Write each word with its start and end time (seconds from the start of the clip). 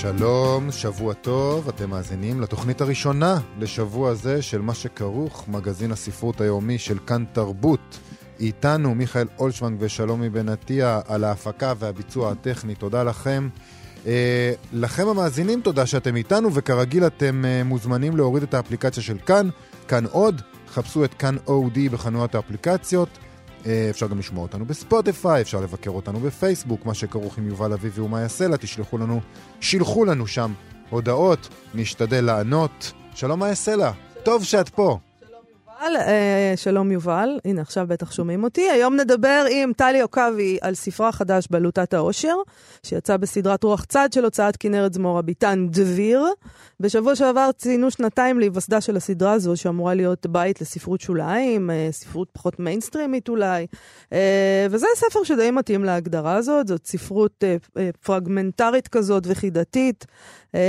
שלום, 0.00 0.72
שבוע 0.72 1.14
טוב, 1.14 1.68
אתם 1.68 1.90
מאזינים 1.90 2.40
לתוכנית 2.40 2.80
הראשונה 2.80 3.38
לשבוע 3.58 4.14
זה 4.14 4.42
של 4.42 4.60
מה 4.60 4.74
שכרוך, 4.74 5.44
מגזין 5.48 5.92
הספרות 5.92 6.40
היומי 6.40 6.78
של 6.78 6.98
כאן 7.06 7.24
תרבות. 7.32 7.98
איתנו 8.40 8.94
מיכאל 8.94 9.26
אולשוונג 9.38 9.76
ושלומי 9.80 10.30
בן 10.30 10.48
עטיה 10.48 11.00
על 11.06 11.24
ההפקה 11.24 11.72
והביצוע 11.78 12.30
הטכני, 12.30 12.74
תודה 12.74 13.02
לכם. 13.02 13.48
אה, 14.06 14.52
לכם 14.72 15.08
המאזינים, 15.08 15.60
תודה 15.60 15.86
שאתם 15.86 16.16
איתנו, 16.16 16.54
וכרגיל 16.54 17.06
אתם 17.06 17.44
אה, 17.44 17.64
מוזמנים 17.64 18.16
להוריד 18.16 18.42
את 18.42 18.54
האפליקציה 18.54 19.02
של 19.02 19.18
כאן, 19.18 19.48
כאן 19.88 20.04
עוד, 20.06 20.42
חפשו 20.68 21.04
את 21.04 21.14
כאן 21.14 21.36
אודי 21.46 21.88
בחנויות 21.88 22.34
האפליקציות. 22.34 23.08
אה, 23.66 23.86
אפשר 23.90 24.06
גם 24.06 24.18
לשמוע 24.18 24.42
אותנו 24.42 24.64
בספוטיפיי, 24.64 25.42
אפשר 25.42 25.60
לבקר 25.60 25.90
אותנו 25.90 26.20
בפייסבוק, 26.20 26.86
מה 26.86 26.94
שכרוך 26.94 27.38
עם 27.38 27.48
יובל 27.48 27.72
אביבי 27.72 28.00
ומה 28.00 28.20
יעשה 28.20 28.48
לה, 28.48 28.56
תשלחו 28.56 28.98
לנו, 28.98 29.20
שילחו 29.60 30.04
לנו 30.04 30.26
שם 30.26 30.52
הודעות, 30.90 31.48
נשתדל 31.74 32.24
לענות. 32.24 32.92
שלום 33.14 33.40
מה 33.40 33.48
יעשה 33.48 33.76
לה, 33.76 33.92
טוב 34.22 34.44
שאת 34.44 34.68
פה. 34.68 34.98
יובל, 35.80 35.96
אה, 35.96 36.52
שלום 36.56 36.92
יובל, 36.92 37.28
הנה 37.44 37.62
עכשיו 37.62 37.86
בטח 37.88 38.12
שומעים 38.12 38.44
אותי. 38.44 38.70
היום 38.70 38.96
נדבר 38.96 39.44
עם 39.50 39.72
טלי 39.72 40.00
עוקבי 40.00 40.58
על 40.60 40.74
ספרה 40.74 41.12
חדש 41.12 41.46
בעלותת 41.50 41.94
העושר, 41.94 42.34
שיצא 42.82 43.16
בסדרת 43.16 43.64
רוח 43.64 43.84
צד 43.84 44.08
של 44.12 44.24
הוצאת 44.24 44.56
כנרת 44.56 44.92
זמורה 44.94 45.22
ביטן 45.22 45.66
דביר. 45.70 46.24
בשבוע 46.80 47.16
שעבר 47.16 47.50
ציינו 47.56 47.90
שנתיים 47.90 48.38
להיווסדה 48.38 48.80
של 48.80 48.96
הסדרה 48.96 49.32
הזו, 49.32 49.56
שאמורה 49.56 49.94
להיות 49.94 50.26
בית 50.26 50.60
לספרות 50.60 51.00
שוליים, 51.00 51.70
אה, 51.70 51.88
ספרות 51.90 52.28
פחות 52.32 52.60
מיינסטרימית 52.60 53.28
אולי. 53.28 53.66
אה, 54.12 54.66
וזה 54.70 54.86
ספר 54.96 55.24
שדי 55.24 55.50
מתאים 55.50 55.84
להגדרה 55.84 56.34
הזאת, 56.34 56.68
זאת 56.68 56.86
ספרות 56.86 57.44
פרגמנטרית 58.02 58.88
כזאת 58.88 59.22
וחידתית. 59.26 60.06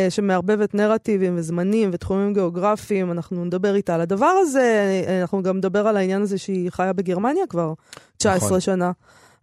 שמערבבת 0.10 0.76
נרטיבים 0.76 1.38
וזמנים 1.38 1.90
ותחומים 1.94 2.34
גיאוגרפיים, 2.34 3.12
אנחנו 3.12 3.46
נדבר 3.46 3.76
איתה 3.76 3.96
על 3.96 4.02
הדבר 4.02 4.26
הזה, 4.42 4.97
אנחנו 5.22 5.44
גם 5.44 5.58
נדבר 5.58 5.88
על 5.88 5.98
העניין 5.98 6.22
הזה 6.22 6.38
שהיא 6.38 6.70
חיה 6.72 6.94
בגרמניה 6.94 7.48
כבר 7.50 7.74
19 8.18 8.48
נכון. 8.48 8.60
שנה. 8.60 8.92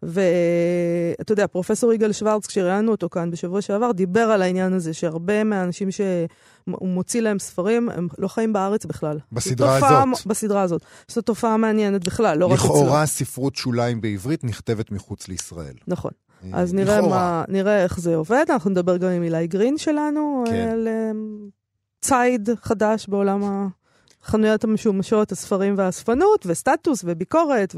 ואתה 0.04 1.32
יודע, 1.32 1.46
פרופסור 1.46 1.92
יגאל 1.92 2.12
שוורץ, 2.12 2.46
כשראיינו 2.46 2.92
אותו 2.92 3.08
כאן 3.08 3.30
בשבוע 3.30 3.62
שעבר, 3.62 3.92
דיבר 3.92 4.20
על 4.20 4.42
העניין 4.42 4.72
הזה, 4.72 4.94
שהרבה 4.94 5.44
מהאנשים 5.44 5.90
שהוא 5.90 6.88
מוציא 6.88 7.20
להם 7.20 7.38
ספרים, 7.38 7.88
הם 7.88 8.08
לא 8.18 8.28
חיים 8.28 8.52
בארץ 8.52 8.84
בכלל. 8.86 9.18
בסדרה 9.32 9.80
זו 9.80 9.86
תופעה, 9.86 10.02
הזאת. 10.02 10.26
בסדרה 10.26 10.62
הזאת. 10.62 10.82
זו 11.08 11.22
תופעה 11.22 11.56
מעניינת 11.56 12.04
בכלל, 12.04 12.38
לא 12.38 12.46
רק 12.46 12.58
אצלו. 12.58 12.68
לכאורה 12.68 13.06
ספרות 13.06 13.56
שוליים 13.56 14.00
בעברית 14.00 14.44
נכתבת 14.44 14.90
מחוץ 14.90 15.28
לישראל. 15.28 15.74
נכון. 15.88 16.10
אה, 16.44 16.50
אז 16.52 16.74
נראה. 16.74 17.00
מה, 17.00 17.44
נראה 17.48 17.82
איך 17.82 18.00
זה 18.00 18.16
עובד, 18.16 18.44
אנחנו 18.50 18.70
נדבר 18.70 18.96
גם 18.96 19.08
עם 19.08 19.22
אילי 19.22 19.46
גרין 19.46 19.78
שלנו, 19.78 20.44
כן. 20.46 20.68
על 20.72 20.88
אמ, 20.88 21.48
ציד 22.00 22.48
חדש 22.62 23.08
בעולם 23.08 23.68
החנויות 24.24 24.64
המשומשות, 24.64 25.32
הספרים 25.32 25.74
והאספנות, 25.78 26.46
וסטטוס 26.46 27.00
וביקורת, 27.04 27.74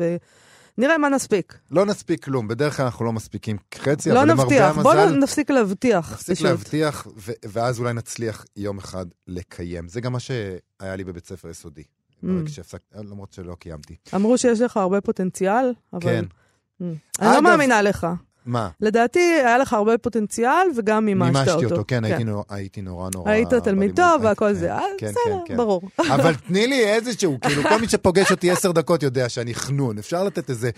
ונראה 0.79 0.99
מה 0.99 1.09
נספיק. 1.09 1.59
לא 1.71 1.87
נספיק 1.87 2.25
כלום, 2.25 2.49
בדרך 2.49 2.77
כלל 2.77 2.85
אנחנו 2.85 3.05
לא 3.05 3.13
מספיקים 3.13 3.57
חצי, 3.75 4.11
לא 4.11 4.21
אבל 4.23 4.31
למרבה 4.31 4.43
נבטיח, 4.45 4.79
בואו 4.83 4.99
המזל, 4.99 5.17
נפסיק 5.17 5.51
להבטיח. 5.51 6.13
נפסיק 6.13 6.37
פשוט. 6.37 6.47
להבטיח, 6.47 7.07
ו- 7.17 7.33
ואז 7.45 7.79
אולי 7.81 7.93
נצליח 7.93 8.45
יום 8.57 8.79
אחד 8.79 9.07
לקיים. 9.27 9.89
זה 9.89 10.01
גם 10.01 10.13
מה 10.13 10.21
שהיה 10.21 10.57
לי 10.97 11.05
בבית 11.05 11.27
ספר 11.27 11.49
יסודי. 11.51 11.83
Mm. 11.83 12.27
ברגע 12.27 12.49
שהפסקתי, 12.51 12.99
למרות 12.99 13.33
שלא 13.33 13.55
קיימתי. 13.59 13.97
אמרו 14.15 14.39
שיש 14.39 14.61
לך 14.61 14.77
הרבה 14.77 15.01
פוטנציאל, 15.01 15.73
אבל... 15.93 16.01
כן. 16.03 16.25
Mm. 16.25 16.85
אני 16.85 16.95
לא 17.29 17.33
אגב- 17.35 17.41
מאמינה 17.43 17.83
לך. 17.83 18.07
מה? 18.47 18.69
לדעתי, 18.81 19.19
היה 19.45 19.59
לך 19.59 19.73
הרבה 19.73 19.99
פוטנציאל, 19.99 20.51
וגם 20.77 21.05
מימשת 21.07 21.31
אותו. 21.31 21.51
מימשתי 21.51 21.65
אותו, 21.75 21.85
כן, 21.89 22.05
הייתי 22.05 22.25
נורא- 22.25 22.43
הייתי 22.51 22.83
נורא 22.83 23.11
נורא... 23.15 23.31
היית 23.31 23.55
תלמיד. 23.55 23.97
טוב 23.97 24.07
הייתי- 24.13 24.25
והכל 24.27 24.47
כן, 24.49 24.55
זה, 24.55 24.73
אה, 24.75 24.81
כן, 24.99 25.07
בסדר, 25.07 25.19
כן, 25.25 25.39
כן. 25.47 25.57
ברור. 25.57 25.83
אבל 25.99 26.35
תני 26.35 26.67
לי 26.67 26.85
איזשהו, 26.85 27.39
כאילו, 27.41 27.63
כל 27.63 27.81
מי 27.81 27.89
שפוגש 27.89 28.31
אותי 28.31 28.51
עשר 28.51 28.73
דקות 28.73 29.03
יודע 29.03 29.29
שאני 29.29 29.55
חנון. 29.55 29.99
אפשר 29.99 30.25
לתת 30.25 30.51
איזה 30.51 30.71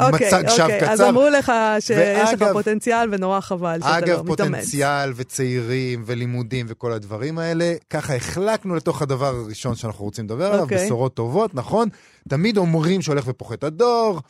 אוקיי, 0.00 0.26
מצג 0.28 0.42
שווא 0.48 0.62
אוקיי, 0.64 0.90
אז 0.90 0.98
קצר. 1.00 1.08
אמרו 1.08 1.28
לך 1.28 1.52
שיש 1.80 2.32
לך 2.32 2.44
פוטנציאל 2.52 3.08
ונורא 3.12 3.40
חבל 3.40 3.78
שאתה 3.80 3.90
לא 3.90 3.98
אגב, 3.98 4.22
מתאמץ. 4.30 4.50
פוטנציאל 4.50 5.12
וצעירים 5.16 6.02
ולימודים 6.06 6.66
וכל 6.68 6.92
הדברים 6.92 7.38
האלה, 7.38 7.74
ככה 7.90 8.14
החלקנו 8.16 8.74
לתוך 8.74 9.02
הדבר 9.02 9.26
הראשון 9.26 9.74
שאנחנו 9.74 10.04
רוצים 10.04 10.24
לדבר 10.24 10.46
עליו, 10.46 10.62
אוקיי. 10.62 10.84
בשורות 10.84 11.14
טובות, 11.14 11.54
נכון? 11.54 11.88
תמיד 12.28 12.56
אומרים 12.56 13.02
שהולך 13.02 13.24
ופוחת 13.28 13.64
הדור, 13.64 14.20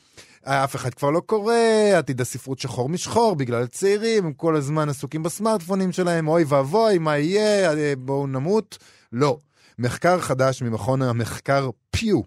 אף 0.49 0.77
אחד 0.77 0.95
כבר 0.95 1.11
לא 1.11 1.21
קורא, 1.21 1.55
עתיד 1.99 2.21
הספרות 2.21 2.59
שחור 2.59 2.89
משחור 2.89 3.37
בגלל 3.37 3.63
הצעירים, 3.63 4.27
הם 4.27 4.33
כל 4.33 4.57
הזמן 4.57 4.89
עסוקים 4.89 5.23
בסמארטפונים 5.23 5.93
שלהם, 5.93 6.29
אוי 6.29 6.45
ואבוי, 6.49 6.99
מה 6.99 7.19
יהיה, 7.19 7.73
אה, 7.73 7.93
בואו 7.99 8.27
נמות. 8.27 8.79
לא. 9.13 9.39
מחקר 9.79 10.21
חדש 10.21 10.63
ממכון 10.63 11.03
המחקר 11.03 11.71
פיו, 11.91 12.21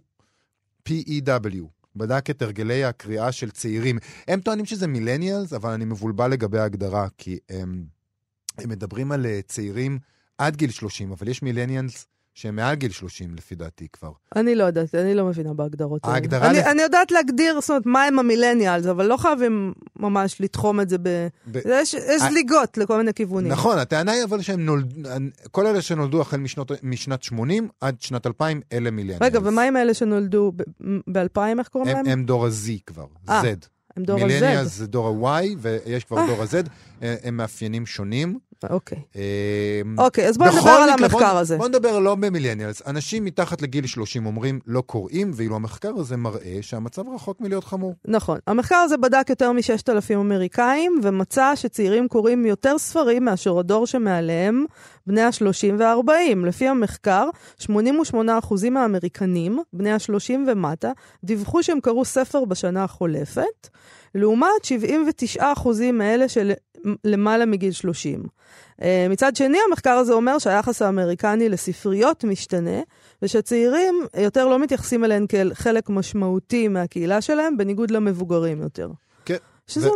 P-E-W, 0.90 1.64
בדק 1.96 2.30
את 2.30 2.42
הרגלי 2.42 2.84
הקריאה 2.84 3.32
של 3.32 3.52
צעירים. 3.52 3.98
הם 4.28 4.40
טוענים 4.40 4.66
שזה 4.66 4.88
מילניאלס, 4.88 5.54
אבל 5.54 5.72
אני 5.72 5.86
מבולבל 5.86 6.32
לגבי 6.32 6.60
ההגדרה, 6.60 7.08
כי 7.18 7.38
הם, 7.50 7.84
הם 8.58 8.70
מדברים 8.70 9.12
על 9.12 9.26
אה, 9.26 9.40
צעירים 9.48 10.00
עד 10.38 10.56
גיל 10.56 10.72
30, 10.72 11.12
אבל 11.12 11.28
יש 11.28 11.44
מילניאלס 11.44 12.06
שהם 12.40 12.56
מעל 12.56 12.76
גיל 12.76 12.92
30 12.92 13.36
לפי 13.36 13.56
דעתי 13.56 13.88
כבר. 13.94 14.12
אני 14.36 14.56
לא 14.56 14.64
יודעת, 14.64 14.96
אני 14.96 15.14
לא 15.16 15.26
מבינה 15.26 15.54
בהגדרות 15.54 16.04
האלה. 16.04 16.16
ההגדרה 16.16 16.50
אני, 16.50 16.58
לפ- 16.60 16.66
אני 16.66 16.82
יודעת 16.82 17.12
להגדיר, 17.12 17.62
זאת 17.62 17.70
אומרת, 17.70 17.86
מה 17.86 18.04
הם 18.04 18.20
המילניאלס, 18.20 18.86
אבל 18.86 19.06
לא 19.06 19.18
חייבים 19.18 19.74
ממש 20.00 20.42
לתחום 20.42 20.82
את 20.82 20.90
זה 20.90 20.98
ב... 20.98 21.28
ב- 21.52 21.58
יש, 21.66 21.94
יש 21.94 22.04
אה, 22.22 22.30
זליגות 22.30 22.78
לכל 22.78 22.98
מיני 22.98 23.14
כיוונים. 23.14 23.52
נכון, 23.52 23.78
הטענה 23.78 24.12
היא 24.12 24.24
אבל 24.24 24.42
שהם 24.42 24.66
נולדו, 24.66 25.10
כל 25.52 25.68
אלה 25.68 25.82
שנולדו 25.82 26.22
החל 26.22 26.38
משנות, 26.38 26.72
משנת 26.84 27.24
80 27.24 27.70
עד 27.82 28.02
שנת 28.02 28.28
2000, 28.28 28.62
אלה 28.74 28.92
מילניאלס. 28.92 29.22
רגע, 29.22 29.40
ומה 29.44 29.62
עם 29.62 29.78
אלה 29.78 29.94
שנולדו 29.94 30.52
ב-2000, 31.12 31.40
איך 31.60 31.68
קוראים 31.68 31.96
להם? 31.96 32.06
הם, 32.08 32.24
דור 32.24 32.46
ה-Z 32.46 32.70
כבר, 32.86 33.06
אה, 33.30 33.42
Z. 33.42 33.46
הם 33.98 34.04
דור 34.04 34.16
מילניאלס 34.16 34.68
ה-Z. 34.68 34.70
זה 34.70 34.88
דור 34.88 35.28
ה-Y, 35.28 35.46
ויש 35.58 36.04
כבר 36.04 36.18
אה. 36.18 36.28
דור 36.28 36.42
ה-Z, 36.44 36.56
אה, 37.04 37.16
הם 37.24 37.38
מאפיינים 37.38 37.86
שונים. 37.86 38.40
אוקיי. 38.70 38.98
אה, 39.16 39.82
אוקיי, 39.98 40.28
אז 40.28 40.38
בואו 40.38 40.50
בכל 40.50 40.60
נדבר 40.60 40.72
על 40.72 40.90
המחקר 40.90 41.18
בוא, 41.18 41.40
הזה. 41.40 41.58
בוא 41.58 41.68
נדבר 41.68 42.00
לא 42.00 42.16
במילניאלס. 42.16 42.82
אנשים 42.88 43.26
מתחת 43.26 43.62
לגיל 43.62 43.88
30 43.88 44.26
אומרים 44.26 44.60
לא 44.68 44.82
קוראים, 44.82 45.32
ואילו 45.36 45.56
המחקר 45.56 45.92
הזה 45.98 46.18
מראה 46.18 46.58
שהמצב 46.62 47.04
רחוק 47.16 47.42
מלהיות 47.42 47.64
חמור. 47.64 47.96
נכון. 48.06 48.40
המחקר 48.48 48.76
הזה 48.76 48.98
בדק 48.98 49.30
יותר 49.30 49.52
מ-6,000 49.52 50.16
אמריקאים, 50.16 51.00
ומצא 51.04 51.56
שצעירים 51.56 52.08
קוראים 52.08 52.46
יותר 52.46 52.78
ספרים 52.78 53.26
מאשר 53.26 53.60
הדור 53.60 53.88
שמעליהם, 53.88 54.66
בני 55.08 55.22
ה-30 55.22 55.74
וה-40. 55.78 56.46
לפי 56.46 56.68
המחקר, 56.68 57.30
88% 57.62 57.68
מהאמריקנים, 58.72 59.60
בני 59.74 59.92
ה-30 59.92 60.34
ומטה, 60.48 60.92
דיווחו 61.24 61.64
שהם 61.64 61.80
קראו 61.80 62.06
ספר 62.06 62.46
בשנה 62.46 62.84
החולפת, 62.84 63.70
לעומת 64.16 64.66
79% 65.38 65.42
מאלה 65.94 66.28
של 66.28 66.52
למעלה 67.04 67.46
מגיל 67.46 67.72
30. 67.72 68.24
Uh, 68.24 68.84
מצד 69.10 69.36
שני, 69.36 69.58
המחקר 69.70 69.92
הזה 69.92 70.14
אומר 70.14 70.40
שהיחס 70.40 70.82
האמריקני 70.82 71.50
לספריות 71.50 72.24
משתנה, 72.24 72.80
ושצעירים 73.22 73.96
יותר 74.18 74.48
לא 74.48 74.60
מתייחסים 74.60 75.04
אליהן 75.04 75.26
כאל 75.28 75.54
חלק 75.54 75.90
משמעותי 75.90 76.68
מהקהילה 76.68 77.22
שלהם, 77.22 77.58
בניגוד 77.58 77.92
למבוגרים 77.92 78.62
יותר. 78.62 78.90
כן. 79.26 79.38
שזה... 79.68 79.90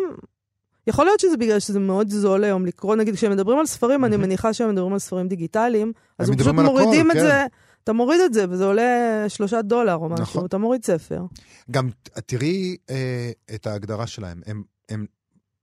יכול 0.87 1.05
להיות 1.05 1.19
שזה 1.19 1.37
בגלל 1.37 1.59
שזה 1.59 1.79
מאוד 1.79 2.09
זול 2.09 2.43
היום 2.43 2.65
לקרוא, 2.65 2.95
נגיד, 2.95 3.15
כשהם 3.15 3.31
מדברים 3.31 3.59
על 3.59 3.65
ספרים, 3.65 4.05
אני 4.05 4.17
מניחה 4.17 4.53
שהם 4.53 4.69
מדברים 4.69 4.93
על 4.93 4.99
ספרים 4.99 5.27
דיגיטליים, 5.27 5.93
אז 6.19 6.29
הם 6.29 6.35
פשוט 6.35 6.47
על 6.47 6.59
הכל, 6.59 6.63
מורידים 6.63 7.11
את 7.11 7.15
כן. 7.15 7.21
זה, 7.21 7.45
אתה 7.83 7.93
מוריד 7.93 8.21
את 8.21 8.33
זה, 8.33 8.45
וזה 8.49 8.65
עולה 8.65 9.25
שלושה 9.27 9.61
דולר 9.61 9.95
או 9.95 10.09
משהו, 10.09 10.23
נכון. 10.23 10.45
אתה 10.45 10.57
מוריד 10.57 10.85
ספר. 10.85 11.21
גם 11.71 11.89
תראי 12.25 12.77
אה, 12.89 13.31
את 13.55 13.67
ההגדרה 13.67 14.07
שלהם. 14.07 14.41
הם, 14.45 14.63
הם 14.89 15.05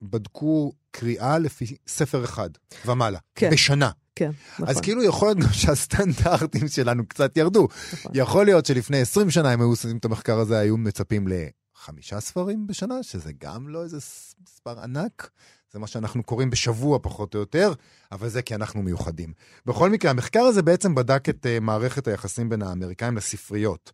בדקו 0.02 0.72
קריאה 0.90 1.38
לפי 1.38 1.76
ספר 1.86 2.24
אחד 2.24 2.50
ומעלה, 2.86 3.18
כן. 3.34 3.50
בשנה. 3.50 3.90
כן, 4.14 4.30
נכון. 4.54 4.68
אז 4.68 4.80
כאילו 4.80 5.04
יכול 5.04 5.28
להיות 5.28 5.38
גם 5.38 5.52
שהסטנדרטים 5.52 6.68
שלנו 6.68 7.06
קצת 7.08 7.36
ירדו. 7.36 7.68
נכון. 7.92 8.12
יכול 8.14 8.44
להיות 8.44 8.66
שלפני 8.66 9.00
20 9.00 9.30
שנה, 9.30 9.54
אם 9.54 9.60
היו 9.60 9.68
עושים 9.68 9.96
את 9.96 10.04
המחקר 10.04 10.38
הזה, 10.38 10.58
היו 10.58 10.76
מצפים 10.76 11.28
לחמישה 11.28 12.20
ספרים 12.20 12.66
בשנה, 12.66 13.02
שזה 13.02 13.32
גם 13.38 13.68
לא 13.68 13.82
איזה 13.82 13.96
מספר 14.42 14.80
ענק. 14.80 15.30
זה 15.72 15.78
מה 15.78 15.86
שאנחנו 15.86 16.22
קוראים 16.22 16.50
בשבוע 16.50 16.98
פחות 17.02 17.34
או 17.34 17.40
יותר, 17.40 17.72
אבל 18.12 18.28
זה 18.28 18.42
כי 18.42 18.54
אנחנו 18.54 18.82
מיוחדים. 18.82 19.32
בכל 19.66 19.90
מקרה, 19.90 20.10
המחקר 20.10 20.40
הזה 20.40 20.62
בעצם 20.62 20.94
בדק 20.94 21.28
את 21.28 21.46
uh, 21.46 21.60
מערכת 21.60 22.08
היחסים 22.08 22.48
בין 22.48 22.62
האמריקאים 22.62 23.16
לספריות. 23.16 23.92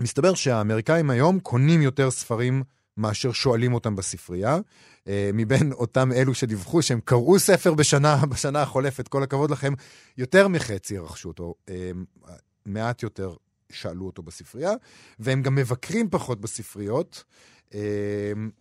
ומסתבר 0.00 0.34
שהאמריקאים 0.34 1.10
היום 1.10 1.40
קונים 1.40 1.82
יותר 1.82 2.10
ספרים 2.10 2.62
מאשר 2.98 3.32
שואלים 3.32 3.74
אותם 3.74 3.96
בספרייה. 3.96 4.58
Uh, 4.58 5.10
מבין 5.34 5.72
אותם 5.72 6.12
אלו 6.12 6.34
שדיווחו 6.34 6.82
שהם 6.82 7.00
קראו 7.04 7.38
ספר 7.38 7.74
בשנה, 7.74 8.16
בשנה 8.30 8.62
החולפת, 8.62 9.08
כל 9.08 9.22
הכבוד 9.22 9.50
לכם, 9.50 9.72
יותר 10.18 10.48
מחצי 10.48 10.98
רכשו 10.98 11.28
אותו, 11.28 11.54
uh, 11.66 11.70
מעט 12.66 13.02
יותר 13.02 13.34
שאלו 13.72 14.06
אותו 14.06 14.22
בספרייה, 14.22 14.72
והם 15.18 15.42
גם 15.42 15.54
מבקרים 15.54 16.10
פחות 16.10 16.40
בספריות, 16.40 17.24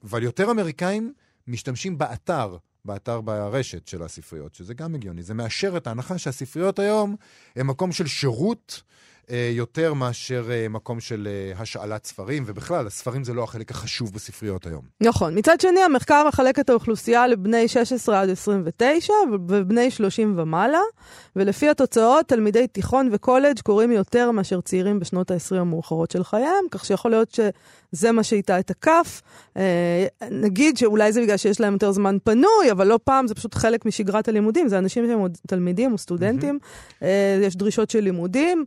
אבל 0.04 0.24
יותר 0.24 0.52
אמריקאים 0.52 1.14
משתמשים 1.48 1.98
באתר, 1.98 2.58
באתר 2.86 3.22
ברשת 3.22 3.88
של 3.88 4.04
הספריות, 4.04 4.56
שזה 4.56 4.74
גם 4.74 4.96
הגיוני. 4.96 5.24
זה 5.24 5.34
מאשר 5.34 5.78
את 5.78 5.88
ההנחה 5.88 6.18
שהספריות 6.18 6.80
היום 6.80 7.16
הן 7.56 7.68
מקום 7.68 7.92
של 7.92 8.08
שירות 8.08 8.82
אה, 8.82 8.86
יותר 9.30 9.94
מאשר 9.94 10.46
אה, 10.52 10.70
מקום 10.70 11.00
של 11.00 11.28
אה, 11.28 11.62
השאלת 11.62 12.06
ספרים, 12.06 12.44
ובכלל, 12.46 12.88
הספרים 12.88 13.24
זה 13.24 13.34
לא 13.34 13.44
החלק 13.44 13.72
החשוב 13.72 14.14
בספריות 14.14 14.66
היום. 14.66 14.82
נכון. 15.02 15.38
מצד 15.38 15.62
שני, 15.62 15.80
המחקר 15.80 16.24
מחלק 16.28 16.60
את 16.60 16.70
האוכלוסייה 16.70 17.28
לבני 17.28 17.68
16 17.68 18.22
עד 18.22 18.30
29 18.30 19.14
ובני 19.50 19.92
30 19.92 20.34
ומעלה, 20.38 20.80
ולפי 21.36 21.70
התוצאות, 21.70 22.26
תלמידי 22.28 22.68
תיכון 22.68 23.10
וקולג' 23.12 23.60
קוראים 23.60 23.92
יותר 23.92 24.32
מאשר 24.32 24.62
צעירים 24.62 25.00
בשנות 25.00 25.32
ה-20 25.32 25.56
המאוחרות 25.56 26.12
של 26.12 26.24
חייהם, 26.24 26.66
כך 26.72 26.86
שיכול 26.86 27.12
להיות 27.12 27.32
שזה 27.32 28.12
מה 28.12 28.24
שאיתה 28.24 28.60
את 28.60 28.72
הכף. 28.72 29.22
נגיד 30.32 30.78
שאולי 30.78 31.12
זה 31.12 31.22
בגלל 31.22 31.38
שיש 31.38 31.60
להם 31.62 31.74
יותר 31.74 31.92
זמן 31.92 32.18
פנוי, 32.24 32.72
אבל 32.72 32.88
לא 32.88 33.00
פעם 33.04 33.28
זה 33.28 33.36
פשוט 33.36 33.56
חלק 33.56 33.86
משגרת 33.86 34.28
הלימודים, 34.28 34.68
זה 34.68 34.78
אנשים 34.78 35.08
שהם 35.08 35.20
עוד 35.20 35.38
תלמידים 35.48 35.94
או 35.94 35.98
סטודנטים, 35.98 36.60
mm-hmm. 36.62 37.06
יש 37.42 37.56
דרישות 37.56 37.90
של 37.90 38.00
לימודים. 38.00 38.66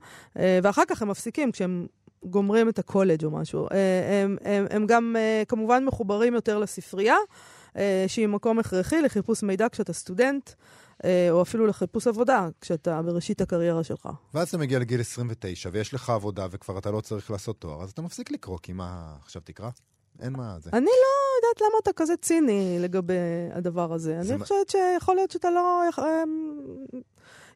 ואחר 0.63 0.83
כך 0.89 1.03
הם 1.03 1.09
מפסיקים 1.09 1.53
כשהם 1.53 1.87
גומרים 2.25 2.69
את 2.69 2.79
הקולג' 2.79 3.25
או 3.25 3.31
משהו. 3.31 3.67
אה, 3.73 4.23
הם, 4.23 4.37
הם, 4.45 4.67
הם 4.71 4.87
גם 4.87 5.17
אה, 5.19 5.43
כמובן 5.49 5.85
מחוברים 5.85 6.35
יותר 6.35 6.59
לספרייה, 6.59 7.17
אה, 7.77 8.05
שהיא 8.09 8.27
מקום 8.27 8.59
הכרחי 8.59 9.03
לחיפוש 9.03 9.43
מידע 9.43 9.67
כשאתה 9.69 9.93
סטודנט. 9.93 10.51
או 11.31 11.43
אפילו 11.43 11.67
לחיפוש 11.67 12.07
עבודה, 12.07 12.49
כשאתה 12.61 13.03
בראשית 13.03 13.41
הקריירה 13.41 13.85
שלך. 13.85 14.09
ואז 14.35 14.49
אתה 14.49 14.59
מגיע 14.59 14.79
לגיל 14.79 15.01
29, 15.01 15.71
ויש 15.73 15.95
לך 15.95 16.11
עבודה, 16.11 16.47
וכבר 16.51 16.79
אתה 16.79 16.91
לא 16.91 17.01
צריך 17.01 17.31
לעשות 17.31 17.61
תואר, 17.61 17.83
אז 17.83 17.91
אתה 17.91 18.03
מפסיק 18.03 18.31
לקרוא, 18.31 18.59
כי 18.63 18.73
מה, 18.73 19.15
עכשיו 19.23 19.43
תקרא? 19.45 19.71
אין 20.21 20.33
מה 20.33 20.57
זה. 20.61 20.71
אני 20.73 20.85
לא 20.85 21.37
יודעת 21.37 21.61
למה 21.61 21.79
אתה 21.83 21.91
כזה 21.97 22.17
ציני 22.17 22.77
לגבי 22.81 23.15
הדבר 23.53 23.93
הזה. 23.93 24.21
אני 24.21 24.39
חושבת 24.39 24.69
שיכול 24.69 25.15
להיות 25.15 25.31
שאתה 25.31 25.51
לא... 25.51 25.83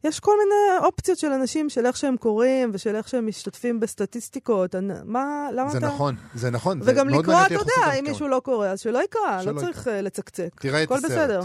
יש 0.05 0.21
כל 0.21 0.33
מיני 0.39 0.87
אופציות 0.87 1.19
של 1.19 1.33
אנשים, 1.33 1.69
של 1.71 1.87
איך 1.87 1.97
שהם 1.97 2.17
קוראים 2.17 2.71
ושל 2.73 2.97
איך 2.97 3.09
שהם 3.09 3.27
משתתפים 3.27 3.81
בסטטיסטיקות. 3.81 4.75
מה, 5.05 5.49
למה 5.55 5.71
זה 5.71 5.79
אתה... 5.79 5.87
זה 5.87 5.93
נכון, 5.93 6.17
זה 6.35 6.51
נכון. 6.51 6.81
וגם 6.85 7.09
לקרוא, 7.09 7.35
אתה 7.47 7.55
יודע, 7.55 7.93
אם 7.99 8.05
מישהו 8.05 8.29
לא 8.29 8.41
קורא, 8.45 8.69
אז 8.69 8.81
שלא 8.81 9.05
יקרא, 9.05 9.43
לא 9.43 9.61
צריך 9.61 9.81
יקרא. 9.81 10.01
לצקצק. 10.01 10.61
תראה 10.61 10.83
את 10.83 10.91
הסרט. 10.91 11.05
הכל 11.05 11.15
בסדר. 11.15 11.41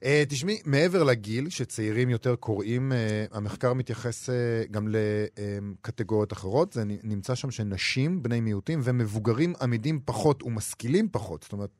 Uh, 0.00 0.02
תשמעי, 0.28 0.60
מעבר 0.64 1.02
לגיל, 1.02 1.48
שצעירים 1.48 2.10
יותר 2.10 2.36
קוראים, 2.36 2.92
uh, 2.92 3.36
המחקר 3.36 3.72
מתייחס 3.72 4.28
uh, 4.28 4.32
גם 4.70 4.88
לקטגוריות 4.88 6.32
אחרות. 6.32 6.72
זה 6.72 6.82
נמצא 7.02 7.34
שם 7.34 7.50
שנשים, 7.50 8.22
בני 8.22 8.40
מיעוטים 8.40 8.80
ומבוגרים 8.84 9.52
עמידים 9.60 10.00
פחות 10.04 10.42
ומשכילים 10.42 11.08
פחות. 11.12 11.42
זאת 11.42 11.52
אומרת, 11.52 11.70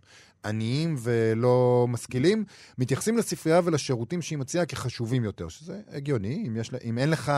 עניים 0.44 0.96
ולא 0.98 1.86
משכילים, 1.88 2.44
מתייחסים 2.78 3.18
לספרייה 3.18 3.60
ולשירותים 3.64 4.22
שהיא 4.22 4.38
מציעה 4.38 4.66
כחשובים 4.66 5.24
יותר, 5.24 5.48
שזה 5.48 5.80
הגיוני, 5.88 6.44
אם, 6.46 6.56
יש, 6.56 6.70
אם 6.84 6.98
אין 6.98 7.10
לך 7.10 7.32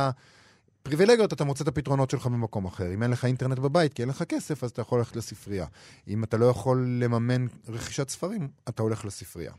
פריבילגיות, 0.82 1.32
אתה 1.32 1.44
מוצא 1.44 1.64
את 1.64 1.68
הפתרונות 1.68 2.10
שלך 2.10 2.26
במקום 2.26 2.64
אחר. 2.64 2.94
אם 2.94 3.02
אין 3.02 3.10
לך 3.10 3.24
אינטרנט 3.24 3.58
בבית 3.58 3.94
כי 3.94 4.02
אין 4.02 4.08
לך 4.08 4.22
כסף, 4.22 4.64
אז 4.64 4.70
אתה 4.70 4.80
יכול 4.80 4.98
ללכת 4.98 5.16
לספרייה. 5.16 5.66
אם 6.08 6.24
אתה 6.24 6.36
לא 6.36 6.46
יכול 6.46 6.86
לממן 7.00 7.46
רכישת 7.68 8.08
ספרים, 8.08 8.48
אתה 8.68 8.82
הולך 8.82 9.04
לספרייה. 9.04 9.52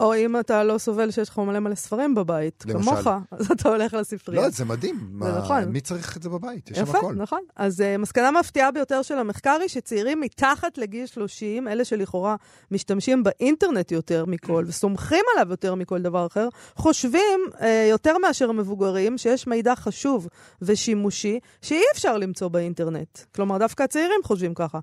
או 0.00 0.14
אם 0.14 0.40
אתה 0.40 0.64
לא 0.64 0.78
סובל 0.78 1.10
שיש 1.10 1.28
לך 1.28 1.38
מלא 1.38 1.58
מלא 1.58 1.74
ספרים 1.74 2.14
בבית, 2.14 2.64
למשל. 2.66 2.90
כמוך, 2.90 3.06
אז 3.30 3.50
אתה 3.50 3.68
הולך 3.68 3.94
לספרייה. 3.94 4.42
לא, 4.42 4.48
זה 4.48 4.64
מדהים. 4.64 4.98
זה 4.98 5.04
מה, 5.10 5.38
נכון. 5.38 5.64
מי 5.64 5.80
צריך 5.80 6.16
את 6.16 6.22
זה 6.22 6.28
בבית? 6.28 6.70
יש 6.70 6.78
שם 6.78 6.84
הכל. 6.84 6.96
יפה, 6.96 7.12
נכון. 7.12 7.40
אז 7.56 7.80
uh, 7.80 7.98
מסקנה 7.98 8.30
מפתיעה 8.30 8.70
ביותר 8.70 9.02
של 9.02 9.18
המחקר 9.18 9.58
היא 9.60 9.68
שצעירים 9.68 10.20
מתחת 10.20 10.78
לגיל 10.78 11.06
30, 11.06 11.68
אלה 11.68 11.84
שלכאורה 11.84 12.36
משתמשים 12.70 13.24
באינטרנט 13.24 13.92
יותר 13.92 14.24
מכל, 14.26 14.64
וסומכים 14.68 15.24
עליו 15.34 15.50
יותר 15.50 15.74
מכל 15.74 16.02
דבר 16.02 16.26
אחר, 16.26 16.48
חושבים 16.76 17.40
uh, 17.52 17.64
יותר 17.90 18.18
מאשר 18.18 18.50
המבוגרים 18.50 19.18
שיש 19.18 19.46
מידע 19.46 19.74
חשוב 19.74 20.28
ושימושי 20.68 21.38
שאי 21.62 21.82
אפשר 21.92 22.18
למצוא 22.18 22.48
באינטרנט. 22.48 23.18
כלומר, 23.34 23.58
דווקא 23.58 23.82
הצעירים 23.82 24.20
חושבים 24.24 24.54
ככה. 24.54 24.78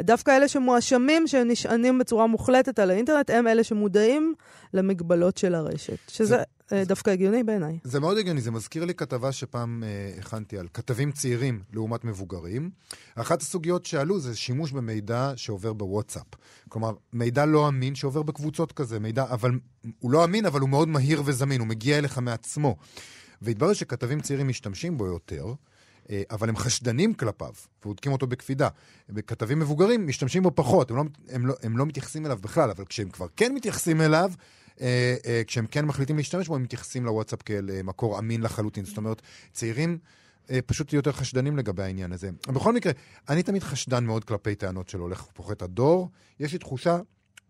דווקא 0.00 0.36
אלה 0.36 0.48
שמואשמים 0.48 1.26
שהם 1.26 1.48
נשענים 1.48 1.98
בצורה 1.98 2.26
מוחלטת 2.26 2.78
על 2.78 2.90
האינטרנט, 2.90 3.30
הם 3.30 3.46
אלה 3.46 3.64
שמודעים 3.64 4.34
למגבלות 4.74 5.36
של 5.36 5.54
הרשת, 5.54 5.98
שזה 6.08 6.26
זה, 6.26 6.42
אה, 6.72 6.84
דווקא 6.84 7.10
הגיוני 7.10 7.42
בעיניי. 7.42 7.78
זה 7.84 8.00
מאוד 8.00 8.18
הגיוני, 8.18 8.40
זה 8.40 8.50
מזכיר 8.50 8.84
לי 8.84 8.94
כתבה 8.94 9.32
שפעם 9.32 9.84
אה, 9.86 10.18
הכנתי 10.18 10.58
על 10.58 10.66
כתבים 10.74 11.12
צעירים 11.12 11.62
לעומת 11.72 12.04
מבוגרים. 12.04 12.70
אחת 13.14 13.42
הסוגיות 13.42 13.86
שעלו 13.86 14.20
זה 14.20 14.36
שימוש 14.36 14.72
במידע 14.72 15.32
שעובר 15.36 15.72
בוואטסאפ. 15.72 16.26
כלומר, 16.68 16.92
מידע 17.12 17.46
לא 17.46 17.68
אמין 17.68 17.94
שעובר 17.94 18.22
בקבוצות 18.22 18.72
כזה, 18.72 18.98
מידע, 18.98 19.24
אבל 19.30 19.50
הוא 19.98 20.10
לא 20.10 20.24
אמין, 20.24 20.46
אבל 20.46 20.60
הוא 20.60 20.68
מאוד 20.68 20.88
מהיר 20.88 21.22
וזמין, 21.24 21.60
הוא 21.60 21.68
מגיע 21.68 21.98
אליך 21.98 22.18
מעצמו. 22.18 22.76
והתברר 23.42 23.72
שכתבים 23.72 24.20
צעירים 24.20 24.48
משתמשים 24.48 24.98
בו 24.98 25.06
יותר, 25.06 25.46
אה, 26.10 26.22
אבל 26.30 26.48
הם 26.48 26.56
חשדנים 26.56 27.14
כלפיו, 27.14 27.52
ובודקים 27.82 28.12
אותו 28.12 28.26
בקפידה. 28.26 28.68
כתבים 29.26 29.58
מבוגרים 29.58 30.06
משתמשים 30.06 30.42
בו 30.42 30.50
פחות, 30.54 30.90
הם 30.90 30.96
לא, 30.96 31.04
הם, 31.28 31.46
לא, 31.46 31.54
הם 31.62 31.78
לא 31.78 31.86
מתייחסים 31.86 32.26
אליו 32.26 32.38
בכלל, 32.40 32.70
אבל 32.70 32.84
כשהם 32.84 33.10
כבר 33.10 33.26
כן 33.36 33.54
מתייחסים 33.54 34.00
אליו, 34.00 34.32
אה, 34.80 35.16
אה, 35.26 35.42
כשהם 35.46 35.66
כן 35.66 35.84
מחליטים 35.84 36.16
להשתמש 36.16 36.48
בו, 36.48 36.56
הם 36.56 36.62
מתייחסים 36.62 37.04
לוואטסאפ 37.04 37.42
כאל 37.42 37.82
מקור 37.84 38.18
אמין 38.18 38.42
לחלוטין. 38.42 38.84
זאת 38.84 38.96
אומרת, 38.96 39.22
צעירים... 39.52 39.98
פשוט 40.66 40.92
יותר 40.92 41.12
חשדנים 41.12 41.56
לגבי 41.56 41.82
העניין 41.82 42.12
הזה. 42.12 42.30
בכל 42.46 42.72
מקרה, 42.72 42.92
אני 43.28 43.42
תמיד 43.42 43.62
חשדן 43.62 44.04
מאוד 44.04 44.24
כלפי 44.24 44.54
טענות 44.54 44.88
של 44.88 44.98
הולך 44.98 45.26
ופוחת 45.28 45.62
הדור. 45.62 46.10
יש 46.40 46.52
לי 46.52 46.58
תחושה 46.58 46.98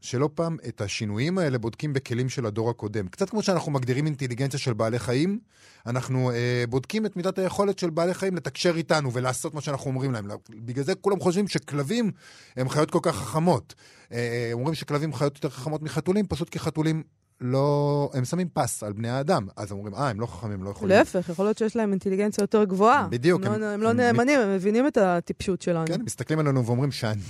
שלא 0.01 0.31
פעם 0.35 0.57
את 0.69 0.81
השינויים 0.81 1.39
האלה 1.39 1.59
בודקים 1.59 1.93
בכלים 1.93 2.29
של 2.29 2.47
הדור 2.47 2.71
הקודם. 2.71 3.09
קצת 3.09 3.31
כמו 3.31 3.43
שאנחנו 3.43 3.73
מגדירים 3.73 4.07
אינטליגנציה 4.07 4.59
של 4.59 4.73
בעלי 4.73 4.99
חיים, 4.99 5.39
אנחנו 5.87 6.31
אה, 6.31 6.65
בודקים 6.69 7.07
את 7.07 7.17
מידת 7.17 7.39
היכולת 7.39 7.79
של 7.79 7.91
בעלי 7.91 8.15
חיים 8.15 8.37
לתקשר 8.37 8.77
איתנו 8.77 9.13
ולעשות 9.13 9.55
מה 9.55 9.61
שאנחנו 9.61 9.91
אומרים 9.91 10.13
להם. 10.13 10.29
בגלל 10.51 10.85
זה 10.85 10.95
כולם 10.95 11.21
חושבים 11.21 11.49
שכלבים 11.49 12.11
הם 12.57 12.69
חיות 12.69 12.91
כל 12.91 12.99
כך 13.03 13.17
חכמות. 13.17 13.75
אה, 14.13 14.51
אומרים 14.53 14.75
שכלבים 14.75 15.15
חיות 15.15 15.37
יותר 15.37 15.51
חכמות 15.51 15.83
מחתולים, 15.83 16.27
פשוט 16.27 16.49
כי 16.49 16.59
חתולים 16.59 17.03
לא, 17.41 18.11
הם 18.15 18.25
שמים 18.25 18.49
פס 18.53 18.83
על 18.83 18.93
בני 18.93 19.09
האדם, 19.09 19.47
אז 19.57 19.73
הם 19.73 19.79
אומרים, 19.79 19.95
אה, 19.95 20.09
הם 20.09 20.21
לא 20.21 20.27
חכמים, 20.27 20.53
הם 20.53 20.65
לא 20.65 20.71
יכולים. 20.71 20.97
להפך, 20.97 21.29
יכול 21.29 21.45
להיות 21.45 21.59
שיש 21.59 21.77
להם 21.77 21.91
אינטליגנציה 21.91 22.43
יותר 22.43 22.65
גבוהה. 22.65 23.07
בדיוק. 23.11 23.47
הם, 23.47 23.53
הם, 23.53 23.63
הם 23.63 23.83
לא 23.83 23.93
נאמנים, 23.93 24.41
הם 24.41 24.55
מבינים 24.55 24.87
את 24.87 24.97
הטיפשות 24.97 25.63
שלנו. 25.63 25.87
כן, 25.87 26.03
מסתכלים 26.03 26.39
עלינו 26.39 26.67
ואומרים 26.67 26.93
שאני... 26.99 27.21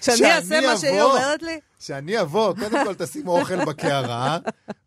שאני 0.00 0.32
אעשה 0.32 0.60
מה 0.60 0.76
שהיא 0.76 1.02
אומרת 1.02 1.42
לי? 1.42 1.60
שאני 1.78 2.20
אבוא, 2.20 2.54
קודם 2.54 2.84
כל 2.84 2.94
תשים 2.94 3.28
אוכל 3.28 3.64
בקערה, 3.64 4.38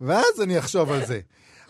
ואז 0.02 0.42
אני 0.44 0.60
אחשוב 0.60 0.92
על 0.92 1.06
זה. 1.06 1.20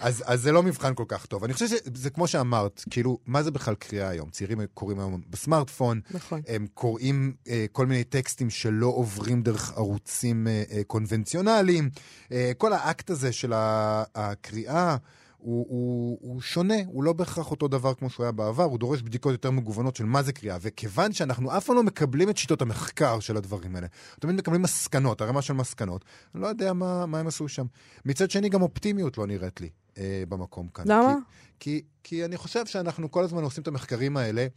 אז, 0.04 0.24
אז 0.26 0.42
זה 0.42 0.52
לא 0.52 0.64
מבחן 0.64 0.94
כל 0.96 1.04
כך 1.08 1.26
טוב. 1.26 1.44
אני 1.44 1.54
חושב 1.54 1.68
שזה 1.68 2.10
כמו 2.10 2.28
שאמרת, 2.28 2.84
כאילו, 2.90 3.18
מה 3.26 3.44
זה 3.44 3.52
בכלל 3.52 3.76
קריאה 3.76 4.10
היום? 4.10 4.30
צעירים 4.30 4.60
קוראים 4.74 5.00
היום 5.00 5.22
בסמארטפון, 5.30 6.02
נכון. 6.12 6.42
הם 6.48 6.68
קוראים 6.74 7.34
אה, 7.48 7.66
כל 7.72 7.86
מיני 7.86 8.04
טקסטים 8.04 8.50
שלא 8.50 8.88
עוברים 8.88 9.42
דרך 9.42 9.74
ערוצים 9.78 10.48
אה, 10.48 10.64
אה, 10.72 10.84
קונבנציונליים. 10.88 11.90
אה, 12.32 12.52
כל 12.58 12.74
האקט 12.74 13.10
הזה 13.10 13.32
של 13.32 13.54
הקריאה... 13.56 14.98
הוא, 15.38 15.66
הוא, 15.70 16.18
הוא 16.22 16.42
שונה, 16.42 16.76
הוא 16.86 17.04
לא 17.04 17.14
בהכרח 17.14 17.52
אותו 17.52 17.68
דבר 17.68 17.94
כמו 17.94 18.10
שהוא 18.10 18.24
היה 18.24 18.32
בעבר, 18.32 18.64
הוא 18.64 18.80
דורש 18.80 19.02
בדיקות 19.02 19.32
יותר 19.32 19.52
מגוונות 19.52 19.96
של 19.96 20.06
מה 20.06 20.24
זה 20.24 20.34
קריאה. 20.34 20.58
וכיוון 20.62 21.14
שאנחנו 21.14 21.58
אף 21.58 21.66
פעם 21.66 21.76
לא 21.76 21.84
מקבלים 21.84 22.30
את 22.30 22.38
שיטות 22.38 22.62
המחקר 22.62 23.20
של 23.20 23.38
הדברים 23.38 23.76
האלה, 23.76 23.88
תמיד 24.20 24.36
מקבלים 24.36 24.62
מסקנות, 24.62 25.22
הרמה 25.22 25.42
של 25.42 25.54
מסקנות, 25.54 26.06
אני 26.36 26.42
לא 26.42 26.48
יודע 26.48 26.74
מה, 26.74 27.06
מה 27.06 27.20
הם 27.20 27.28
עשו 27.28 27.48
שם. 27.48 27.66
מצד 28.06 28.32
שני, 28.32 28.50
גם 28.50 28.62
אופטימיות 28.62 29.18
לא 29.18 29.28
נראית 29.28 29.62
לי. 29.62 29.70
אה, 29.98 30.24
במקום 30.30 30.68
כאן. 30.68 30.84
למה? 30.88 31.16
כי, 31.60 31.70
כי, 31.70 31.82
כי 32.04 32.26
אני 32.26 32.38
חושב 32.38 32.66
שאנחנו 32.66 33.12
כל 33.12 33.24
הזמן 33.24 33.44
עושים 33.44 33.62
את 33.62 33.68
המחקרים 33.68 34.18
האלה. 34.18 34.48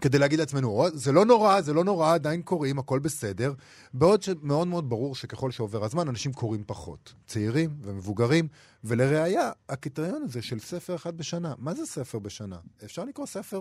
כדי 0.00 0.18
להגיד 0.18 0.38
לעצמנו, 0.38 0.84
זה 0.94 1.12
לא 1.12 1.24
נורא, 1.24 1.60
זה 1.60 1.72
לא 1.72 1.84
נורא, 1.84 2.14
עדיין 2.14 2.42
קוראים, 2.42 2.78
הכל 2.78 2.98
בסדר. 2.98 3.52
בעוד 3.94 4.22
שמאוד 4.22 4.68
מאוד 4.68 4.88
ברור 4.90 5.14
שככל 5.14 5.50
שעובר 5.50 5.84
הזמן, 5.84 6.08
אנשים 6.08 6.32
קוראים 6.32 6.62
פחות. 6.66 7.14
צעירים 7.26 7.70
ומבוגרים, 7.82 8.48
ולראיה, 8.84 9.50
הקריטריון 9.68 10.22
הזה 10.22 10.42
של 10.42 10.58
ספר 10.58 10.94
אחד 10.94 11.16
בשנה. 11.16 11.54
מה 11.58 11.74
זה 11.74 11.86
ספר 11.86 12.18
בשנה? 12.18 12.56
אפשר 12.84 13.04
לקרוא 13.04 13.26
ספר 13.26 13.60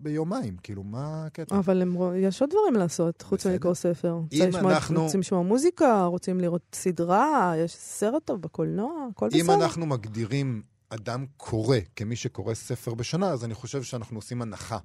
ביומיים, 0.00 0.56
כאילו, 0.62 0.82
מה 0.82 1.24
הקטע? 1.26 1.56
אבל 1.58 1.82
הם, 1.82 1.96
יש 2.16 2.40
עוד 2.42 2.50
דברים 2.50 2.74
לעשות, 2.74 3.22
חוץ. 3.22 3.46
מלקרוא 3.46 3.74
ספר. 3.74 4.18
אם 4.32 4.44
לשמוע- 4.48 4.72
אנחנו- 4.72 5.02
רוצים 5.04 5.20
לשמוע 5.20 5.42
מוזיקה, 5.42 6.04
רוצים 6.04 6.40
לראות 6.40 6.62
סדרה, 6.74 7.52
יש 7.56 7.74
סרט 7.74 8.22
טוב 8.24 8.40
בקולנוע, 8.42 9.06
הכל 9.10 9.28
אם 9.34 9.40
בסדר. 9.40 9.54
אנחנו 9.54 9.86
מגדירים 9.86 10.62
אדם 10.90 11.24
קורא 11.36 11.76
כמי 11.96 12.16
שקורא 12.16 12.54
ספר 12.54 12.94
בשנה, 12.94 13.30
אז 13.30 13.44
אני 13.44 13.54
חושב 13.54 13.82
שאנחנו 13.82 14.18
עושים 14.18 14.42
הנחה 14.42 14.78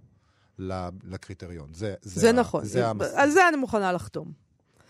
לקריטריון. 0.59 1.73
זה, 1.73 1.93
זה, 2.01 2.19
זה 2.21 2.29
ה- 2.29 2.33
נכון, 2.33 2.65
זה 2.65 2.87
המס... 2.87 3.13
על 3.15 3.29
זה 3.29 3.47
אני 3.49 3.57
מוכנה 3.57 3.91
לחתום. 3.91 4.31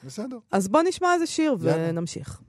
בסדר. 0.06 0.38
אז 0.52 0.68
בוא 0.68 0.82
נשמע 0.82 1.14
איזה 1.14 1.26
שיר 1.28 1.58
יאללה. 1.62 1.90
ונמשיך. 1.90 2.42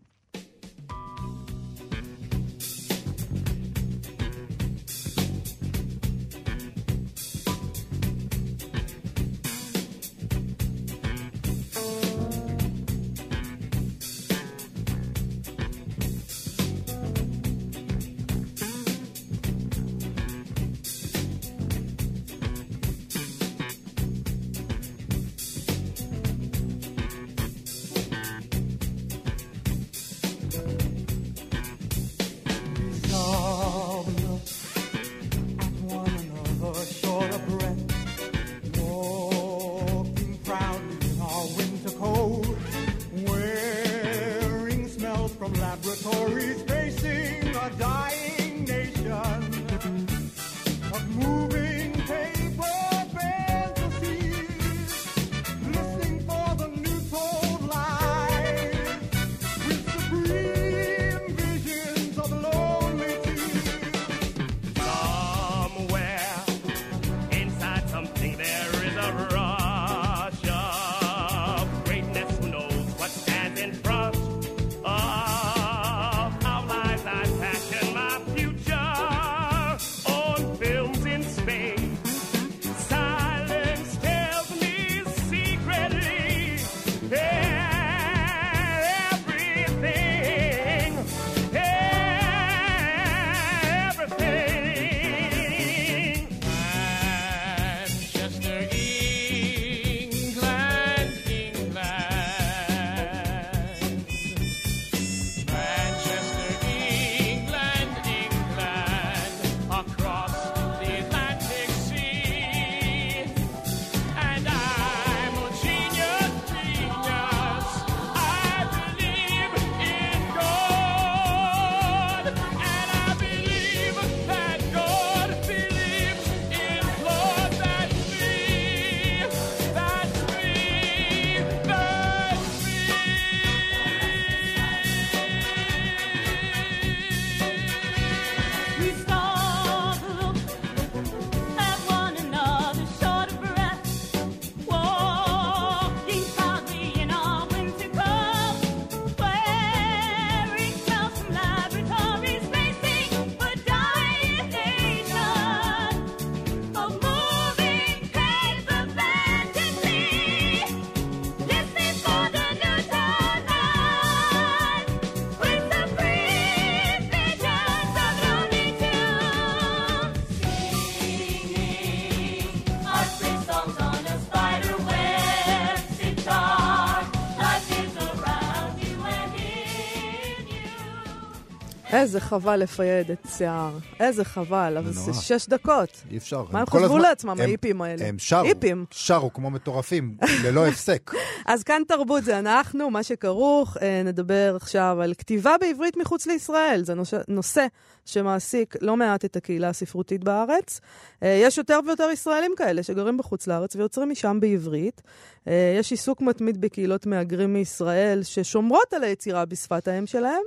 איזה 182.05 182.21
חבל 182.21 182.57
לפייד 182.57 183.11
את 183.11 183.27
שיער. 183.37 183.79
איזה 184.01 184.25
חבל, 184.25 184.77
אבל 184.79 184.93
זה. 184.93 185.13
שש 185.13 185.49
דקות. 185.49 186.03
אי 186.11 186.17
אפשר. 186.17 186.45
מה 186.53 186.61
הם 186.61 186.67
חשבו 186.67 186.99
לעצמם, 186.99 187.41
ההיפים 187.41 187.83
האלה? 187.83 188.07
הם 188.07 188.19
שרו, 188.19 188.43
היפים. 188.47 188.85
שרו 188.91 189.33
כמו 189.33 189.51
מטורפים, 189.51 190.17
ללא 190.45 190.67
הפסק. 190.69 191.11
אז 191.47 191.63
כאן 191.63 191.83
תרבות 191.89 192.25
זה 192.25 192.39
אנחנו, 192.39 192.91
מה 192.91 193.03
שכרוך. 193.03 193.77
אה, 193.83 194.03
נדבר 194.05 194.57
עכשיו 194.57 194.99
על 195.03 195.15
כתיבה 195.15 195.55
בעברית 195.61 195.97
מחוץ 195.97 196.27
לישראל. 196.27 196.83
זה 196.85 196.95
נושא, 196.95 197.17
נושא 197.29 197.67
שמעסיק 198.05 198.77
לא 198.81 198.97
מעט 198.97 199.25
את 199.25 199.37
הקהילה 199.37 199.69
הספרותית 199.69 200.25
בארץ. 200.25 200.81
אה, 201.23 201.41
יש 201.43 201.59
יותר 201.59 201.81
ויותר 201.87 202.09
ישראלים 202.13 202.53
כאלה 202.57 202.83
שגרים 202.83 203.17
בחוץ 203.19 203.47
לארץ 203.47 203.77
ויוצרים 203.77 204.11
משם 204.11 204.39
בעברית. 204.41 205.03
אה, 205.49 205.77
יש 205.79 205.91
עיסוק 205.91 206.21
מתמיד 206.21 206.61
בקהילות 206.61 207.07
מהגרים 207.07 207.53
מישראל 207.53 208.23
ששומרות 208.23 208.93
על 208.93 209.05
היצירה 209.05 209.45
בשפת 209.45 209.89
האם 209.89 210.07
שלהם. 210.07 210.43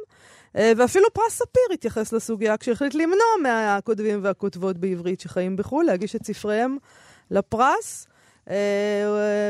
אה, 0.57 0.71
ואפילו 0.77 1.05
פרס 1.13 1.33
ספיר 1.33 1.63
התייחס 1.73 2.13
לסוגיה 2.13 2.57
כשהחליט 2.57 2.95
למנוע 2.95 3.27
מהכותבים 3.43 4.19
והכותבות 4.23 4.77
בעברית 4.77 5.19
שחיים 5.19 5.55
בחו"ל 5.55 5.85
להגיש 5.85 6.15
את 6.15 6.25
ספריהם 6.25 6.77
לפרס. 7.31 8.07
אה, 8.49 9.03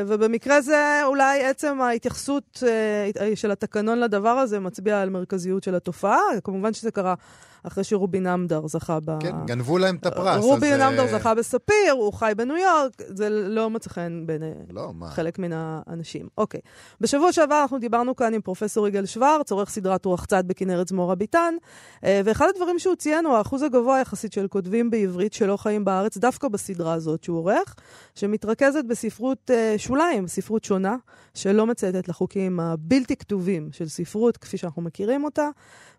ובמקרה 0.08 0.62
זה 0.62 1.02
אולי 1.04 1.46
עצם 1.46 1.82
ההתייחסות 1.82 2.64
אה, 2.68 3.36
של 3.36 3.52
התקנון 3.52 4.00
לדבר 4.00 4.30
הזה 4.30 4.60
מצביע 4.60 5.02
על 5.02 5.10
מרכזיות 5.10 5.64
של 5.64 5.76
התופעה. 5.76 6.20
כמובן 6.44 6.74
שזה 6.74 6.92
קרה 6.92 7.16
אחרי 7.64 7.84
שרובין 7.84 8.28
אמדר 8.28 8.68
זכה 8.68 9.00
ב... 9.06 9.20
כן, 9.20 9.36
גנבו 9.46 9.78
להם 9.78 9.96
את 9.96 10.06
הפרס. 10.06 10.44
רובין 10.44 10.74
אז, 10.74 10.82
אה, 10.82 10.88
אמדר 10.88 11.08
זכה 11.08 11.36
בספיר, 11.36 11.92
הוא 11.92 12.14
חי 12.14 12.32
בניו 12.38 12.58
יורק, 12.58 12.92
זה 13.08 13.30
לא 13.30 13.70
מצא 13.70 13.90
חן 13.90 14.24
בעיני 14.26 14.52
לא? 14.70 14.92
חלק 15.10 15.40
מן 15.40 15.52
האנשים. 15.54 16.28
אוקיי. 16.38 16.62
בשבוע 17.02 17.32
שעבר 17.32 17.62
אנחנו 17.62 17.80
דיברנו 17.80 18.16
כאן 18.16 18.34
עם 18.34 18.42
פרופסור 18.42 18.88
יגאל 18.88 19.06
שוורץ, 19.06 19.52
עורך 19.52 19.70
סדרת 19.70 20.06
רוח 20.06 20.26
צד 20.26 20.48
בכנרת 20.48 20.88
זמורה 20.88 21.16
ביטן, 21.16 21.56
אה, 22.04 22.22
ואחד 22.26 22.46
הדברים 22.50 22.80
שהוא 22.80 22.96
ציין 22.96 23.26
הוא 23.26 23.36
האחוז 23.36 23.64
הגבוה 23.64 24.00
יחסית 24.00 24.34
של 24.34 24.48
כותבים 24.48 24.90
בעברית 24.90 25.34
שלא 25.34 25.58
חיים 25.58 25.86
בארץ, 25.86 26.18
דווקא 26.18 26.48
בסדרה 26.48 26.94
הזאת 26.94 27.24
שהוא 27.24 27.38
עורך, 27.38 27.76
שמתרכזת 28.16 28.86
בספרות 28.86 29.52
אה, 29.54 29.76
שוליים, 29.78 30.28
ספרות 30.28 30.64
שונה, 30.64 30.96
שלא 31.34 31.66
מצייתת 31.66 32.08
לחוקים 32.08 32.60
הבלתי 32.60 33.16
כתובים 33.16 33.70
של 33.72 33.88
ספרות, 33.88 34.38
כפי 34.38 34.58
שאנחנו 34.58 34.82
מכירים 34.82 35.24
אותה. 35.24 35.50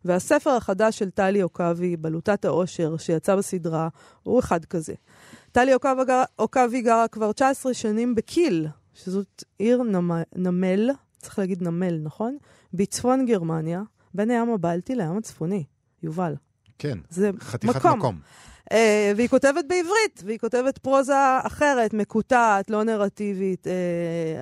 והספר 0.04 0.50
החדש 0.50 0.98
של 0.98 1.10
טלי 1.10 1.42
עוקבי, 1.48 1.96
בלוטת 1.96 2.44
העושר, 2.44 2.96
שיצא 2.96 3.36
בסדרה, 3.36 3.88
הוא 4.22 4.40
אחד 4.40 4.64
כזה. 4.64 4.94
טלי 5.52 5.72
עוקבי 5.72 6.04
גר- 6.06 6.22
עוקבי 6.36 6.80
גרה 6.82 7.08
כבר 7.08 7.32
19 7.32 7.74
שנים 7.74 8.14
בקיל, 8.14 8.66
שזאת 8.94 9.44
עיר 9.58 9.82
נמ- 9.82 10.10
נמל, 10.36 10.90
צריך 11.18 11.38
להגיד 11.38 11.62
נמל, 11.62 11.98
נכון? 12.02 12.36
בצפון 12.74 13.26
גרמניה, 13.26 13.82
בין 14.14 14.30
הים 14.30 14.50
הבלטי 14.50 14.94
לים 14.94 15.16
הצפוני. 15.16 15.64
יובל. 16.02 16.34
כן, 16.78 16.98
זה 17.10 17.30
חתיכת 17.40 17.76
מקום. 17.76 17.98
מקום. 17.98 18.18
אה, 18.72 19.12
והיא 19.16 19.28
כותבת 19.28 19.64
בעברית, 19.68 20.22
והיא 20.24 20.38
כותבת 20.38 20.78
פרוזה 20.78 21.14
אחרת, 21.42 21.94
מקוטעת, 21.94 22.70
לא 22.70 22.84
נרטיבית. 22.84 23.66
אה, 23.66 23.72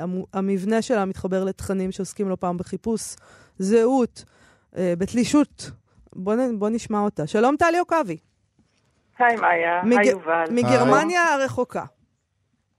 המו- 0.02 0.26
המבנה 0.32 0.82
שלה 0.82 1.04
מתחבר 1.04 1.44
לתכנים 1.44 1.92
שעוסקים 1.92 2.28
לא 2.28 2.36
פעם 2.40 2.56
בחיפוש 2.56 3.16
זהות, 3.58 4.24
אה, 4.76 4.94
בתלישות. 4.98 5.70
בוא, 6.16 6.34
נ- 6.34 6.58
בוא 6.58 6.68
נשמע 6.68 7.00
אותה. 7.00 7.26
שלום, 7.26 7.56
טלי 7.56 7.78
עוקבי. 7.78 8.16
היי 9.18 9.36
מאיה, 9.36 9.82
מג- 9.84 9.98
היי 9.98 10.08
יובל. 10.10 10.44
מגרמניה 10.50 11.34
הרחוקה. 11.34 11.84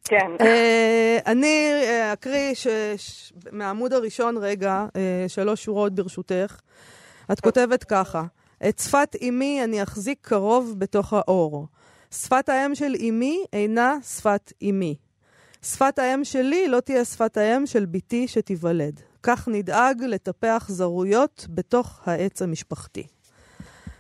כן, 0.04 0.32
אה, 0.42 1.18
אני 1.26 1.72
אה, 1.74 2.14
אקריא 2.14 2.54
ש- 2.54 2.68
ש- 2.98 3.34
מהעמוד 3.52 3.94
הראשון 3.94 4.38
רגע, 4.38 4.86
אה, 4.96 5.26
שלוש 5.28 5.64
שורות 5.64 5.96
ברשותך. 5.96 6.60
את 7.32 7.40
כותבת 7.40 7.84
ככה: 7.84 8.24
את 8.70 8.80
שפת 8.80 9.16
אמי 9.28 9.62
אני 9.64 9.84
אחזיק 9.84 10.18
קרוב 10.22 10.76
בתוך 10.78 11.14
האור. 11.14 11.68
שפת 12.12 12.50
האם 12.50 12.76
של 12.76 12.94
אמי 13.10 13.44
אינה 13.54 13.96
שפת 14.04 14.54
אמי. 14.64 14.96
שפת 15.64 16.00
האם 16.00 16.24
שלי 16.24 16.68
לא 16.68 16.80
תהיה 16.80 17.06
שפת 17.06 17.38
האם 17.38 17.66
של 17.66 17.86
בתי 17.86 18.28
שתיוולד. 18.28 19.02
כך 19.24 19.48
נדאג 19.48 20.04
לטפח 20.04 20.66
זרויות 20.70 21.46
בתוך 21.50 22.02
העץ 22.06 22.42
המשפחתי. 22.42 23.08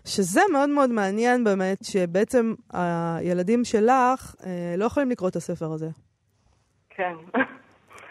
שזה 0.08 0.42
מאוד 0.52 0.70
מאוד 0.70 0.90
מעניין 0.90 1.44
באמת, 1.44 1.78
שבעצם 1.84 2.54
הילדים 2.74 3.64
שלך 3.64 4.36
אה, 4.46 4.76
לא 4.78 4.86
יכולים 4.86 5.10
לקרוא 5.10 5.30
את 5.30 5.36
הספר 5.36 5.72
הזה. 5.72 5.88
כן. 6.90 7.14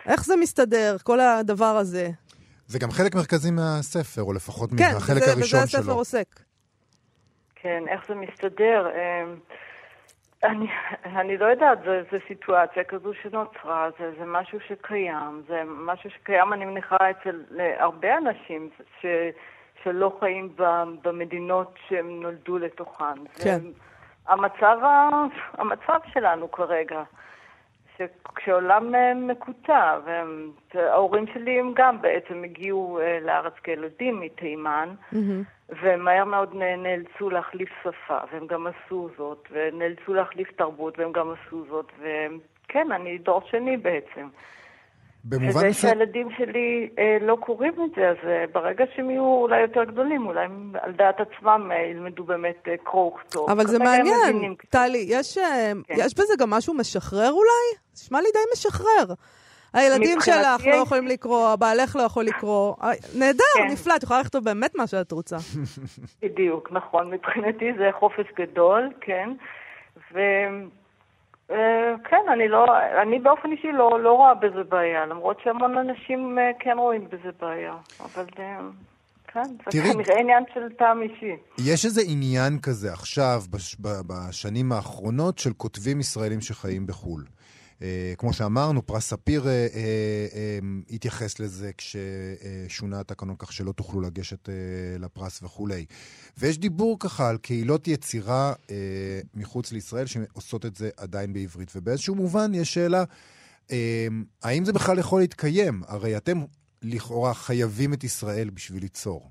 איך 0.06 0.24
זה 0.24 0.36
מסתדר, 0.36 0.96
כל 1.02 1.20
הדבר 1.20 1.76
הזה? 1.76 2.08
זה 2.66 2.78
גם 2.78 2.90
חלק 2.90 3.14
מרכזי 3.14 3.50
מהספר, 3.50 4.22
או 4.22 4.32
לפחות 4.32 4.70
כן, 4.70 4.94
מהחלק 4.94 5.22
וזה, 5.22 5.32
הראשון 5.32 5.60
וזה 5.60 5.78
הספר 5.78 5.82
שלו. 5.82 5.94
עוסק. 5.94 6.26
כן, 7.54 7.84
איך 7.88 8.06
זה 8.08 8.14
מסתדר? 8.14 8.88
אמ, 8.90 9.36
אני, 10.44 10.66
אני 11.04 11.36
לא 11.36 11.46
יודעת, 11.46 11.78
זו, 11.84 11.90
זו 12.12 12.18
סיטואציה 12.28 12.84
כזו 12.84 13.12
שנוצרה, 13.22 13.88
זה, 13.98 14.10
זה 14.18 14.24
משהו 14.26 14.58
שקיים, 14.68 15.42
זה 15.48 15.62
משהו 15.66 16.10
שקיים, 16.10 16.52
אני 16.52 16.64
מניחה, 16.64 16.96
אצל 17.10 17.42
הרבה 17.78 18.08
אנשים 18.18 18.70
ש, 19.00 19.06
שלא 19.86 20.16
חיים 20.20 20.52
במדינות 21.02 21.74
שהם 21.88 22.22
נולדו 22.22 22.58
לתוכן. 22.58 23.18
כן. 23.44 23.58
המצב, 24.28 24.78
ה, 24.82 25.08
המצב 25.52 25.98
שלנו 26.12 26.50
כרגע, 26.52 27.02
שכשעולם 27.96 28.94
אה, 28.94 29.14
מקוטע, 29.14 29.98
וההורים 30.74 31.26
שלי 31.34 31.60
הם 31.60 31.72
גם 31.76 32.00
בעצם 32.02 32.44
הגיעו 32.44 33.00
אה, 33.00 33.18
לארץ 33.22 33.52
כילדים 33.62 34.20
מתימן, 34.20 34.88
מהמם. 35.12 35.42
ומהר 35.68 36.24
מאוד 36.24 36.54
נ- 36.54 36.82
נאלצו 36.82 37.30
להחליף 37.30 37.68
שפה, 37.82 38.18
והם 38.32 38.46
גם 38.46 38.66
עשו 38.66 39.08
זאת, 39.18 39.48
ונאלצו 39.50 40.14
להחליף 40.14 40.52
תרבות, 40.52 40.98
והם 40.98 41.12
גם 41.12 41.30
עשו 41.32 41.64
זאת, 41.68 41.92
וכן, 41.98 42.92
אני 42.92 43.18
דור 43.18 43.40
שני 43.50 43.76
בעצם. 43.76 44.28
במובן 45.28 45.48
וזה 45.48 45.68
מסוים... 45.68 45.72
שהילדים 45.94 46.28
שלי 46.38 46.88
אה, 46.98 47.16
לא 47.20 47.36
קוראים 47.40 47.72
את 47.84 47.90
זה, 47.96 48.08
אז 48.08 48.16
אה, 48.28 48.44
ברגע 48.52 48.84
שהם 48.96 49.10
יהיו 49.10 49.24
אולי 49.24 49.60
יותר 49.60 49.84
גדולים, 49.84 50.26
אולי 50.26 50.44
הם 50.44 50.72
על 50.82 50.92
דעת 50.92 51.16
עצמם 51.20 51.70
אה, 51.74 51.82
ילמדו 51.90 52.24
באמת 52.24 52.68
אה, 52.68 52.74
קרוא 52.84 53.12
וכתוב. 53.12 53.50
אבל 53.50 53.66
זה 53.66 53.78
מעניין. 53.78 54.54
טלי, 54.70 55.04
יש, 55.08 55.38
אה, 55.38 55.72
כן. 55.86 55.94
יש 55.98 56.14
בזה 56.14 56.34
גם 56.38 56.50
משהו 56.50 56.74
משחרר 56.74 57.30
אולי? 57.30 57.78
נשמע 57.94 58.20
לי 58.20 58.28
די 58.32 58.38
משחרר. 58.52 59.14
הילדים 59.74 60.20
שלך 60.20 60.34
לא 60.36 60.56
הייתי- 60.64 60.82
יכולים 60.82 61.06
לקרוא, 61.06 61.48
הבעלך 61.48 61.96
לא 61.96 62.02
יכול 62.02 62.24
לקרוא. 62.24 62.74
אה, 62.82 62.90
נהדר, 63.18 63.38
כן. 63.56 63.72
נפלא, 63.72 63.96
את 63.96 64.02
יכולה 64.02 64.20
לכתוב 64.20 64.44
באמת 64.44 64.74
מה 64.76 64.86
שאת 64.86 65.12
רוצה. 65.12 65.36
בדיוק, 66.22 66.68
נכון. 66.72 67.10
מבחינתי 67.10 67.72
זה 67.78 67.88
חופש 67.98 68.26
גדול, 68.36 68.90
כן. 69.00 69.30
ו... 70.14 70.18
אה, 71.50 71.56
כן, 72.10 72.22
אני 72.32 72.48
לא, 72.48 72.66
אני 73.02 73.18
באופן 73.18 73.52
אישי 73.52 73.72
לא, 73.72 74.00
לא 74.02 74.12
רואה 74.12 74.34
בזה 74.34 74.62
בעיה, 74.68 75.06
למרות 75.06 75.36
שהמון 75.44 75.78
אנשים 75.78 76.38
אה, 76.38 76.50
כן 76.60 76.76
רואים 76.78 77.04
בזה 77.08 77.30
בעיה. 77.40 77.74
אבל 78.00 78.24
אה, 78.38 78.58
כן, 79.28 79.42
זה 79.44 79.70
תראי- 79.70 79.92
כנראה 79.92 80.20
עניין 80.20 80.44
של 80.54 80.72
טעם 80.78 81.02
אישי. 81.02 81.36
יש 81.58 81.84
איזה 81.84 82.00
עניין 82.06 82.58
כזה 82.62 82.92
עכשיו, 82.92 83.40
בש, 83.50 83.76
בשנים 83.80 84.72
האחרונות, 84.72 85.38
של 85.38 85.52
כותבים 85.56 86.00
ישראלים 86.00 86.40
שחיים 86.40 86.86
בחו"ל. 86.86 87.24
אה, 87.82 88.14
כמו 88.18 88.32
שאמרנו, 88.32 88.86
פרס 88.86 89.04
ספיר 89.08 89.48
אה, 89.48 89.52
אה, 89.52 90.58
התייחס 90.90 91.40
לזה 91.40 91.70
כששונה 91.78 93.00
התקנון 93.00 93.36
כך 93.38 93.52
שלא 93.52 93.72
תוכלו 93.72 94.00
לגשת 94.00 94.48
לפרס 94.98 95.42
וכולי. 95.42 95.84
ויש 96.38 96.58
דיבור 96.58 96.96
ככה 97.00 97.28
על 97.28 97.38
קהילות 97.38 97.88
יצירה 97.88 98.52
מחוץ 99.34 99.72
לישראל 99.72 100.06
שעושות 100.06 100.66
את 100.66 100.76
זה 100.76 100.90
עדיין 100.96 101.32
בעברית. 101.32 101.72
ובאיזשהו 101.76 102.14
מובן 102.14 102.54
יש 102.54 102.74
שאלה, 102.74 103.04
האם 104.42 104.64
זה 104.64 104.72
בכלל 104.72 104.98
יכול 104.98 105.20
להתקיים? 105.20 105.82
הרי 105.86 106.16
אתם 106.16 106.44
לכאורה 106.82 107.34
חייבים 107.34 107.92
את 107.92 108.04
ישראל 108.04 108.50
בשביל 108.50 108.82
ליצור. 108.82 109.30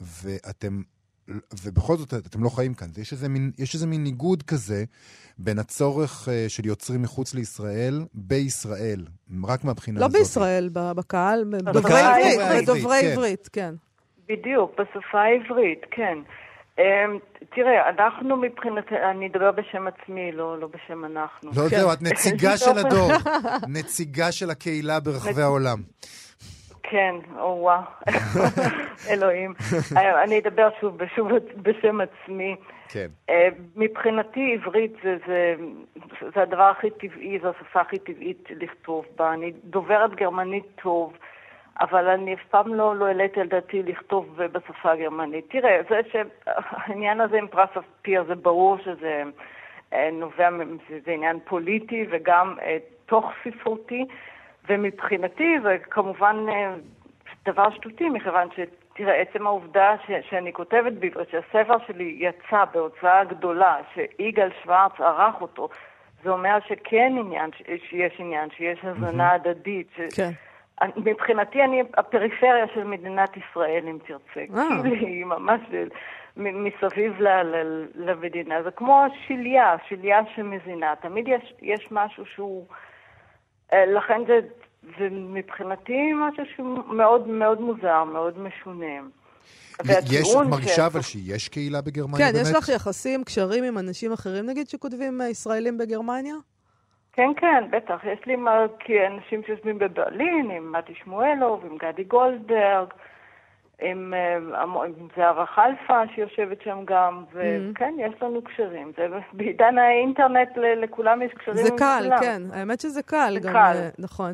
ואתם, 0.00 0.82
ובכל 1.64 1.96
זאת 1.96 2.14
אתם 2.14 2.44
לא 2.44 2.48
חיים 2.48 2.74
כאן. 2.74 2.88
יש 2.98 3.12
איזה 3.12 3.28
מין, 3.28 3.50
יש 3.58 3.74
איזה 3.74 3.86
מין 3.86 4.04
ניגוד 4.04 4.42
כזה 4.42 4.84
בין 5.38 5.58
הצורך 5.58 6.28
uh, 6.28 6.48
של 6.48 6.66
יוצרים 6.66 7.02
מחוץ 7.02 7.34
לישראל 7.34 8.04
בישראל, 8.14 9.04
רק 9.44 9.64
מהבחינה 9.64 10.00
לא 10.00 10.04
הזאת. 10.06 10.18
בישראל, 10.18 10.68
ב- 10.72 10.92
בקהל, 10.92 11.44
ב- 11.44 11.56
בקהל, 11.56 11.72
דוברי 11.72 12.00
עברית, 12.00 12.38
דוברי 12.38 12.62
בדוברי 12.62 12.98
עברית, 12.98 13.08
כן. 13.12 13.12
עברית, 13.12 13.48
כן. 13.52 13.74
בדיוק, 14.28 14.72
בשפה 14.80 15.20
העברית, 15.20 15.80
כן. 15.90 16.18
אמ, 16.78 17.18
תראה, 17.54 17.88
אנחנו 17.88 18.36
מבחינת, 18.36 18.92
אני 19.10 19.26
אדבר 19.26 19.52
בשם 19.52 19.86
עצמי, 19.86 20.32
לא, 20.32 20.60
לא 20.60 20.66
בשם 20.66 21.04
אנחנו. 21.04 21.50
לא, 21.50 21.68
כן. 21.70 21.76
זהו, 21.76 21.92
את 21.92 22.02
נציגה 22.02 22.56
של 22.56 22.78
הדור, 22.78 23.10
נציגה 23.78 24.32
של 24.32 24.50
הקהילה 24.50 25.00
ברחבי 25.00 25.42
העולם. 25.42 25.82
כן, 26.82 27.14
או 27.38 27.58
וואו, 27.60 27.82
אלוהים. 29.10 29.54
אה, 29.96 30.24
אני 30.24 30.38
אדבר 30.38 30.68
שוב, 30.80 31.06
שוב 31.16 31.28
בשם 31.56 32.00
עצמי. 32.00 32.56
כן. 32.88 33.06
אה, 33.30 33.48
מבחינתי 33.76 34.54
עברית 34.54 34.92
זה, 35.02 35.16
זה, 35.26 35.54
זה 36.34 36.42
הדבר 36.42 36.62
הכי 36.62 36.90
טבעי, 36.90 37.38
זו 37.42 37.48
השפה 37.48 37.80
הכי 37.80 37.98
טבעית 37.98 38.48
לכתוב 38.50 39.06
בה. 39.16 39.32
אני 39.32 39.52
דוברת 39.64 40.14
גרמנית 40.14 40.64
טוב, 40.82 41.16
אבל 41.80 42.08
אני 42.08 42.34
אף 42.34 42.40
פעם 42.50 42.74
לא, 42.74 42.96
לא 42.96 43.06
העליתי 43.06 43.40
על 43.40 43.48
דעתי 43.48 43.82
לכתוב 43.82 44.36
בשפה 44.36 44.92
הגרמנית. 44.92 45.44
תראה, 45.50 45.80
זה 45.90 46.00
שהעניין 46.12 47.20
הזה 47.20 47.38
עם 47.38 47.48
פרס 47.48 47.70
ספיר, 47.98 48.24
זה 48.24 48.34
ברור 48.34 48.78
שזה 48.78 49.22
אה, 49.92 50.08
נובע, 50.12 50.50
זה, 50.88 50.98
זה 51.04 51.12
עניין 51.12 51.38
פוליטי 51.44 52.06
וגם 52.10 52.56
תוך 53.06 53.30
ספרותי, 53.44 54.04
ומבחינתי 54.68 55.60
זה 55.62 55.76
כמובן 55.90 56.36
אה, 56.48 56.74
דבר 57.44 57.70
שטותי, 57.70 58.08
מכיוון 58.08 58.48
ש... 58.56 58.60
תראה, 58.94 59.14
עצם 59.14 59.46
העובדה 59.46 59.94
ש, 60.06 60.10
שאני 60.30 60.52
כותבת 60.52 60.92
בעברית, 60.92 61.28
שהספר 61.30 61.76
שלי 61.86 62.16
יצא 62.18 62.64
בהוצאה 62.72 63.24
גדולה, 63.24 63.76
שיגאל 63.94 64.50
שוורץ 64.62 64.92
ערך 65.00 65.40
אותו, 65.40 65.68
זה 66.24 66.30
אומר 66.30 66.58
שכן 66.68 67.12
עניין, 67.18 67.50
ש- 67.52 67.62
שיש 67.90 68.12
עניין, 68.18 68.48
שיש 68.56 68.78
הזנה 68.82 69.32
הדדית. 69.32 69.88
ש... 69.96 70.00
כן. 70.16 70.30
מבחינתי 70.96 71.64
אני 71.64 71.82
הפריפריה 71.96 72.66
של 72.74 72.84
מדינת 72.84 73.36
ישראל, 73.36 73.84
אם 73.88 73.98
תרצה. 74.06 74.40
אה. 74.56 74.82
כאילו 74.82 75.06
היא 75.06 75.24
ממש 75.24 75.60
מסביב 76.36 77.20
ל- 77.20 77.42
ל- 77.42 77.86
למדינה. 77.94 78.62
זה 78.62 78.70
כמו 78.70 79.04
שליה, 79.26 79.76
שליה 79.88 80.20
שמזינה. 80.34 80.94
תמיד 81.00 81.28
יש, 81.28 81.54
יש 81.62 81.88
משהו 81.90 82.26
שהוא... 82.26 82.66
אה, 83.72 83.86
לכן 83.86 84.20
זה, 84.26 84.38
זה 84.98 85.08
מבחינתי 85.10 85.98
משהו 86.14 86.44
שהוא 86.56 86.94
מאוד 86.94 87.28
מאוד 87.28 87.60
מוזר, 87.60 88.04
מאוד 88.04 88.38
משונה. 88.38 88.86
יש, 88.86 89.00
את 89.80 89.86
והטיעון 89.86 90.50
מרגישה 90.50 90.74
ש- 90.74 90.78
אבל 90.78 91.00
שיש 91.02 91.48
קהילה 91.48 91.80
בגרמניה 91.80 92.26
כן, 92.26 92.32
באמת? 92.32 92.46
יש 92.46 92.54
לך 92.54 92.68
יחסים, 92.68 93.24
קשרים 93.24 93.64
עם 93.64 93.78
אנשים 93.78 94.12
אחרים, 94.12 94.46
נגיד, 94.46 94.68
שכותבים 94.68 95.20
אה, 95.20 95.28
ישראלים 95.28 95.78
בגרמניה? 95.78 96.34
כן, 97.12 97.28
כן, 97.36 97.64
בטח. 97.70 98.00
יש 98.12 98.26
לי 98.26 98.36
מה- 98.36 98.66
כי 98.78 98.92
אנשים 99.06 99.42
שיושבים 99.46 99.78
בברלין, 99.78 100.50
עם 100.56 100.72
מתי 100.72 100.92
שמואלוב, 101.04 101.64
עם 101.70 101.76
גדי 101.78 102.04
גולדברג, 102.04 102.88
עם, 103.82 104.14
אה, 104.14 104.36
עם 104.62 104.76
עם 104.76 105.08
זהבה 105.16 105.46
חלפה 105.46 106.02
שיושבת 106.14 106.62
שם 106.62 106.78
גם, 106.84 107.24
וכן, 107.32 107.94
יש 107.98 108.22
לנו 108.22 108.42
קשרים. 108.42 108.92
זה, 108.96 109.06
בעידן 109.32 109.78
האינטרנט 109.78 110.56
ל- 110.56 110.80
לכולם 110.84 111.22
יש 111.22 111.32
קשרים 111.32 111.56
זה 111.56 111.68
עם 111.72 111.78
קל, 111.78 112.00
כולם. 112.04 112.20
כן. 112.20 112.42
האמת 112.52 112.80
שזה 112.80 113.02
קל. 113.02 113.30
זה 113.34 113.48
גם, 113.48 113.52
קל. 113.52 113.58
אה, 113.76 113.88
נכון. 113.98 114.32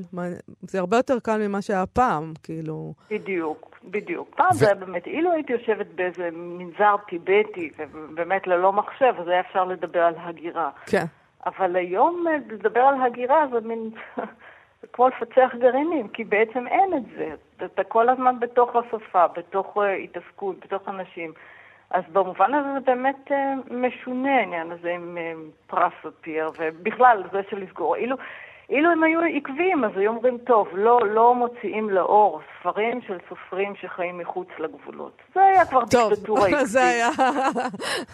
זה 0.63 0.79
הרבה 0.79 0.97
יותר 0.97 1.19
קל 1.21 1.49
ממה 1.49 1.63
שהיה 1.63 1.87
פעם, 1.87 2.33
כאילו. 2.43 2.95
בדיוק, 3.11 3.77
בדיוק. 3.85 4.35
פעם 4.37 4.47
ו- 4.51 4.55
זה 4.55 4.67
היה 4.67 4.75
באמת, 4.75 5.07
אילו 5.07 5.33
הייתי 5.33 5.53
יושבת 5.53 5.87
באיזה 5.95 6.29
מנזר 6.33 6.97
טיבטי, 7.09 7.71
ובאמת 7.79 8.47
ללא 8.47 8.73
מחשב, 8.73 9.15
אז 9.21 9.29
היה 9.29 9.41
אפשר 9.41 9.65
לדבר 9.65 10.01
על 10.03 10.15
הגירה. 10.19 10.71
כן. 10.87 11.05
אבל 11.47 11.77
היום 11.77 12.25
אה, 12.29 12.37
לדבר 12.51 12.81
על 12.81 12.95
הגירה 13.03 13.45
זה 13.53 13.69
מין... 13.69 13.91
כמו 14.93 15.09
לפצח 15.09 15.55
גרעינים, 15.59 16.09
כי 16.09 16.25
בעצם 16.25 16.67
אין 16.67 16.95
את 16.97 17.03
זה. 17.17 17.35
אתה 17.67 17.85
כל 17.85 18.09
הזמן 18.09 18.41
בתוך 18.41 18.77
השפה, 18.77 19.27
בתוך 19.27 19.77
uh, 19.77 19.81
התעסקות, 20.05 20.57
בתוך 20.61 20.89
אנשים. 20.89 21.33
אז 21.91 22.05
במובן 22.13 22.55
הזה 22.55 22.69
זה 22.73 22.81
באמת 22.81 23.33
אה, 23.33 23.55
משונה 23.71 24.37
העניין 24.39 24.73
הזה 24.73 24.91
עם 24.91 25.19
אה, 25.19 25.33
פרס 25.67 25.93
ספיר, 26.03 26.51
ובכלל 26.59 27.23
זה 27.33 27.41
של 27.51 27.59
לסגור. 27.59 27.97
אילו, 27.97 28.17
אילו 28.71 28.91
הם 28.91 29.03
היו 29.03 29.21
עקביים, 29.37 29.85
אז 29.85 29.91
היו 29.97 30.11
אומרים, 30.11 30.39
טוב, 30.47 30.67
לא, 30.75 30.99
לא 31.15 31.35
מוציאים 31.35 31.91
לאור 31.91 32.41
ספרים 32.61 33.01
של 33.07 33.19
סופרים 33.29 33.73
שחיים 33.81 34.19
מחוץ 34.19 34.49
לגבולות. 34.59 35.17
זה 35.35 35.41
היה 35.41 35.67
כבר 35.67 35.87
טוב, 35.91 36.13
דיקטטורה 36.15 36.47
עקבית. 36.49 36.67
זה 36.67 36.85
היה... 36.85 37.09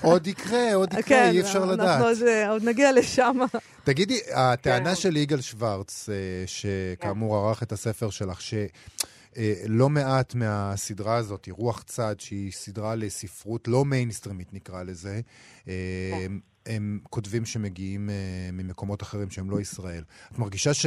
עוד 0.02 0.26
יקרה, 0.26 0.74
עוד 0.74 0.92
יקרה, 0.98 1.02
כן, 1.02 1.30
אי 1.32 1.40
אפשר 1.40 1.58
אנחנו 1.58 1.72
לדעת. 1.72 2.02
עוד, 2.02 2.16
אה, 2.26 2.50
עוד 2.50 2.62
נגיע 2.64 2.92
לשם. 2.92 3.38
תגידי, 3.84 4.18
הטענה 4.34 4.88
כן. 4.88 4.94
של 4.94 5.16
יגאל 5.16 5.40
שוורץ, 5.40 6.08
אה, 6.08 6.44
שכאמור 6.46 7.36
ערך 7.36 7.62
את 7.62 7.72
הספר 7.72 8.10
שלך, 8.10 8.40
שלא 8.40 9.88
מעט 9.88 10.34
מהסדרה 10.34 11.16
הזאת, 11.16 11.48
רוח 11.50 11.82
צד, 11.82 12.14
שהיא 12.18 12.52
סדרה 12.52 12.94
לספרות 12.94 13.68
לא 13.68 13.84
מיינסטרימית 13.84 14.54
נקרא 14.54 14.82
לזה, 14.82 15.20
אה, 15.68 15.72
כן. 16.12 16.32
הם 16.66 17.00
כותבים 17.10 17.44
שמגיעים 17.44 18.10
אה, 18.10 18.14
ממקומות 18.52 19.02
אחרים 19.02 19.30
שהם 19.30 19.50
לא 19.50 19.60
ישראל. 19.60 20.04
את 20.32 20.38
מרגישה 20.38 20.74
ש, 20.74 20.86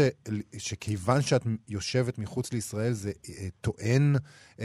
שכיוון 0.57 1.21
שאת 1.21 1.41
יושבת 1.69 2.17
מחוץ 2.17 2.53
לישראל 2.53 2.93
זה 2.93 3.11
אה, 3.29 3.47
טוען 3.61 4.15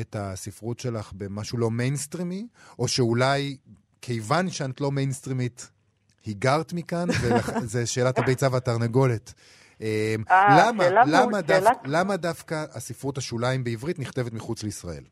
את 0.00 0.16
הספרות 0.18 0.80
שלך 0.80 1.12
במשהו 1.12 1.58
לא 1.58 1.70
מיינסטרימי? 1.70 2.46
או 2.78 2.88
שאולי 2.88 3.56
כיוון 4.02 4.50
שאת 4.50 4.80
לא 4.80 4.92
מיינסטרימית 4.92 5.70
היגרת 6.24 6.72
מכאן? 6.72 7.08
וזה 7.62 7.86
שאלת 7.92 8.18
הביצה 8.18 8.48
והתרנגולת. 8.52 9.32
אה, 9.82 10.14
למה 11.84 12.16
דווקא 12.16 12.64
הספרות 12.72 13.18
השוליים 13.18 13.64
בעברית 13.64 13.98
נכתבת 13.98 14.32
מחוץ 14.32 14.62
לישראל? 14.62 15.04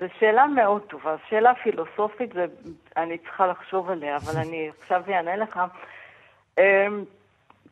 זו 0.00 0.06
שאלה 0.18 0.46
מאוד 0.46 0.82
טובה, 0.82 1.16
שאלה 1.28 1.54
פילוסופית, 1.54 2.32
זה, 2.32 2.46
אני 2.96 3.18
צריכה 3.18 3.46
לחשוב 3.46 3.90
עליה, 3.90 4.16
אבל 4.16 4.40
אני 4.40 4.70
עכשיו 4.80 5.02
אענה 5.08 5.36
לך. 5.36 5.60
אמ, 6.58 7.04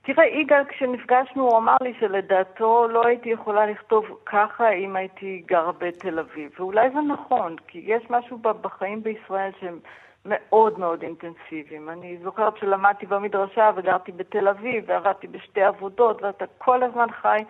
תראה, 0.03 0.27
יגאל, 0.27 0.65
כשנפגשנו, 0.65 1.43
הוא 1.43 1.59
אמר 1.59 1.77
לי 1.81 1.95
שלדעתו 2.01 2.89
לא 2.89 3.07
הייתי 3.07 3.29
יכולה 3.29 3.67
לכתוב 3.67 4.19
ככה 4.27 4.71
אם 4.71 4.97
הייתי 4.97 5.43
גרה 5.47 5.73
בתל 5.73 6.19
אביב. 6.19 6.51
ואולי 6.59 6.91
זה 6.91 7.01
נכון, 7.01 7.57
כי 7.67 7.83
יש 7.85 8.11
משהו 8.11 8.39
בחיים 8.39 9.03
בישראל 9.03 9.51
שהם 9.61 9.79
מאוד 10.25 10.79
מאוד 10.79 11.03
אינטנסיביים. 11.03 11.91
אני 11.91 12.19
זוכרת 12.23 12.57
שלמדתי 12.57 13.07
במדרשה 13.07 13.71
וגרתי 13.77 14.13
בתל 14.13 14.49
אביב 14.49 14.85
ועבדתי 14.87 15.27
בשתי 15.27 15.63
עבודות, 15.63 16.23
ואתה 16.23 16.45
כל 16.59 16.83
הזמן 16.83 17.07
חי 17.11 17.45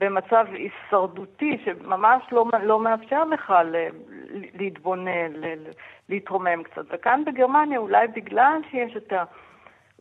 במצב 0.00 0.46
הישרדותי 0.52 1.58
שממש 1.64 2.22
לא, 2.32 2.46
לא 2.62 2.80
מאפשר 2.80 3.24
לך 3.24 3.52
ל, 3.64 3.86
להתבונן, 4.54 5.32
ל, 5.32 5.54
להתרומם 6.08 6.62
קצת. 6.62 6.82
וכאן 6.90 7.22
בגרמניה, 7.26 7.78
אולי 7.78 8.06
בגלל 8.06 8.60
שיש 8.70 8.96
את 8.96 9.12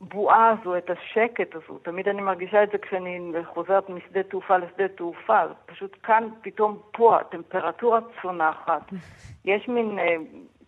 הבועה 0.02 0.50
הזו, 0.50 0.78
את 0.78 0.90
השקט 0.90 1.56
הזו, 1.56 1.80
תמיד 1.80 2.10
אני 2.10 2.22
מרגישה 2.22 2.64
את 2.64 2.70
זה 2.72 2.78
כשאני 2.78 3.32
חוזרת 3.46 3.90
משדה 3.90 4.24
תעופה 4.24 4.58
לשדה 4.58 4.88
תעופה, 4.88 5.42
פשוט 5.66 5.98
כאן 6.04 6.28
פתאום 6.42 6.80
פה 6.92 7.18
הטמפרטורה 7.20 8.00
צונחת. 8.22 8.92
יש 9.46 9.68
מין 9.68 10.00
אה, 10.00 10.16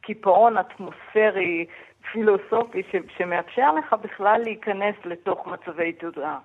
קיפאון 0.02 0.58
אטמוספרי 0.58 1.66
פילוסופי 2.12 2.84
ש, 2.92 2.96
שמאפשר 3.18 3.74
לך 3.74 3.96
בכלל 4.02 4.42
להיכנס 4.44 4.96
לתוך 5.06 5.48
מצבי 5.48 5.94
תודעה. 5.94 6.40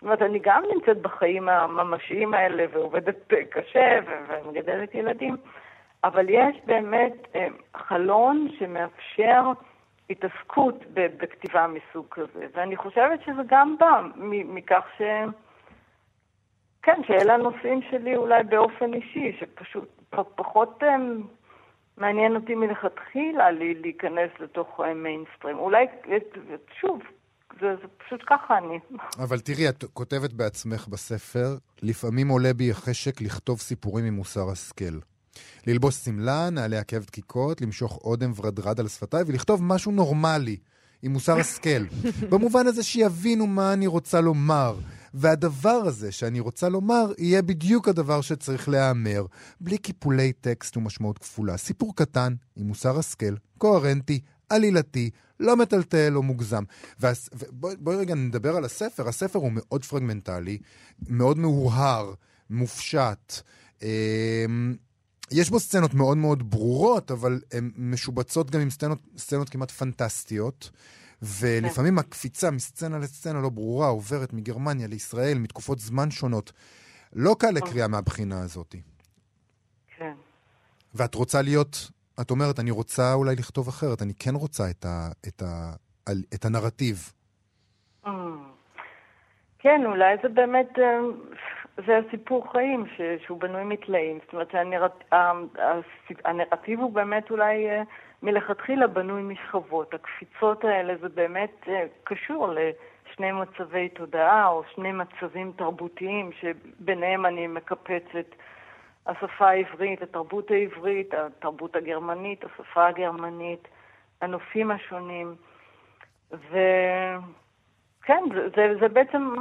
זאת 0.00 0.04
אומרת, 0.04 0.22
אני 0.22 0.38
גם 0.42 0.62
נמצאת 0.74 1.02
בחיים 1.02 1.48
הממשיים 1.48 2.34
האלה 2.34 2.64
ועובדת 2.72 3.32
קשה 3.50 3.98
ומגדלת 4.28 4.94
ילדים, 4.94 5.36
אבל 6.04 6.26
יש 6.28 6.56
באמת 6.66 7.12
אה, 7.34 7.46
חלון 7.76 8.48
שמאפשר 8.58 9.42
התעסקות 10.10 10.74
בכתיבה 10.94 11.66
מסוג 11.66 12.06
כזה, 12.10 12.46
ואני 12.52 12.76
חושבת 12.76 13.22
שזה 13.22 13.42
גם 13.46 13.76
בא 13.78 14.02
מכך 14.16 14.86
ש... 14.98 15.02
כן, 16.82 17.00
שאלה 17.06 17.34
הנושאים 17.34 17.80
שלי 17.90 18.16
אולי 18.16 18.42
באופן 18.42 18.94
אישי, 18.94 19.36
שפשוט 19.40 19.88
פחות 20.10 20.82
אה, 20.82 20.96
מעניין 21.96 22.36
אותי 22.36 22.54
מלכתחילה 22.54 23.50
להיכנס 23.50 24.30
לתוך 24.40 24.80
המיינסטרים. 24.80 25.58
אולי, 25.58 25.86
שוב, 26.80 27.02
זה, 27.60 27.66
זה 27.82 27.88
פשוט 28.06 28.20
ככה 28.26 28.58
אני. 28.58 28.78
אבל 29.18 29.40
תראי, 29.40 29.68
את 29.68 29.84
כותבת 29.92 30.32
בעצמך 30.32 30.88
בספר, 30.88 31.56
לפעמים 31.82 32.28
עולה 32.28 32.54
בי 32.54 32.70
החשק 32.70 33.20
לכתוב 33.20 33.60
סיפורים 33.60 34.04
ממוסר 34.04 34.50
השכל. 34.50 34.98
ללבוש 35.66 35.94
שמלה, 35.94 36.50
נעלי 36.50 36.76
עקב 36.76 36.98
דקיקות, 36.98 37.60
למשוך 37.60 37.98
אודם 38.04 38.32
ורדרד 38.36 38.80
על 38.80 38.88
שפתיי 38.88 39.22
ולכתוב 39.26 39.62
משהו 39.62 39.92
נורמלי, 39.92 40.56
עם 41.02 41.12
מוסר 41.12 41.38
השכל. 41.38 41.84
במובן 42.30 42.66
הזה 42.66 42.82
שיבינו 42.82 43.46
מה 43.46 43.72
אני 43.72 43.86
רוצה 43.86 44.20
לומר. 44.20 44.74
והדבר 45.14 45.68
הזה 45.68 46.12
שאני 46.12 46.40
רוצה 46.40 46.68
לומר, 46.68 47.12
יהיה 47.18 47.42
בדיוק 47.42 47.88
הדבר 47.88 48.20
שצריך 48.20 48.68
להיאמר, 48.68 49.26
בלי 49.60 49.78
קיפולי 49.78 50.32
טקסט 50.32 50.76
ומשמעות 50.76 51.18
כפולה. 51.18 51.56
סיפור 51.56 51.96
קטן, 51.96 52.34
עם 52.56 52.66
מוסר 52.66 52.98
השכל, 52.98 53.34
קוהרנטי, 53.58 54.20
עלילתי, 54.50 55.10
לא 55.40 55.56
מטלטל 55.56 56.16
או 56.16 56.22
מוגזם. 56.22 56.64
והס... 56.98 57.28
ובואי 57.32 57.76
בואי 57.78 57.96
רגע 57.96 58.14
נדבר 58.14 58.56
על 58.56 58.64
הספר. 58.64 59.08
הספר 59.08 59.38
הוא 59.38 59.52
מאוד 59.54 59.84
פרגמנטלי, 59.84 60.58
מאוד 61.08 61.38
מהורהר, 61.38 62.14
מופשט. 62.50 63.40
אמ, 63.82 64.76
יש 65.30 65.50
בו 65.50 65.60
סצנות 65.60 65.94
מאוד 65.94 66.16
מאוד 66.16 66.50
ברורות, 66.50 67.10
אבל 67.10 67.40
הן 67.52 67.70
משובצות 67.76 68.50
גם 68.50 68.60
עם 68.60 68.70
סצנות, 68.70 68.98
סצנות 69.16 69.48
כמעט 69.48 69.70
פנטסטיות. 69.70 70.70
ולפעמים 71.22 71.98
הקפיצה 71.98 72.50
מסצנה 72.50 72.98
לסצנה 72.98 73.40
לא 73.40 73.48
ברורה 73.48 73.86
עוברת 73.86 74.32
מגרמניה 74.32 74.86
לישראל, 74.86 75.38
מתקופות 75.38 75.78
זמן 75.78 76.10
שונות. 76.10 76.52
לא 77.12 77.36
קל 77.38 77.50
לקריאה 77.50 77.88
מהבחינה 77.88 78.40
הזאת. 78.42 78.74
כן. 79.98 80.12
ואת 80.94 81.14
רוצה 81.14 81.42
להיות, 81.42 81.90
את 82.20 82.30
אומרת, 82.30 82.58
אני 82.60 82.70
רוצה 82.70 83.14
אולי 83.14 83.34
לכתוב 83.38 83.68
אחרת, 83.68 84.02
אני 84.02 84.12
כן 84.18 84.34
רוצה 84.34 84.64
את, 84.70 84.84
ה, 84.84 85.08
את, 85.28 85.42
ה, 85.42 85.72
את 86.34 86.44
הנרטיב. 86.44 86.96
Mm. 88.06 88.08
כן, 89.58 89.80
אולי 89.86 90.16
זה 90.22 90.28
באמת, 90.28 90.78
אה, 90.78 90.98
זה 91.86 91.98
הסיפור 91.98 92.52
חיים 92.52 92.84
ש, 92.96 93.00
שהוא 93.24 93.40
בנוי 93.40 93.64
מתלאים. 93.64 94.18
זאת 94.24 94.32
אומרת 94.32 94.50
שהנרט, 94.50 95.12
ה- 95.12 95.30
הס- 95.58 96.16
הנרטיב 96.24 96.80
הוא 96.80 96.92
באמת 96.92 97.30
אולי 97.30 97.70
אה, 97.70 97.82
מלכתחילה 98.22 98.86
בנוי 98.86 99.22
משכבות. 99.22 99.94
הקפיצות 99.94 100.64
האלה 100.64 100.94
זה 101.00 101.08
באמת 101.08 101.56
אה, 101.68 101.86
קשור 102.04 102.48
לשני 102.48 103.32
מצבי 103.32 103.88
תודעה 103.88 104.48
או 104.48 104.62
שני 104.74 104.92
מצבים 104.92 105.52
תרבותיים 105.56 106.30
שביניהם 106.40 107.26
אני 107.26 107.46
מקפצת 107.46 108.28
השפה 109.06 109.48
העברית, 109.48 110.02
התרבות 110.02 110.50
העברית, 110.50 111.14
התרבות 111.14 111.76
הגרמנית, 111.76 112.44
השפה 112.44 112.86
הגרמנית, 112.86 113.68
הנופים 114.20 114.70
השונים. 114.70 115.34
ו... 116.32 116.58
כן, 118.02 118.22
זה, 118.34 118.48
זה, 118.56 118.74
זה 118.80 118.88
בעצם 118.88 119.36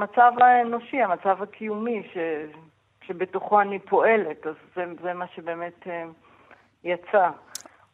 מצב 0.00 0.32
האנושי, 0.40 1.02
המצב 1.02 1.42
הקיומי 1.42 2.02
ש, 2.12 2.16
שבתוכו 3.06 3.60
אני 3.60 3.78
פועלת, 3.78 4.46
אז 4.46 4.54
זה, 4.76 4.84
זה 5.02 5.12
מה 5.12 5.26
שבאמת 5.26 5.86
אה, 5.86 6.04
יצא. 6.84 7.30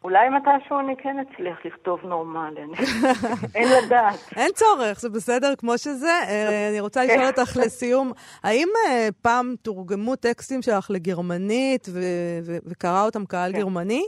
אולי 0.05 0.29
מתישהו 0.29 0.79
אני 0.81 0.97
כן 0.97 1.17
אצליח 1.19 1.59
לכתוב 1.65 2.01
נורמלי, 2.05 2.63
אני... 2.63 2.73
אין 3.55 3.69
לדעת. 3.85 4.33
אין 4.37 4.51
צורך, 4.53 5.01
זה 5.01 5.09
בסדר 5.09 5.55
כמו 5.59 5.79
שזה. 5.79 6.13
אה, 6.29 6.69
אני 6.71 6.81
רוצה 6.81 7.05
לשאול 7.05 7.27
אותך 7.27 7.57
לסיום, 7.57 8.13
האם 8.45 8.69
אה, 8.89 9.09
פעם 9.23 9.55
תורגמו 9.63 10.17
טקסטים 10.17 10.63
שלך 10.63 10.87
לגרמנית 10.91 11.89
וקרא 12.71 13.05
אותם 13.05 13.25
קהל 13.25 13.53
כן. 13.53 13.59
גרמני? 13.59 14.05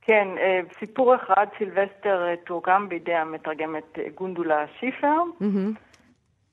כן, 0.00 0.28
אה, 0.38 0.60
סיפור 0.78 1.14
אחד, 1.14 1.46
סילבסטר 1.58 2.34
תורגם 2.46 2.88
בידי 2.88 3.14
המתרגמת 3.14 3.98
גונדולה 4.14 4.64
שיפר. 4.80 5.22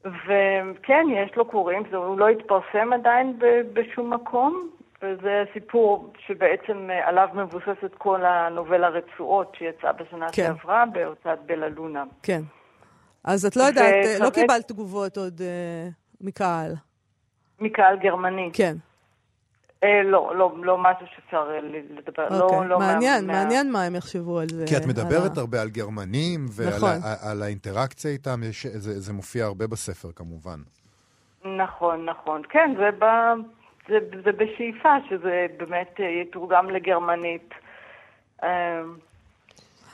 וכן, 0.06 1.06
יש 1.16 1.36
לו 1.36 1.46
קוראים, 1.46 1.84
הוא 1.94 2.20
לא 2.20 2.28
התפרסם 2.28 2.94
עדיין 2.94 3.40
בשום 3.74 4.14
מקום, 4.14 4.70
וזה 5.04 5.44
סיפור 5.54 6.14
שבעצם 6.28 6.90
אה, 6.90 7.08
עליו 7.08 7.28
מבוססת 7.34 7.94
כל 7.98 8.26
הנובלה 8.26 8.88
רצועות 8.90 9.56
שיצאה 9.58 9.92
בשנה 9.94 10.26
כן. 10.32 10.46
שעברה 10.58 10.84
בהוצאת 10.94 11.40
בלה 11.46 11.70
לונה. 11.70 12.04
כן. 12.24 12.42
אז 13.24 13.46
את 13.46 13.56
לא 13.56 13.64
יודעת, 13.64 13.94
אה, 14.06 14.16
לא 14.20 14.30
קיבלת 14.30 14.68
תגובות 14.68 15.18
עוד 15.18 15.42
אה, 15.42 15.88
מקהל. 16.22 16.72
מקהל 17.60 17.98
גרמני. 17.98 18.50
כן. 18.54 18.76
אה, 19.84 20.04
לא, 20.04 20.36
לא, 20.36 20.52
לא 20.64 20.78
משהו 20.78 21.06
שאפשר 21.16 21.50
לדבר, 21.90 22.42
אוקיי. 22.42 22.60
לא, 22.60 22.66
לא 22.66 22.80
מעניין, 22.80 23.28
מה- 23.28 23.34
מעניין 23.34 23.72
מה 23.72 23.84
הם 23.84 23.96
יחשבו 23.96 24.40
על 24.40 24.48
זה. 24.50 24.66
כי 24.68 24.78
את 24.78 24.86
מדברת 24.88 25.32
על 25.32 25.40
הרבה 25.40 25.62
על 25.62 25.70
גרמנים, 25.70 26.46
ועל 26.52 26.76
נכון. 26.78 26.90
ה- 27.04 27.32
על 27.32 27.42
האינטראקציה 27.44 28.12
איתם, 28.12 28.40
יש, 28.44 28.66
זה, 28.66 29.00
זה 29.00 29.14
מופיע 29.14 29.46
הרבה 29.46 29.68
בספר 29.68 30.12
כמובן. 30.16 30.60
נכון, 31.58 32.06
נכון. 32.06 32.42
כן, 32.50 32.74
זה, 32.78 32.90
זה, 33.89 33.99
זה 34.23 34.32
בשאיפה 34.32 34.95
שזה 35.10 35.45
באמת 35.58 35.99
אה, 35.99 36.06
יתורגם 36.06 36.69
לגרמנית. 36.69 37.54
אה, 38.43 38.82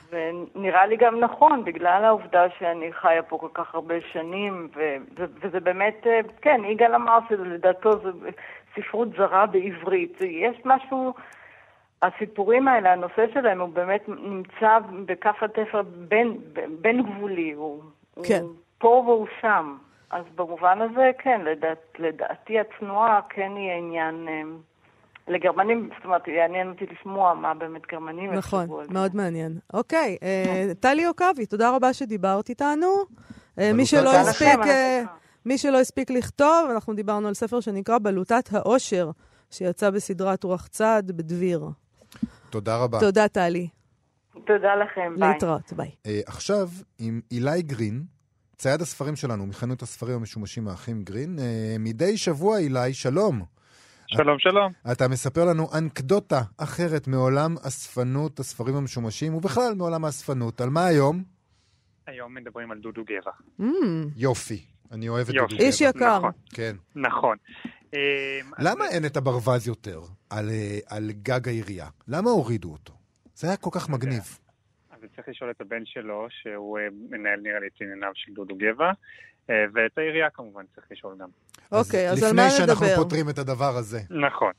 ונראה 0.09 0.85
לי 0.85 0.97
גם 0.97 1.19
נכון, 1.19 1.65
בגלל 1.65 2.05
העובדה 2.05 2.45
שאני 2.59 2.93
חיה 2.93 3.23
פה 3.23 3.37
כל 3.37 3.49
כך 3.53 3.75
הרבה 3.75 3.95
שנים, 4.11 4.69
ו- 4.75 4.97
ו- 5.17 5.25
וזה 5.41 5.59
באמת, 5.59 6.07
אה, 6.07 6.19
כן, 6.41 6.61
יגאל 6.65 6.95
אמר 6.95 7.19
שלדעתו 7.29 7.99
זה 7.99 8.09
ספרות 8.75 9.07
זרה 9.17 9.45
בעברית. 9.45 10.21
יש 10.21 10.57
משהו, 10.65 11.13
הסיפורים 12.01 12.67
האלה, 12.67 12.93
הנושא 12.93 13.25
שלהם 13.33 13.61
הוא 13.61 13.69
באמת 13.69 14.03
נמצא 14.07 14.79
בכף 15.05 15.43
התפר 15.43 15.81
בין, 15.81 16.37
בין 16.81 17.03
גבולי, 17.03 17.51
הוא, 17.51 17.83
כן. 18.27 18.41
הוא 18.41 18.51
פה 18.77 19.03
והוא 19.05 19.27
שם. 19.41 19.75
אז 20.15 20.23
במובן 20.35 20.81
הזה, 20.81 21.11
כן, 21.23 21.41
לדעת, 21.41 21.77
לדעתי 21.99 22.53
הצנועה 22.59 23.19
כן 23.29 23.51
יהיה 23.57 23.77
עניין... 23.77 24.27
אה, 24.27 24.41
לגרמנים, 25.27 25.89
זאת 25.95 26.05
אומרת, 26.05 26.27
יעניין 26.27 26.69
אותי 26.69 26.85
לשמוע 26.85 27.33
מה 27.33 27.53
באמת 27.53 27.81
גרמנים 27.91 28.33
נכון, 28.33 28.59
יחשבו 28.61 28.79
על 28.79 28.87
זה. 28.87 28.93
מאוד 28.93 29.15
מעניין. 29.15 29.59
אוקיי, 29.73 30.17
אה, 30.23 30.71
טלי 30.79 31.05
עוקבי, 31.05 31.45
תודה 31.45 31.75
רבה 31.75 31.93
שדיברת 31.93 32.49
איתנו. 32.49 32.87
אה, 33.59 33.73
מי 33.73 33.85
שלא. 33.85 34.15
הספיק, 34.15 34.59
אה, 34.67 35.03
מי 35.45 35.57
שלא 35.57 35.79
הספיק 35.79 36.09
לכתוב, 36.09 36.69
אנחנו 36.73 36.93
דיברנו 36.93 37.27
על 37.27 37.33
ספר 37.33 37.59
שנקרא 37.59 37.97
בלוטת 37.97 38.49
האושר, 38.53 39.11
שיצא 39.51 39.89
בסדרת 39.89 40.43
רוח 40.43 40.67
צד 40.67 41.03
בדביר. 41.07 41.61
תודה 42.49 42.77
רבה. 42.77 42.99
תודה, 42.99 43.27
טלי. 43.27 43.67
תודה 44.45 44.75
לכם, 44.75 45.15
ביי. 45.19 45.29
להתראות, 45.29 45.73
ביי. 45.73 45.91
אה, 46.05 46.19
עכשיו, 46.27 46.67
עם 46.99 47.21
אילי 47.31 47.61
גרין, 47.61 48.03
צייד 48.57 48.81
הספרים 48.81 49.15
שלנו, 49.15 49.45
מחנות 49.45 49.81
הספרים 49.81 50.15
המשומשים 50.15 50.67
האחים 50.67 51.03
גרין. 51.03 51.39
אה, 51.39 51.75
מדי 51.79 52.17
שבוע, 52.17 52.57
אילי, 52.57 52.93
שלום. 52.93 53.41
שלום, 54.07 54.39
שלום. 54.39 54.71
אתה 54.91 55.07
מספר 55.07 55.45
לנו 55.45 55.69
אנקדוטה 55.77 56.41
אחרת 56.57 57.07
מעולם 57.07 57.55
אספנות 57.61 58.39
הספרים 58.39 58.75
המשומשים, 58.75 59.33
ובכלל 59.35 59.73
מעולם 59.77 60.05
האספנות. 60.05 60.61
על 60.61 60.69
מה 60.69 60.85
היום? 60.85 61.23
היום 62.07 62.33
מדברים 62.35 62.71
על 62.71 62.77
דודו 62.77 63.01
גבע. 63.03 63.31
ממ, 63.61 63.63
יופי. 64.15 64.65
אני 64.91 65.09
אוהב 65.09 65.29
את 65.29 65.35
יופי. 65.35 65.53
דודו 65.55 65.63
איש 65.65 65.81
גבע. 65.81 65.89
יקר. 65.89 66.17
נכון. 66.17 66.31
כן. 66.49 66.75
נכון. 66.95 67.37
למה 68.59 68.85
אז- 68.85 68.91
אין 68.93 69.05
את 69.05 69.17
הברווז 69.17 69.67
יותר 69.67 70.01
על, 70.29 70.49
אה, 70.49 70.79
על 70.87 71.11
גג 71.11 71.47
העירייה? 71.47 71.87
למה 72.07 72.29
הורידו 72.29 72.71
אותו? 72.71 72.93
זה 73.35 73.47
היה 73.47 73.57
כל 73.57 73.69
כך 73.73 73.89
מגניב. 73.89 74.37
אז 75.05 75.15
צריך 75.15 75.29
לשאול 75.29 75.51
את 75.51 75.61
הבן 75.61 75.85
שלו, 75.85 76.27
שהוא 76.29 76.79
אה, 76.79 76.87
מנהל 77.09 77.39
נראה 77.39 77.59
לי 77.59 77.67
את 77.67 77.81
ענייניו 77.81 78.11
של 78.15 78.33
דודו 78.33 78.55
גבע, 78.55 78.91
אה, 79.49 79.65
ואת 79.73 79.97
העירייה 79.97 80.29
כמובן 80.29 80.63
צריך 80.75 80.87
לשאול 80.91 81.15
גם. 81.19 81.29
אוקיי, 81.71 82.09
אז 82.09 82.23
על 82.23 82.35
מה 82.35 82.47
לפני 82.47 82.57
שאנחנו 82.57 82.85
נדבר? 82.85 83.03
פותרים 83.03 83.29
את 83.29 83.37
הדבר 83.37 83.77
הזה. 83.77 83.99
נכון. 84.09 84.51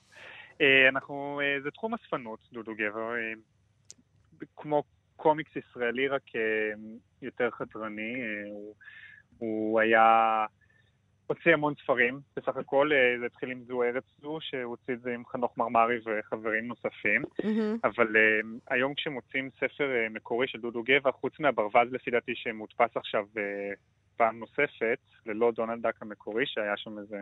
אה, 0.61 0.89
אנחנו, 0.89 1.41
זה 1.63 1.71
תחום 1.71 1.95
אספנות, 1.95 2.39
דודו 2.53 2.73
גבע, 2.75 3.01
כמו 4.57 4.83
קומיקס 5.17 5.51
ישראלי, 5.57 6.09
רק 6.09 6.23
יותר 7.23 7.51
חתרני. 7.51 8.15
הוא, 8.51 8.75
הוא 9.39 9.81
היה... 9.81 10.47
הוציא 11.27 11.53
המון 11.53 11.75
ספרים, 11.83 12.21
בסך 12.37 12.57
הכל 12.57 12.91
אה, 12.93 13.19
זה 13.21 13.27
התחיל 13.27 13.51
עם 13.51 13.63
זו 13.67 13.83
ארץ 13.83 14.05
זו, 14.21 14.39
שהוא 14.41 14.65
הוציא 14.65 14.95
את 14.95 15.01
זה 15.01 15.15
עם 15.15 15.27
חנוך 15.27 15.59
מרמרי 15.59 15.99
וחברים 16.05 16.67
נוספים. 16.67 17.23
אבל 17.85 18.07
uh, 18.07 18.47
היום 18.71 18.95
כשמוצאים 18.95 19.51
ספר 19.57 19.91
uh, 20.07 20.13
מקורי 20.13 20.49
של 20.49 20.61
דודו 20.61 20.83
גבע, 20.83 21.11
חוץ 21.13 21.41
מהברווז 21.41 21.93
לפי 21.93 22.11
דעתי 22.11 22.33
שמודפס 22.35 22.97
עכשיו 22.97 23.25
פעם 24.17 24.39
נוספת, 24.39 24.99
ללא 25.27 25.53
דונלד 25.53 25.83
דאק 25.83 26.03
המקורי, 26.03 26.47
שהיה 26.47 26.77
שם 26.77 26.99
איזה 26.99 27.17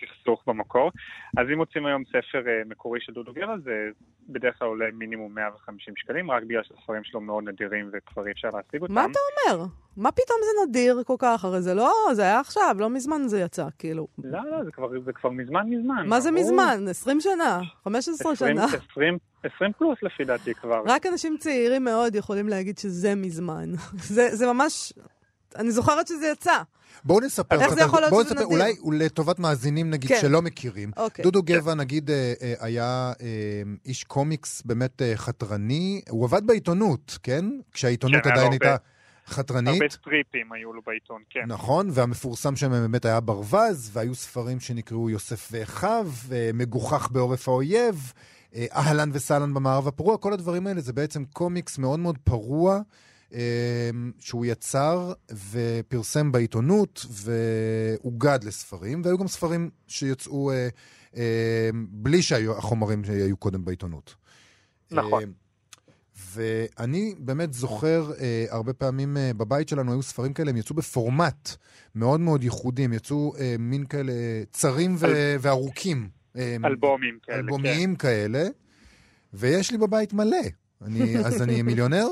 סכסוך 0.00 0.42
במקור, 0.46 0.90
אז 1.36 1.46
אם 1.52 1.56
מוצאים 1.56 1.86
היום 1.86 2.02
ספר 2.04 2.42
uh, 2.44 2.68
מקורי 2.68 3.00
של 3.00 3.12
דודו 3.12 3.32
גבע, 3.32 3.54
זה 3.64 3.88
בדרך 4.28 4.58
כלל 4.58 4.68
עולה 4.68 4.86
מינימום 4.92 5.34
150 5.34 5.94
שקלים, 5.96 6.30
רק 6.30 6.42
בגלל 6.42 6.62
שהספרים 6.62 7.04
שלו 7.04 7.20
מאוד 7.20 7.48
נדירים 7.48 7.90
וכבר 7.92 8.26
אי 8.26 8.32
אפשר 8.32 8.48
להשיג 8.50 8.82
אותם. 8.82 8.94
מה 8.94 9.04
אתה 9.04 9.18
אומר? 9.52 9.64
מה 9.96 10.12
פתאום 10.12 10.38
זה 10.42 10.68
נדיר 10.68 11.02
כל 11.06 11.14
כך? 11.18 11.44
הרי 11.44 11.62
זה 11.62 11.74
לא, 11.74 11.92
זה 12.12 12.22
היה 12.22 12.40
עכשיו, 12.40 12.76
לא 12.78 12.90
מזמן 12.90 13.28
זה 13.28 13.40
יצא, 13.40 13.66
כאילו. 13.78 14.06
לא, 14.24 14.50
לא, 14.50 14.64
זה 14.64 14.72
כבר, 14.72 15.00
זה 15.04 15.12
כבר 15.12 15.30
מזמן 15.30 15.66
מזמן. 15.70 16.06
מה 16.08 16.20
זה. 16.20 16.30
מזמן? 16.30 16.84
20 16.88 17.20
שנה? 17.20 17.60
15 17.84 18.32
20, 18.32 18.54
שנה? 18.56 18.66
20, 18.90 19.18
20 19.42 19.72
פלוס 19.72 19.98
לפי 20.02 20.24
דעתי 20.24 20.54
כבר. 20.54 20.82
רק 20.86 21.06
אנשים 21.06 21.36
צעירים 21.38 21.84
מאוד 21.84 22.14
יכולים 22.14 22.48
להגיד 22.48 22.78
שזה 22.78 23.14
מזמן. 23.14 23.68
זה, 24.16 24.36
זה 24.36 24.52
ממש... 24.52 24.92
אני 25.56 25.70
זוכרת 25.70 26.06
שזה 26.06 26.26
יצא. 26.32 26.62
בואו 27.04 27.20
נספר. 27.20 27.60
איך 27.60 27.74
זה 27.74 27.80
יכול 27.80 28.00
להיות 28.00 28.10
בואו 28.10 28.24
שזה 28.24 28.34
נספר, 28.34 28.46
נדיר? 28.46 28.76
אולי 28.82 29.06
לטובת 29.06 29.38
מאזינים, 29.38 29.90
נגיד, 29.90 30.10
כן. 30.10 30.18
שלא 30.20 30.42
מכירים. 30.42 30.90
אוקיי. 30.96 31.22
דודו 31.22 31.42
גבע, 31.42 31.74
נגיד, 31.74 32.10
אה, 32.10 32.32
אה, 32.42 32.54
היה 32.60 33.12
אה, 33.20 33.26
איש 33.86 34.04
קומיקס 34.04 34.62
באמת 34.64 35.02
חתרני. 35.14 36.00
הוא 36.10 36.24
עבד 36.24 36.46
בעיתונות, 36.46 37.18
כן? 37.22 37.44
כשהעיתונות 37.72 38.22
כן, 38.24 38.30
עדיין 38.30 38.52
הייתה 38.52 38.66
הרבה- 38.70 38.78
חתרנית. 39.28 39.82
הרבה 39.82 39.88
סטריפים 39.94 40.52
היו 40.52 40.72
לו 40.72 40.80
בעיתון, 40.86 41.22
כן. 41.30 41.40
נכון, 41.46 41.88
והמפורסם 41.92 42.56
שם 42.56 42.70
באמת 42.70 43.04
היה 43.04 43.20
ברווז, 43.20 43.90
והיו 43.92 44.14
ספרים 44.14 44.60
שנקראו 44.60 45.10
יוסף 45.10 45.48
ואחיו, 45.52 46.10
מגוחך 46.54 47.08
בעורף 47.12 47.48
האויב, 47.48 48.12
אה, 48.54 48.66
אהלן 48.72 49.10
וסהלן 49.12 49.54
במערב 49.54 49.88
הפרוע, 49.88 50.18
כל 50.18 50.32
הדברים 50.32 50.66
האלה 50.66 50.80
זה 50.80 50.92
בעצם 50.92 51.24
קומיקס 51.24 51.78
מאוד 51.78 51.98
מאוד 51.98 52.18
פרוע, 52.24 52.80
שהוא 54.18 54.46
יצר 54.46 55.12
ופרסם 55.50 56.32
בעיתונות, 56.32 57.06
ואוגד 57.10 58.38
לספרים, 58.44 59.02
והיו 59.04 59.18
גם 59.18 59.28
ספרים 59.28 59.70
שיצאו 59.86 60.50
אה, 60.50 60.68
אה, 61.16 61.70
בלי 61.88 62.22
שהחומרים 62.22 63.04
שהיו 63.04 63.36
קודם 63.36 63.64
בעיתונות. 63.64 64.14
נכון. 64.90 65.22
אה, 65.22 65.28
ואני 66.34 67.14
באמת 67.18 67.52
זוכר, 67.54 68.12
אה, 68.20 68.44
הרבה 68.50 68.72
פעמים 68.72 69.16
אה, 69.16 69.30
בבית 69.36 69.68
שלנו 69.68 69.92
היו 69.92 70.02
ספרים 70.02 70.32
כאלה, 70.32 70.50
הם 70.50 70.56
יצאו 70.56 70.76
בפורמט 70.76 71.50
מאוד 71.94 72.20
מאוד 72.20 72.42
ייחודי, 72.44 72.84
הם 72.84 72.92
יצאו 72.92 73.32
אה, 73.38 73.56
מין 73.58 73.86
כאלה 73.86 74.12
צרים 74.52 74.96
ו- 74.98 75.06
אל- 75.06 75.36
וארוכים. 75.40 76.08
אה, 76.36 76.56
אלבומים 76.64 77.18
כאלה, 77.22 77.38
אלבומיים 77.38 77.96
כאלה, 77.96 78.44
ויש 79.34 79.70
לי 79.70 79.78
בבית 79.78 80.12
מלא. 80.12 80.36
אני, 80.82 81.18
אז 81.18 81.42
אני 81.42 81.62
מיליונר? 81.62 82.06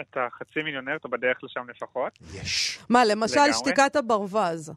אתה 0.00 0.28
חצי 0.38 0.62
מיליונר, 0.62 0.96
אתה 0.96 1.08
בדרך 1.08 1.44
לשם 1.44 1.66
לפחות. 1.68 2.18
יש. 2.34 2.78
מה, 2.90 3.04
למשל 3.04 3.36
לגמרי. 3.36 3.52
שתיקת 3.52 3.96
הברווז. 3.96 4.72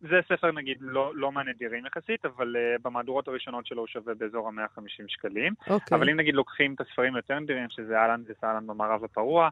זה 0.00 0.20
ספר 0.28 0.52
נגיד 0.52 0.76
לא, 0.80 1.12
לא 1.14 1.32
מהנדירים 1.32 1.86
יחסית, 1.86 2.24
אבל 2.24 2.56
uh, 2.56 2.82
במהדורות 2.82 3.28
הראשונות 3.28 3.66
שלו 3.66 3.82
הוא 3.82 3.86
שווה 3.86 4.14
באזור 4.14 4.48
ה-150 4.48 5.04
שקלים. 5.08 5.54
אוקיי. 5.70 5.98
אבל 5.98 6.10
אם 6.10 6.16
נגיד 6.16 6.34
לוקחים 6.34 6.74
את 6.74 6.80
הספרים 6.80 7.14
היותר 7.14 7.38
נדירים, 7.38 7.66
שזה 7.70 7.98
אהלן 7.98 8.22
וסהלן 8.26 8.66
במערב 8.66 9.04
הפרוע, 9.04 9.48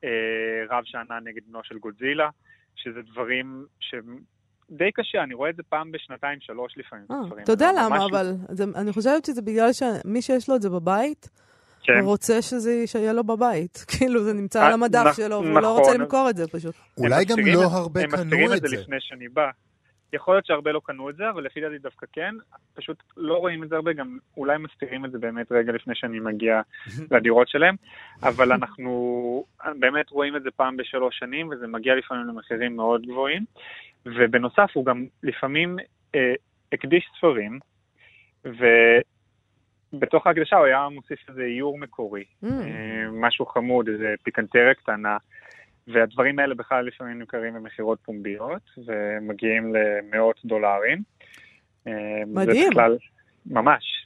uh, 0.00 0.04
רב 0.70 0.84
שענן 0.84 1.24
נגד 1.24 1.42
בנו 1.46 1.60
של 1.64 1.78
גודזילה, 1.78 2.28
שזה 2.76 3.02
דברים 3.02 3.66
שהם 3.80 4.18
די 4.70 4.92
קשה, 4.92 5.22
אני 5.22 5.34
רואה 5.34 5.50
את 5.50 5.56
זה 5.56 5.62
פעם 5.62 5.92
בשנתיים, 5.92 6.40
שלוש 6.40 6.74
לפעמים. 6.76 7.06
אה, 7.10 7.42
אתה 7.42 7.52
יודע 7.52 7.70
למה, 7.72 8.04
אבל 8.04 8.32
זה, 8.48 8.64
אני 8.76 8.92
חושבת 8.92 9.24
שזה 9.24 9.42
בגלל 9.42 9.72
שמי 9.72 10.22
שיש 10.22 10.48
לו 10.48 10.56
את 10.56 10.62
זה 10.62 10.70
בבית, 10.70 11.28
כן. 11.82 11.92
הוא 12.00 12.08
רוצה 12.08 12.42
שזה 12.42 12.82
שיהיה 12.86 13.12
לו 13.12 13.24
בבית. 13.24 13.84
כאילו, 13.98 14.22
זה 14.24 14.32
נמצא 14.32 14.60
אה, 14.60 14.66
על 14.66 14.72
המדף 14.72 15.04
נכ- 15.06 15.16
שלו, 15.16 15.36
והוא 15.42 15.54
לא 15.54 15.60
נכון. 15.60 15.78
רוצה 15.78 15.94
למכור 15.98 16.30
את 16.30 16.36
זה 16.36 16.48
פשוט. 16.48 16.74
אולי 16.98 17.24
גם 17.24 17.36
לא 17.38 17.60
את- 17.66 17.72
הרבה 17.72 18.00
הם 18.02 18.10
קנו 18.10 18.24
מסתירים 18.24 18.46
את 18.52 18.56
את 18.56 18.62
זה 18.62 18.68
זה. 18.68 18.76
לפני 18.82 18.96
שאני 19.00 19.28
בא. 19.28 19.50
יכול 20.14 20.34
להיות 20.34 20.46
שהרבה 20.46 20.72
לא 20.72 20.80
קנו 20.84 21.10
את 21.10 21.16
זה, 21.16 21.30
אבל 21.30 21.44
לפי 21.44 21.60
דעתי 21.60 21.78
דווקא 21.78 22.06
כן. 22.12 22.34
פשוט 22.74 22.96
לא 23.16 23.34
רואים 23.36 23.62
את 23.62 23.68
זה 23.68 23.76
הרבה, 23.76 23.92
גם 23.92 24.18
אולי 24.36 24.58
מסתירים 24.58 25.04
את 25.04 25.10
זה 25.12 25.18
באמת 25.18 25.52
רגע 25.52 25.72
לפני 25.72 25.94
שאני 25.96 26.20
מגיע 26.20 26.60
לדירות 27.12 27.48
שלהם. 27.48 27.74
אבל 28.22 28.52
אנחנו 28.52 29.44
באמת 29.78 30.10
רואים 30.10 30.36
את 30.36 30.42
זה 30.42 30.50
פעם 30.56 30.76
בשלוש 30.76 31.18
שנים, 31.18 31.48
וזה 31.48 31.66
מגיע 31.66 31.94
לפעמים 31.94 32.26
למחירים 32.26 32.76
מאוד 32.76 33.06
גבוהים. 33.06 33.44
ובנוסף, 34.06 34.70
הוא 34.72 34.84
גם 34.86 35.06
לפעמים 35.22 35.76
אה, 36.14 36.34
הקדיש 36.72 37.04
ספרים, 37.18 37.58
ובתוך 39.92 40.26
ההקדשה 40.26 40.56
הוא 40.56 40.66
היה 40.66 40.88
מוסיף 40.88 41.28
איזה 41.28 41.42
איור 41.42 41.78
מקורי. 41.78 42.24
Mm. 42.44 42.46
אה, 42.46 43.10
משהו 43.12 43.46
חמוד, 43.46 43.88
איזה 43.88 44.14
פיקנטריה 44.22 44.74
קטנה, 44.74 45.16
והדברים 45.88 46.38
האלה 46.38 46.54
בכלל 46.54 46.86
לפעמים 46.86 47.18
נמכרים 47.18 47.54
במכירות 47.54 47.98
פומביות, 48.04 48.62
ומגיעים 48.86 49.74
למאות 49.74 50.40
דולרים. 50.44 51.02
אה, 51.86 51.92
מדהים. 52.26 52.64
זה 52.64 52.70
בכלל, 52.70 52.96
ממש. 53.46 54.02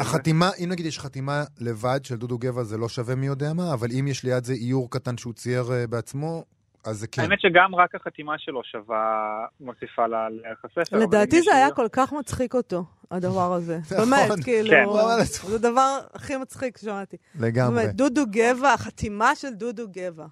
החתימה, 0.00 0.50
אם 0.64 0.68
נגיד 0.72 0.86
יש 0.86 0.98
חתימה 0.98 1.42
לבד 1.60 2.04
של 2.04 2.16
דודו 2.16 2.38
גבע, 2.38 2.62
זה 2.62 2.78
לא 2.78 2.88
שווה 2.88 3.14
מי 3.14 3.26
יודע 3.26 3.52
מה, 3.56 3.74
אבל 3.74 3.88
אם 4.00 4.06
יש 4.08 4.24
ליד 4.24 4.44
זה 4.44 4.52
איור 4.52 4.90
קטן 4.90 5.16
שהוא 5.16 5.32
צייר 5.32 5.62
אה, 5.72 5.86
בעצמו, 5.86 6.44
אז 6.86 6.96
זה 6.96 7.06
כן. 7.06 7.22
האמת 7.22 7.40
שגם 7.40 7.74
רק 7.74 7.94
החתימה 7.94 8.38
שלו 8.38 8.64
שווה, 8.64 9.46
מוסיפה 9.60 10.06
לה 10.06 10.28
לערך 10.30 10.64
הספר. 10.64 10.98
לדעתי 10.98 11.42
זה 11.42 11.54
היה 11.54 11.70
כל 11.70 11.86
כך 11.92 12.12
מצחיק 12.12 12.54
אותו, 12.54 12.84
הדבר 13.14 13.52
הזה. 13.52 13.78
נכון. 13.90 13.96
באמת, 13.96 14.44
כאילו, 14.44 14.70
כן. 14.70 15.24
זה 15.48 15.54
הדבר 15.54 15.98
הכי 16.14 16.36
מצחיק 16.36 16.78
ששמעתי. 16.78 17.16
לגמרי. 17.40 17.82
באמת, 17.82 17.94
דודו 17.94 18.24
גבע, 18.30 18.72
החתימה 18.72 19.34
של 19.36 19.54
דודו 19.54 19.88
גבע. 19.92 20.26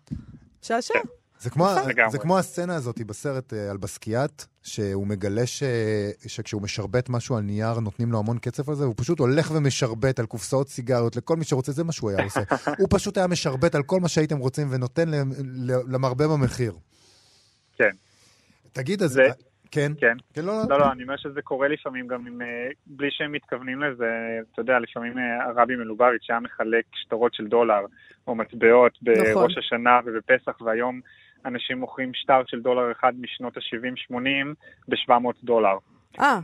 שעשע. 0.62 0.94
זה 1.40 1.50
כמו. 1.50 1.68
זה 2.10 2.18
כמו 2.18 2.38
הסצנה 2.38 2.74
הזאת 2.74 3.00
בסרט 3.00 3.52
אה, 3.52 3.70
על 3.70 3.76
בסקיאט, 3.76 4.44
שהוא 4.62 5.06
מגלה 5.06 5.46
ש, 5.46 5.62
שכשהוא 6.26 6.62
משרבט 6.62 7.08
משהו 7.08 7.36
על 7.36 7.42
נייר, 7.42 7.80
נותנים 7.80 8.12
לו 8.12 8.18
המון 8.18 8.38
קצף 8.38 8.68
על 8.68 8.74
זה, 8.74 8.84
הוא 8.84 8.94
פשוט 8.96 9.18
הולך 9.18 9.50
ומשרבט 9.54 10.18
על 10.18 10.26
קופסאות 10.26 10.68
סיגריות 10.68 11.16
לכל 11.16 11.36
מי 11.36 11.44
שרוצה, 11.44 11.72
זה 11.72 11.84
מה 11.84 11.92
שהוא 11.92 12.10
היה 12.10 12.24
עושה. 12.24 12.40
הוא 12.80 12.88
פשוט 12.90 13.18
היה 13.18 13.26
משרבט 13.26 13.74
על 13.74 13.82
כל 13.82 14.00
מה 14.00 14.08
שהייתם 14.08 14.38
רוצים 14.38 14.68
ונותן 14.70 15.08
ל- 15.08 15.22
ל- 15.42 15.94
למרבה 15.94 16.28
במחיר. 16.28 16.72
כן. 17.76 17.90
תגיד, 18.72 19.02
אז... 19.02 19.20
כן? 19.72 19.92
כן. 19.98 20.16
כן, 20.34 20.44
לא, 20.44 20.52
לא, 20.68 20.78
לא, 20.78 20.92
אני 20.92 21.02
אומר 21.02 21.16
שזה 21.16 21.42
קורה 21.42 21.68
לפעמים 21.68 22.06
גם 22.06 22.26
עם, 22.26 22.42
אה, 22.42 22.46
בלי 22.86 23.08
שהם 23.10 23.32
מתכוונים 23.32 23.82
לזה, 23.82 24.06
אתה 24.52 24.60
יודע, 24.60 24.78
לפעמים 24.78 25.18
אה, 25.18 25.22
הרבי 25.48 25.76
מלובביץ' 25.76 26.26
היה 26.30 26.40
מחלק 26.40 26.84
שטרות 26.94 27.34
של 27.34 27.46
דולר 27.46 27.80
או 28.26 28.34
מטבעות 28.34 28.92
נכון. 29.02 29.24
בראש 29.34 29.58
השנה 29.58 30.00
ובפסח, 30.04 30.60
והיום 30.60 31.00
אנשים 31.46 31.78
מוכרים 31.78 32.10
שטר 32.14 32.42
של 32.46 32.60
דולר 32.60 32.92
אחד 32.92 33.12
משנות 33.20 33.56
ה-70-80 33.56 34.14
ב-700 34.88 35.12
דולר. 35.44 35.76
אה, 36.20 36.38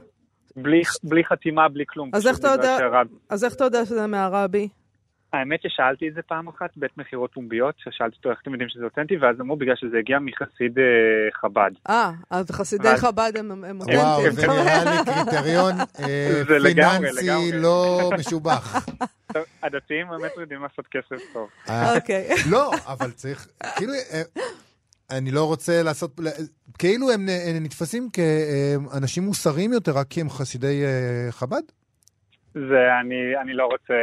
בלי, 0.57 0.83
בלי 1.05 1.25
חתימה, 1.25 1.69
בלי 1.69 1.85
כלום. 1.89 2.11
אז 2.15 2.27
איך 2.27 2.39
אתה 2.39 2.49
יודע- 2.49 2.77
שהרב- 2.79 3.09
אז 3.31 3.45
איך 3.45 3.55
אתה 3.55 3.65
יודע 3.65 3.85
שזה 3.85 4.07
מהרבי? 4.07 4.69
האמת 5.33 5.61
ששאלתי 5.63 6.09
את 6.09 6.15
זה 6.15 6.21
פעם 6.23 6.49
אחת, 6.49 6.71
בית 6.77 6.91
מכירות 6.99 7.31
פומביות, 7.35 7.75
ששאלתי 7.79 8.17
אותו 8.17 8.31
איך 8.31 8.39
אתם 8.43 8.53
יודעים 8.53 8.69
שזה 8.69 8.85
אותנטי, 8.85 9.17
ואז 9.17 9.41
אמרו 9.41 9.57
בגלל 9.57 9.75
שזה 9.77 9.99
הגיע 9.99 10.19
מחסיד 10.19 10.79
אה, 10.79 10.85
חב"ד. 11.41 11.71
אה, 11.89 12.11
אז 12.31 12.51
חסידי 12.51 12.89
ואז- 12.89 13.01
חב"ד 13.01 13.33
הם 13.39 13.65
הם 13.65 13.79
וואו, 13.81 14.17
אותנטיים. 14.17 14.33
זה 14.33 14.47
נראה 14.47 14.85
לי 14.85 15.05
קריטריון 15.05 15.75
אה, 15.81 16.43
פיננסי 16.63 17.27
לגמרי. 17.27 17.53
לא 17.53 18.11
משובח. 18.19 18.77
הדתיים 19.63 20.07
באמת 20.09 20.31
יודעים 20.41 20.63
לעשות 20.63 20.87
כסף 20.91 21.23
טוב. 21.33 21.49
אה, 21.69 21.95
אוקיי. 21.97 22.29
לא, 22.53 22.71
אבל 22.87 23.11
צריך, 23.11 23.49
כאילו, 23.77 23.93
אני 25.11 25.31
לא 25.31 25.45
רוצה 25.45 25.83
לעשות, 25.83 26.21
כאילו 26.79 27.11
הם 27.11 27.27
נתפסים 27.61 28.09
כאנשים 28.11 29.23
מוסריים 29.23 29.73
יותר, 29.73 29.93
רק 29.93 30.07
כי 30.11 30.21
הם 30.21 30.31
חסידי 30.31 30.83
חב"ד? 31.31 31.63
זה, 32.55 32.99
אני, 33.01 33.37
אני 33.43 33.55
לא 33.55 33.65
רוצה 33.67 33.95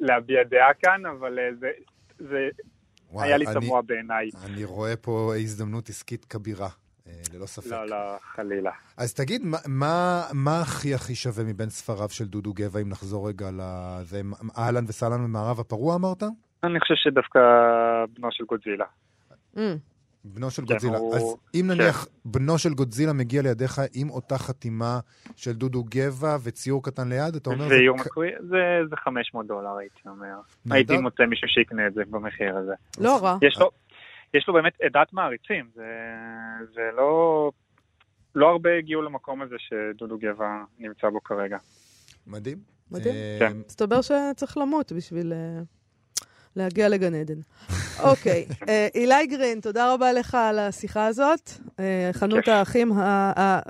להביע 0.00 0.42
דעה 0.42 0.74
כאן, 0.82 1.06
אבל 1.06 1.38
אה, 1.38 1.48
זה, 1.60 1.70
זה 2.18 2.48
וואי, 3.12 3.28
היה 3.28 3.36
לי 3.36 3.44
תמוה 3.54 3.82
בעיניי. 3.82 4.30
אני 4.46 4.64
רואה 4.64 4.96
פה 4.96 5.32
הזדמנות 5.36 5.88
עסקית 5.88 6.24
כבירה, 6.24 6.68
אה, 7.06 7.12
ללא 7.34 7.46
ספק. 7.46 7.66
לא, 7.70 7.86
לא, 7.86 7.96
חלילה. 8.34 8.70
אז 8.96 9.14
תגיד, 9.14 9.42
מה- 9.44 9.58
מה- 9.68 10.22
מה 10.32 10.60
הכי 10.60 10.94
הכי 10.94 11.14
שווה 11.14 11.44
מבין 11.44 11.68
ספריו 11.70 12.08
של 12.08 12.24
דודו 12.24 12.52
גבע, 12.52 12.80
אם 12.80 12.88
נחזור 12.88 13.28
רגע 13.28 13.50
לזה, 13.52 14.20
אהלן 14.58 14.84
וסהלן 14.88 15.20
ממערב 15.20 15.60
הפרוע 15.60 15.94
אמרת? 15.96 16.22
אני 16.64 16.80
חושב 16.80 16.94
שדווקא 16.96 17.40
בנו 18.18 18.28
של 18.30 18.44
גודזילה. 18.44 18.84
אמ, 19.56 19.76
בנו 20.24 20.50
של 20.50 20.62
כן, 20.62 20.68
גודזילה. 20.72 20.98
הוא- 20.98 21.16
אז 21.16 21.22
אם 21.54 21.64
נניח 21.70 22.06
בנו 22.24 22.58
של 22.58 22.74
גודזילה 22.74 23.12
מגיע 23.12 23.42
לידיך 23.42 23.80
עם 23.94 24.10
אותה 24.10 24.38
חתימה 24.38 25.00
של 25.36 25.52
דודו 25.52 25.84
גבע 25.88 26.36
וציור 26.42 26.82
קטן 26.82 27.08
ליד, 27.08 27.36
אתה 27.36 27.50
אומר... 27.50 27.68
זה 27.68 27.74
ואיום 27.74 27.98
כ- 27.98 28.06
מקורי, 28.06 28.30
זה, 28.40 28.56
זה 28.90 28.96
500 28.96 29.46
דולר 29.46 29.76
הייתי 29.76 30.00
אומר. 30.08 30.24
נהדר. 30.66 30.74
הייתי 30.76 30.96
מוצא 30.98 31.22
מישהו 31.26 31.48
שיקנה 31.48 31.86
את 31.86 31.94
זה 31.94 32.02
במחיר 32.10 32.56
הזה. 32.56 32.72
לא 32.98 33.18
רע. 33.22 33.36
יש 33.42 33.58
לו, 33.60 33.70
יש 34.34 34.44
לו 34.48 34.54
באמת 34.54 34.72
עדת 34.82 35.12
מעריצים, 35.12 35.64
זה, 35.74 35.84
זה 36.74 36.80
לא... 36.96 37.50
לא 38.34 38.48
הרבה 38.48 38.70
הגיעו 38.78 39.02
למקום 39.02 39.42
הזה 39.42 39.54
שדודו 39.58 40.18
גבע 40.18 40.46
נמצא 40.78 41.10
בו 41.10 41.22
כרגע. 41.24 41.56
מדהים. 42.26 42.58
מדהים. 42.90 43.14
אה, 43.14 43.36
כן. 43.38 43.56
מסתבר 43.68 44.00
שצריך 44.02 44.56
למות 44.56 44.92
בשביל 44.92 45.32
אה, 45.32 45.60
להגיע 46.56 46.88
לגן 46.88 47.14
עדן. 47.14 47.40
אוקיי, 48.02 48.46
אה, 48.68 48.88
אילי 48.94 49.26
גרין, 49.26 49.60
תודה 49.60 49.94
רבה 49.94 50.12
לך 50.12 50.34
על 50.34 50.58
השיחה 50.58 51.06
הזאת. 51.06 51.50
אה, 51.80 52.10
חנות. 52.12 52.48
האחים, 52.48 52.92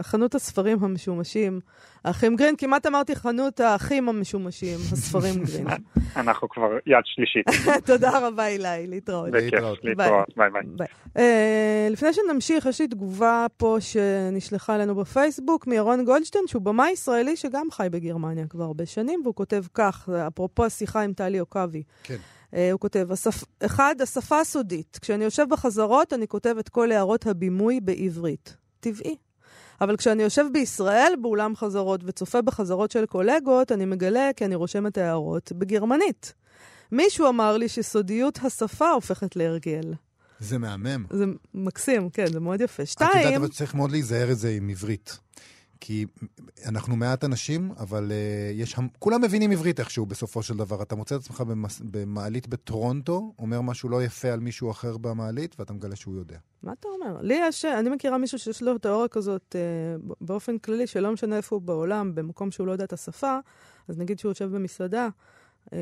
חנות 0.03 0.35
הספרים 0.35 0.85
המשומשים. 0.85 1.61
האחים 2.05 2.37
גרין, 2.37 2.57
כמעט 2.57 2.87
אמרתי 2.87 3.16
חנות 3.16 3.61
האחים 3.61 4.09
המשומשים, 4.09 4.79
הספרים 4.92 5.35
גרין. 5.44 5.66
אנחנו 6.16 6.49
כבר 6.49 6.79
יד 6.87 7.05
שלישית. 7.05 7.47
תודה 7.87 8.29
רבה, 8.29 8.47
אילי, 8.47 8.87
להתראות. 8.87 9.31
בכיף, 9.31 9.53
להתראות. 9.55 9.79
להתראות, 9.85 10.29
ביי 10.37 10.51
ביי. 10.51 10.87
אה, 11.16 11.88
לפני 11.90 12.09
שנמשיך, 12.12 12.66
יש 12.66 12.81
לי 12.81 12.88
תגובה 12.88 13.47
פה 13.57 13.77
שנשלחה 13.81 14.77
אלינו 14.77 14.94
בפייסבוק 14.94 15.66
מירון 15.66 16.05
גולדשטיין, 16.05 16.44
שהוא 16.47 16.62
במאי 16.62 16.90
ישראלי 16.90 17.37
שגם 17.37 17.66
חי 17.70 17.87
בגרמניה 17.90 18.47
כבר 18.47 18.64
הרבה 18.64 18.87
שנים, 18.87 19.20
והוא 19.25 19.35
כותב 19.35 19.62
כך, 19.75 20.09
אפרופו 20.27 20.64
השיחה 20.64 21.03
עם 21.03 21.12
טלי 21.12 21.38
עוקבי. 21.38 21.83
כן. 22.03 22.16
אה, 22.55 22.73
הוא 22.73 22.81
כותב, 22.81 23.09
"השפ- 23.12 23.45
אחד, 23.67 23.95
השפה 24.03 24.40
הסודית. 24.40 24.99
כשאני 25.03 25.25
יושב 25.25 25.45
בחזרות, 25.51 26.12
אני 26.12 26.29
כותב 26.29 26.55
את 26.61 26.69
כל 26.69 26.93
הערות 26.93 27.27
הבימוי 27.27 27.81
בעברית. 27.81 28.57
טבעי. 28.81 29.17
אבל 29.81 29.97
כשאני 29.97 30.23
יושב 30.23 30.45
בישראל, 30.53 31.12
באולם 31.23 31.57
חזרות, 31.57 32.01
וצופה 32.05 32.43
בחזרות 32.43 32.90
של 32.90 33.07
קולגות, 33.07 33.73
אני 33.73 33.85
מגלה 33.85 34.31
כי 34.37 34.45
אני 34.45 34.55
רושם 34.55 34.87
את 34.87 34.99
ההערות 34.99 35.53
בגרמנית. 35.53 36.35
מישהו 36.93 37.29
אמר 37.29 37.57
לי 37.57 37.69
שסודיות 37.69 38.38
השפה 38.43 38.90
הופכת 38.90 39.37
להרגל. 39.37 39.95
זה 40.40 40.59
מהמם. 40.59 41.05
זה 41.11 41.25
מקסים, 41.55 42.11
כן, 42.11 42.27
זה 42.33 42.40
מאוד 42.40 42.61
יפה. 42.61 42.83
את 42.83 43.01
יודעת, 43.01 43.12
שתיים, 43.12 43.37
אבל 43.40 43.49
צריך 43.49 43.75
מאוד 43.75 43.90
להיזהר 43.90 44.31
את 44.33 44.38
זה 44.38 44.51
עם 44.51 44.69
עברית. 44.69 45.19
כי 45.87 46.07
אנחנו 46.66 46.97
מעט 46.97 47.25
אנשים, 47.25 47.73
אבל 47.79 48.11
uh, 48.11 48.12
יש, 48.55 48.79
המ- 48.79 48.88
כולם 48.99 49.23
מבינים 49.23 49.51
עברית 49.51 49.81
איכשהו 49.81 50.07
בסופו 50.07 50.42
של 50.42 50.57
דבר. 50.57 50.83
אתה 50.83 50.94
מוצא 50.94 51.16
את 51.16 51.20
עצמך 51.20 51.40
במס, 51.40 51.81
במעלית 51.85 52.49
בטורונטו, 52.49 53.33
אומר 53.38 53.61
משהו 53.61 53.88
לא 53.88 54.03
יפה 54.03 54.29
על 54.29 54.40
מישהו 54.40 54.70
אחר 54.70 54.97
במעלית, 54.97 55.57
ואתה 55.59 55.73
מגלה 55.73 55.97
שהוא 55.97 56.16
יודע. 56.16 56.37
מה 56.62 56.73
אתה 56.73 56.88
אומר? 56.88 57.20
לי 57.23 57.38
יש, 57.49 57.64
אני 57.64 57.90
מכירה 57.90 58.18
מישהו 58.18 58.38
שיש 58.38 58.62
לו 58.62 58.79
תיאוריה 58.79 59.09
כזאת 59.09 59.57
אה, 59.59 59.61
באופן 60.20 60.59
כללי, 60.59 60.87
שלא 60.87 61.12
משנה 61.12 61.37
איפה 61.37 61.57
הוא 61.57 61.62
בעולם, 61.62 62.14
במקום 62.14 62.51
שהוא 62.51 62.66
לא 62.66 62.73
יודע 62.73 62.85
את 62.85 62.92
השפה, 62.92 63.38
אז 63.88 63.99
נגיד 63.99 64.18
שהוא 64.18 64.31
יושב 64.31 64.51
במסעדה, 64.55 65.09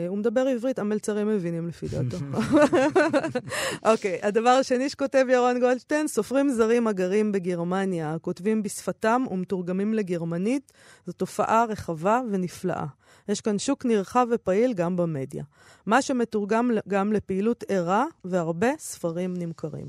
הוא 0.09 0.19
מדבר 0.19 0.41
עברית, 0.41 0.79
המלצרים 0.79 1.29
מבינים 1.29 1.69
לפי 1.69 1.87
דעתו. 1.89 2.17
אוקיי, 3.93 4.19
הדבר 4.23 4.49
השני 4.51 4.89
שכותב 4.89 5.27
ירון 5.29 5.61
גולדשטיין, 5.61 6.09
סופרים 6.09 6.49
זרים 6.51 6.87
הגרים 6.87 7.33
בגרמניה, 7.33 8.15
הכותבים 8.15 8.63
בשפתם 8.63 9.23
ומתורגמים 9.31 9.95
לגרמנית, 9.95 10.73
זו 11.07 11.13
תופעה 11.13 11.65
רחבה 11.65 12.21
ונפלאה. 12.31 12.85
יש 13.29 13.41
כאן 13.41 13.59
שוק 13.59 13.85
נרחב 13.85 14.27
ופעיל 14.31 14.73
גם 14.75 14.97
במדיה. 14.97 15.45
מה 15.87 16.03
שמתורגם 16.03 16.71
גם 16.89 17.13
לפעילות 17.13 17.65
ערה, 17.69 18.05
והרבה 18.25 18.69
ספרים 18.79 19.35
נמכרים. 19.37 19.87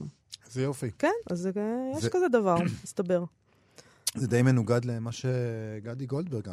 זה 0.52 0.62
יופי. 0.64 0.92
כן, 1.00 1.08
אז 1.32 1.48
אה, 1.48 1.52
יש 1.98 2.04
זה- 2.04 2.10
כזה 2.10 2.28
דבר, 2.28 2.56
מסתבר. 2.84 3.24
זה 4.16 4.28
די 4.28 4.42
מנוגד 4.42 4.86
למה 4.86 5.12
שגדי 5.12 6.06
גולדברג, 6.06 6.48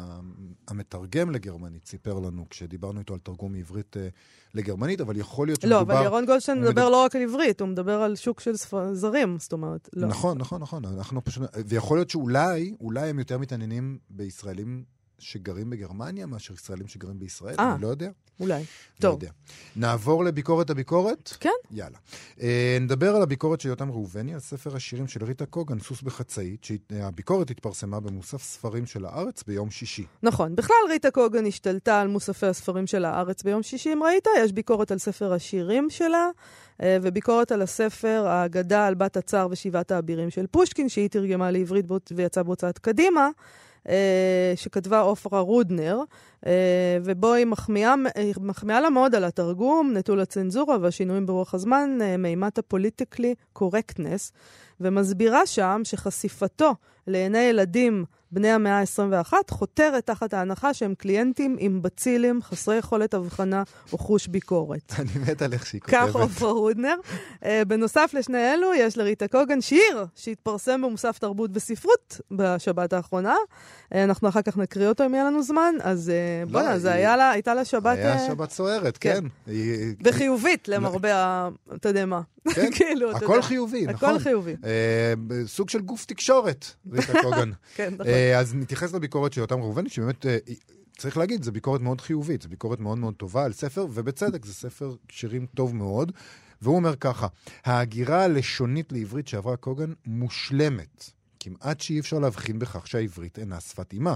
המתרגם 0.67 1.31
לגרמנית, 1.31 1.87
סיפר 1.87 2.19
לנו 2.19 2.45
כשדיברנו 2.49 2.99
איתו 2.99 3.13
על 3.13 3.19
תרגום 3.19 3.53
מעברית 3.53 3.97
אה, 3.97 4.07
לגרמנית, 4.53 5.01
אבל 5.01 5.17
יכול 5.17 5.47
להיות 5.47 5.63
לא, 5.63 5.69
שמדובר... 5.77 5.93
אבל 5.97 6.05
ירון 6.05 6.25
גולדשטיין 6.25 6.57
מדבר 6.57 6.71
מדבר- 6.71 6.89
לא 6.89 7.03
רק 7.03 7.15
על 7.15 7.21
עברית, 7.21 7.61
הוא 7.61 7.69
מדבר 7.69 8.01
על 8.01 8.15
שוק 8.15 8.39
של 8.39 8.53
זרים, 8.93 9.37
זאת 9.39 9.53
אומרת, 9.53 9.89
לא. 9.93 10.07
נכון, 10.07 10.37
נכון, 10.37 10.61
נכון. 10.61 10.85
אנחנו 10.85 11.23
פשוט... 11.23 11.43
ויכול 11.67 11.97
להיות 11.97 12.09
שאולי, 12.09 12.75
אולי 12.81 13.09
הם 13.09 13.19
יותר 13.19 13.37
מתעניינים 13.37 13.97
בישראלים 14.09 14.83
שגרים 15.21 15.69
בגרמניה 15.69 16.25
מאשר 16.25 16.53
ישראלים 16.53 16.87
שגרים 16.87 17.19
בישראל, 17.19 17.55
אה. 17.59 17.73
אני 17.73 17.81
לא 17.81 17.87
יודע. 17.87 18.09
אולי. 18.41 18.59
לא 18.59 18.65
טוב. 18.99 19.23
יודע. 19.23 19.33
נעבור 19.75 20.23
לביקורת 20.23 20.69
הביקורת? 20.69 21.29
כן. 21.39 21.49
יאללה. 21.71 21.97
אה, 22.41 22.77
נדבר 22.81 23.15
על 23.15 23.21
הביקורת 23.21 23.61
של 23.61 23.69
יותם 23.69 23.91
ראובני, 23.91 24.33
על 24.33 24.39
ספר 24.39 24.75
השירים 24.75 25.07
של 25.07 25.23
ריטה 25.23 25.45
קוגן, 25.45 25.79
סוס 25.79 26.01
בחצאית, 26.01 26.63
שהביקורת 26.63 27.49
התפרסמה 27.49 27.99
במוסף 27.99 28.43
ספרים 28.43 28.85
של 28.85 29.05
הארץ 29.05 29.43
ביום 29.43 29.71
שישי. 29.71 30.05
נכון. 30.23 30.55
בכלל, 30.55 30.75
ריטה 30.89 31.11
קוגן 31.11 31.45
השתלטה 31.45 32.01
על 32.01 32.07
מוספי 32.07 32.45
הספרים 32.45 32.87
של 32.87 33.05
הארץ 33.05 33.43
ביום 33.43 33.63
שישי, 33.63 33.93
אם 33.93 34.03
ראית. 34.03 34.27
יש 34.37 34.51
ביקורת 34.51 34.91
על 34.91 34.97
ספר 34.97 35.33
השירים 35.33 35.89
שלה, 35.89 36.29
אה, 36.81 36.97
וביקורת 37.01 37.51
על 37.51 37.61
הספר 37.61 38.23
האגדה 38.27 38.87
על 38.87 38.95
בת 38.95 39.17
הצאר 39.17 39.47
ושבעת 39.51 39.91
האבירים 39.91 40.29
של 40.29 40.47
פושקין, 40.47 40.89
שהיא 40.89 41.09
תרגמה 41.09 41.51
לעברית 41.51 41.85
ויצאה 42.11 42.43
בהוצאת 42.43 42.79
קדימה. 42.79 43.29
אה, 43.89 44.53
שכתבה 44.55 44.99
עופרה 44.99 45.39
רודנר, 45.39 45.99
אה, 46.45 46.97
ובו 47.03 47.33
היא 47.33 47.45
מחמיאה, 47.45 47.95
מחמיאה 48.41 48.81
לה 48.81 48.89
מאוד 48.89 49.15
על 49.15 49.23
התרגום, 49.23 49.93
נטול 49.93 50.19
הצנזורה 50.19 50.77
והשינויים 50.81 51.25
ברוח 51.25 51.53
הזמן, 51.53 51.97
אה, 52.01 52.17
מימת 52.17 52.57
הפוליטיקלי 52.57 53.35
קורקטנס, 53.53 54.31
ומסבירה 54.81 55.45
שם 55.45 55.81
שחשיפתו 55.83 56.75
לעיני 57.07 57.39
ילדים 57.39 58.05
בני 58.31 58.49
המאה 58.51 58.79
ה-21 58.79 59.33
חותרת 59.49 60.05
תחת 60.05 60.33
ההנחה 60.33 60.73
שהם 60.73 60.93
קליינטים 60.95 61.55
עם 61.59 61.81
בצילים, 61.81 62.41
חסרי 62.41 62.75
יכולת 62.77 63.13
הבחנה 63.13 63.63
או 63.93 63.97
חוש 63.97 64.27
ביקורת. 64.27 64.93
אני 64.99 65.09
מת 65.31 65.41
על 65.41 65.53
איך 65.53 65.65
שהיא 65.65 65.81
כך 65.81 65.91
כותבת. 66.11 66.15
עופרה 66.15 66.51
רודנר. 66.51 66.95
Uh, 67.33 67.45
בנוסף 67.67 68.11
לשני 68.13 68.53
אלו, 68.53 68.73
יש 68.73 68.97
לריטה 68.97 69.27
קוגן 69.27 69.61
שיר 69.61 70.05
שהתפרסם 70.15 70.81
במוסף 70.81 71.17
תרבות 71.19 71.51
וספרות 71.53 72.21
בשבת 72.31 72.93
האחרונה. 72.93 73.35
Uh, 73.35 73.97
אנחנו 73.97 74.29
אחר 74.29 74.41
כך 74.41 74.57
נקריא 74.57 74.87
אותו 74.87 75.05
אם 75.05 75.13
יהיה 75.13 75.23
לנו 75.25 75.43
זמן, 75.43 75.75
אז 75.81 76.11
לא, 76.45 76.51
בוא'נה, 76.51 76.79
זה 76.79 76.89
היא- 76.91 76.97
היה 76.97 77.17
לה- 77.17 77.31
הייתה 77.31 77.53
לה 77.53 77.65
שבת... 77.65 77.97
היה 77.97 78.13
אה, 78.13 78.27
שבת 78.27 78.51
סוערת, 78.51 78.97
כן. 78.97 79.13
כן. 79.45 79.51
היא- 79.51 79.95
וחיובית 80.03 80.67
למרבה 80.67 81.15
ה... 81.15 81.49
אתה 81.75 81.89
יודע 81.89 82.05
מה. 82.05 82.21
כן, 82.53 82.71
כאילו, 82.75 83.11
הכל. 83.11 83.41
חיובי, 83.41 83.87
הכל 83.87 83.93
נכון. 84.05 84.19
חיובי. 84.19 84.55
אה, 84.65 85.13
סוג 85.45 85.69
של 85.69 85.81
גוף 85.81 86.05
תקשורת, 86.05 86.65
ריטה 86.91 87.13
קוגן. 87.21 87.51
כן, 87.75 87.93
נכון. 87.93 88.05
אה, 88.21 88.39
אז 88.39 88.55
נתייחס 88.55 88.93
לביקורת 88.93 89.33
של 89.33 89.41
אותם 89.41 89.61
ראובני, 89.61 89.89
שבאמת, 89.89 90.25
אה, 90.25 90.37
צריך 90.97 91.17
להגיד, 91.17 91.43
זו 91.43 91.51
ביקורת 91.51 91.81
מאוד 91.81 92.01
חיובית, 92.01 92.41
זו 92.41 92.49
ביקורת 92.49 92.79
מאוד 92.79 92.97
מאוד 92.97 93.13
טובה 93.13 93.45
על 93.45 93.53
ספר, 93.53 93.85
ובצדק, 93.93 94.45
זה 94.45 94.53
ספר 94.53 94.95
שירים 95.11 95.45
טוב 95.45 95.75
מאוד. 95.75 96.11
והוא 96.61 96.75
אומר 96.75 96.95
ככה, 96.95 97.27
ההגירה 97.65 98.23
הלשונית 98.23 98.91
לעברית 98.91 99.27
שעברה 99.27 99.57
קוגן 99.57 99.93
מושלמת. 100.05 101.11
כמעט 101.39 101.81
שאי 101.81 101.99
אפשר 101.99 102.19
להבחין 102.19 102.59
בכך 102.59 102.87
שהעברית 102.87 103.39
אינה 103.39 103.59
שפת 103.59 103.93
אימה. 103.93 104.15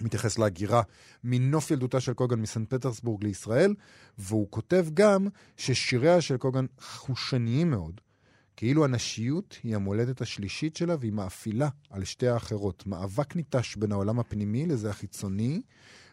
מתייחס 0.00 0.38
להגירה 0.38 0.82
מנוף 1.24 1.70
ילדותה 1.70 2.00
של 2.00 2.12
קוגן 2.12 2.40
מסנט 2.40 2.74
פטרסבורג 2.74 3.24
לישראל, 3.24 3.74
והוא 4.18 4.46
כותב 4.50 4.86
גם 4.94 5.26
ששיריה 5.56 6.20
של 6.20 6.36
קוגן 6.36 6.66
חושניים 6.80 7.70
מאוד, 7.70 8.00
כאילו 8.56 8.84
הנשיות 8.84 9.58
היא 9.62 9.74
המולדת 9.74 10.20
השלישית 10.20 10.76
שלה 10.76 10.96
והיא 11.00 11.12
מאפילה 11.12 11.68
על 11.90 12.04
שתי 12.04 12.28
האחרות. 12.28 12.86
מאבק 12.86 13.36
ניטש 13.36 13.76
בין 13.76 13.92
העולם 13.92 14.18
הפנימי 14.20 14.66
לזה 14.66 14.90
החיצוני, 14.90 15.62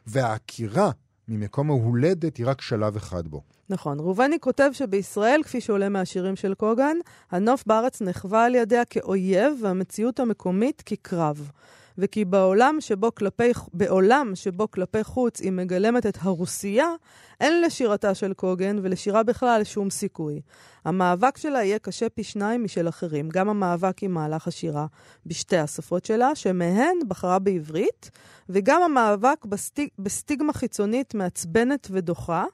והעקירה 0.07 0.91
ממקום 1.27 1.69
ההולדת 1.69 2.37
היא 2.37 2.47
רק 2.47 2.61
שלב 2.61 2.95
אחד 2.95 3.27
בו. 3.27 3.41
נכון. 3.69 3.99
ראובני 3.99 4.39
כותב 4.39 4.69
שבישראל, 4.73 5.41
כפי 5.43 5.61
שעולה 5.61 5.89
מהשירים 5.89 6.35
של 6.35 6.53
קוגן, 6.53 6.97
הנוף 7.31 7.63
בארץ 7.67 8.01
נחווה 8.01 8.45
על 8.45 8.55
ידיה 8.55 8.85
כאויב 8.85 9.59
והמציאות 9.61 10.19
המקומית 10.19 10.83
כקרב. 10.85 11.51
וכי 12.01 12.25
בעולם 12.25 12.77
שבו 12.79 13.15
כלפי, 13.15 13.51
בעולם 13.73 14.31
שבו 14.35 14.71
כלפי 14.71 15.03
חוץ 15.03 15.39
היא 15.39 15.51
מגלמת 15.51 16.05
את 16.05 16.17
הרוסייה, 16.21 16.87
אין 17.41 17.61
לשירתה 17.61 18.15
של 18.15 18.33
קוגן 18.33 18.79
ולשירה 18.81 19.23
בכלל 19.23 19.63
שום 19.63 19.89
סיכוי. 19.89 20.41
המאבק 20.85 21.37
שלה 21.37 21.63
יהיה 21.63 21.79
קשה 21.79 22.09
פי 22.09 22.23
שניים 22.23 22.63
משל 22.63 22.89
אחרים, 22.89 23.29
גם 23.29 23.49
המאבק 23.49 24.03
עם 24.03 24.11
מהלך 24.11 24.47
השירה 24.47 24.85
בשתי 25.25 25.57
השפות 25.57 26.05
שלה, 26.05 26.35
שמהן 26.35 26.97
בחרה 27.07 27.39
בעברית, 27.39 28.11
וגם 28.49 28.81
המאבק 28.81 29.45
בסטיג, 29.45 29.89
בסטיגמה 29.99 30.53
חיצונית 30.53 31.15
מעצבנת 31.15 31.87
ודוחה, 31.91 32.45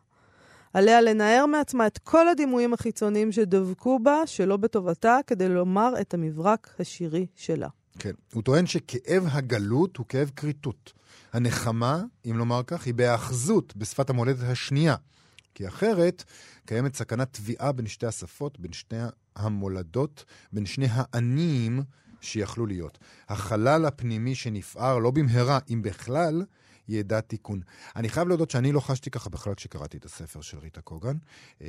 עליה 0.73 1.01
לנער 1.01 1.45
מעצמה 1.45 1.87
את 1.87 1.97
כל 1.97 2.27
הדימויים 2.27 2.73
החיצוניים 2.73 3.31
שדבקו 3.31 3.99
בה, 3.99 4.21
שלא 4.25 4.57
בטובתה, 4.57 5.19
כדי 5.27 5.49
לומר 5.49 5.93
את 6.01 6.13
המברק 6.13 6.75
השירי 6.79 7.25
שלה. 7.35 7.67
כן. 7.99 8.11
הוא 8.33 8.43
טוען 8.43 8.65
שכאב 8.65 9.23
הגלות 9.31 9.97
הוא 9.97 10.05
כאב 10.05 10.31
כריתות. 10.35 10.93
הנחמה, 11.33 12.03
אם 12.25 12.37
לומר 12.37 12.61
כך, 12.67 12.85
היא 12.85 12.93
בהאחזות 12.93 13.75
בשפת 13.77 14.09
המולדת 14.09 14.43
השנייה. 14.43 14.95
כי 15.55 15.67
אחרת 15.67 16.23
קיימת 16.65 16.95
סכנת 16.95 17.33
תביעה 17.33 17.71
בין 17.71 17.87
שתי 17.87 18.05
השפות, 18.05 18.59
בין 18.59 18.73
שתי 18.73 18.95
המולדות, 19.35 20.25
בין 20.53 20.65
שני 20.65 20.87
האניים 20.91 21.81
שיכלו 22.21 22.65
להיות. 22.65 22.97
החלל 23.29 23.85
הפנימי 23.85 24.35
שנפער, 24.35 24.97
לא 24.97 25.11
במהרה, 25.11 25.59
אם 25.69 25.81
בכלל, 25.81 26.43
ידע 26.87 27.21
תיקון. 27.21 27.61
אני 27.95 28.09
חייב 28.09 28.27
להודות 28.27 28.51
שאני 28.51 28.71
לא 28.71 28.79
חשתי 28.79 29.09
ככה 29.09 29.29
בכלל 29.29 29.55
כשקראתי 29.55 29.97
את 29.97 30.05
הספר 30.05 30.41
של 30.41 30.57
ריטה 30.57 30.81
קוגן. 30.81 31.17
אמ, 31.61 31.67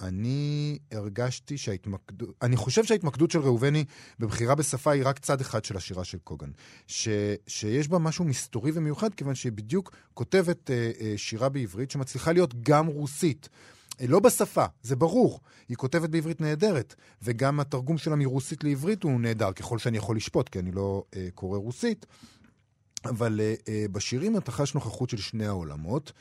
אני 0.00 0.78
הרגשתי 0.92 1.58
שההתמקדות, 1.58 2.34
אני 2.42 2.56
חושב 2.56 2.84
שההתמקדות 2.84 3.30
של 3.30 3.40
ראובני 3.40 3.84
בבחירה 4.18 4.54
בשפה 4.54 4.90
היא 4.90 5.02
רק 5.04 5.18
צד 5.18 5.40
אחד 5.40 5.64
של 5.64 5.76
השירה 5.76 6.04
של 6.04 6.18
קוגן. 6.18 6.50
ש, 6.86 7.08
שיש 7.46 7.88
בה 7.88 7.98
משהו 7.98 8.24
מסתורי 8.24 8.70
ומיוחד, 8.74 9.14
כיוון 9.14 9.34
שהיא 9.34 9.52
בדיוק 9.52 9.96
כותבת 10.14 10.70
אה, 10.70 10.90
אה, 11.00 11.14
שירה 11.16 11.48
בעברית 11.48 11.90
שמצליחה 11.90 12.32
להיות 12.32 12.62
גם 12.62 12.86
רוסית. 12.86 13.48
אה, 14.00 14.06
לא 14.06 14.20
בשפה, 14.20 14.64
זה 14.82 14.96
ברור. 14.96 15.40
היא 15.68 15.76
כותבת 15.76 16.10
בעברית 16.10 16.40
נהדרת, 16.40 16.94
וגם 17.22 17.60
התרגום 17.60 17.98
שלה 17.98 18.16
מרוסית 18.16 18.64
לעברית 18.64 19.02
הוא 19.02 19.20
נהדר, 19.20 19.52
ככל 19.52 19.78
שאני 19.78 19.96
יכול 19.96 20.16
לשפוט, 20.16 20.48
כי 20.48 20.58
אני 20.58 20.72
לא 20.72 21.04
אה, 21.16 21.28
קורא 21.34 21.58
רוסית. 21.58 22.06
אבל 23.04 23.40
uh, 23.40 23.68
בשירים 23.92 24.36
אתה 24.36 24.52
חש 24.52 24.74
נוכחות 24.74 25.10
של 25.10 25.16
שני 25.16 25.46
העולמות, 25.46 26.12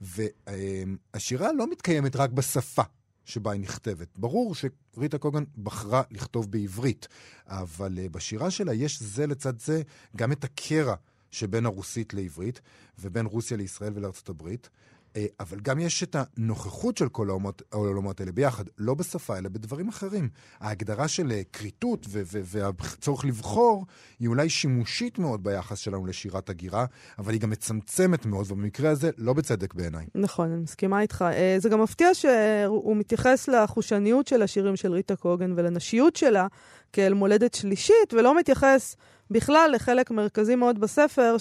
והשירה 0.00 1.52
לא 1.52 1.70
מתקיימת 1.70 2.16
רק 2.16 2.30
בשפה 2.30 2.82
שבה 3.24 3.52
היא 3.52 3.60
נכתבת. 3.60 4.08
ברור 4.16 4.54
שריטה 4.54 5.18
קוגן 5.18 5.44
בחרה 5.62 6.02
לכתוב 6.10 6.50
בעברית, 6.50 7.08
אבל 7.46 7.98
uh, 7.98 8.08
בשירה 8.08 8.50
שלה 8.50 8.74
יש 8.74 9.02
זה 9.02 9.26
לצד 9.26 9.60
זה 9.60 9.82
גם 10.16 10.32
את 10.32 10.44
הקרע 10.44 10.94
שבין 11.30 11.66
הרוסית 11.66 12.14
לעברית, 12.14 12.60
ובין 12.98 13.26
רוסיה 13.26 13.56
לישראל 13.56 13.92
ולארצות 13.94 14.28
הברית. 14.28 14.68
אה, 15.16 15.26
אבל 15.40 15.60
גם 15.60 15.78
יש 15.78 16.02
את 16.02 16.16
הנוכחות 16.18 16.96
של 16.96 17.08
כל 17.08 17.28
העולמות, 17.28 17.62
העולמות 17.72 18.20
האלה 18.20 18.32
ביחד, 18.32 18.64
לא 18.78 18.94
בשפה, 18.94 19.38
אלא 19.38 19.48
בדברים 19.48 19.88
אחרים. 19.88 20.28
ההגדרה 20.60 21.08
של 21.08 21.32
אה, 21.32 21.42
כריתות 21.52 22.06
והצורך 22.44 23.24
לבחור 23.24 23.86
היא 24.20 24.28
אולי 24.28 24.48
שימושית 24.48 25.18
מאוד 25.18 25.44
ביחס 25.44 25.78
שלנו 25.78 26.06
לשירת 26.06 26.50
הגירה, 26.50 26.84
אבל 27.18 27.32
היא 27.32 27.40
גם 27.40 27.50
מצמצמת 27.50 28.26
מאוד, 28.26 28.46
ובמקרה 28.50 28.90
הזה 28.90 29.10
לא 29.18 29.32
בצדק 29.32 29.74
בעיניי. 29.74 30.06
נכון, 30.14 30.52
אני 30.52 30.62
מסכימה 30.62 31.00
איתך. 31.00 31.24
אה, 31.32 31.56
זה 31.58 31.68
גם 31.68 31.82
מפתיע 31.82 32.14
שהוא 32.14 32.96
מתייחס 32.96 33.48
לחושניות 33.48 34.26
של 34.26 34.42
השירים 34.42 34.76
של 34.76 34.92
ריטה 34.92 35.16
קוגן 35.16 35.52
ולנשיות 35.56 36.16
שלה 36.16 36.46
כאל 36.92 37.14
מולדת 37.14 37.54
שלישית, 37.54 38.14
ולא 38.14 38.38
מתייחס 38.38 38.96
בכלל 39.30 39.70
לחלק 39.74 40.10
מרכזי 40.10 40.54
מאוד 40.54 40.78
בספר, 40.80 41.36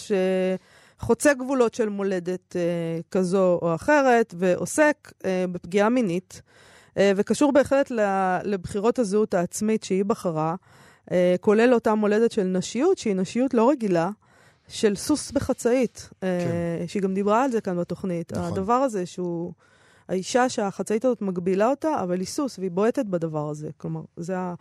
שחוצה 0.99 1.33
גבולות 1.33 1.73
של 1.73 1.89
מולדת 1.89 2.55
אה, 2.55 2.61
כזו 3.11 3.59
או 3.61 3.75
אחרת, 3.75 4.33
ועוסק 4.37 5.11
אה, 5.25 5.45
בפגיעה 5.51 5.89
מינית, 5.89 6.41
אה, 6.97 7.11
וקשור 7.15 7.51
בהחלט 7.51 7.91
לבחירות 8.43 8.99
הזהות 8.99 9.33
העצמית 9.33 9.83
שהיא 9.83 10.05
בחרה, 10.05 10.55
אה, 11.11 11.35
כולל 11.41 11.73
אותה 11.73 11.95
מולדת 11.95 12.31
של 12.31 12.43
נשיות, 12.43 12.97
שהיא 12.97 13.15
נשיות 13.15 13.53
לא 13.53 13.69
רגילה. 13.69 14.09
של 14.67 14.95
סוס 14.95 15.31
בחצאית, 15.31 16.09
כן. 16.21 16.27
שהיא 16.87 17.01
גם 17.01 17.13
דיברה 17.13 17.43
על 17.43 17.51
זה 17.51 17.61
כאן 17.61 17.77
בתוכנית. 17.77 18.33
נכון. 18.33 18.51
הדבר 18.51 18.73
הזה 18.73 19.05
שהוא... 19.05 19.53
האישה 20.09 20.49
שהחצאית 20.49 21.05
הזאת 21.05 21.21
מגבילה 21.21 21.69
אותה, 21.69 22.03
אבל 22.03 22.19
היא 22.19 22.27
סוס, 22.27 22.59
והיא 22.59 22.71
בועטת 22.71 23.05
בדבר 23.05 23.49
הזה. 23.49 23.69
כלומר, 23.77 24.01
זה 24.17 24.37
ה... 24.37 24.53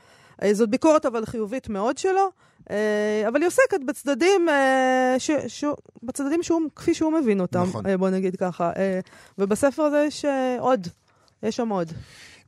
אה, 0.42 0.54
זאת 0.54 0.70
ביקורת 0.70 1.06
אבל 1.06 1.26
חיובית 1.26 1.68
מאוד 1.68 1.98
שלו, 1.98 2.30
אה, 2.70 3.24
אבל 3.28 3.40
היא 3.40 3.46
עוסקת 3.46 3.80
בצדדים, 3.86 4.48
אה, 4.48 5.14
ש... 5.18 5.30
ש... 5.46 5.64
בצדדים 6.02 6.42
שהוא, 6.42 6.60
כפי 6.76 6.94
שהוא 6.94 7.12
מבין 7.12 7.40
אותם, 7.40 7.62
נכון. 7.62 7.96
בוא 7.98 8.10
נגיד 8.10 8.36
ככה. 8.36 8.72
ובספר 9.38 9.82
הזה 9.82 10.04
יש 10.08 10.24
עוד, 10.58 10.88
יש 11.42 11.56
שם 11.56 11.68
עוד, 11.68 11.92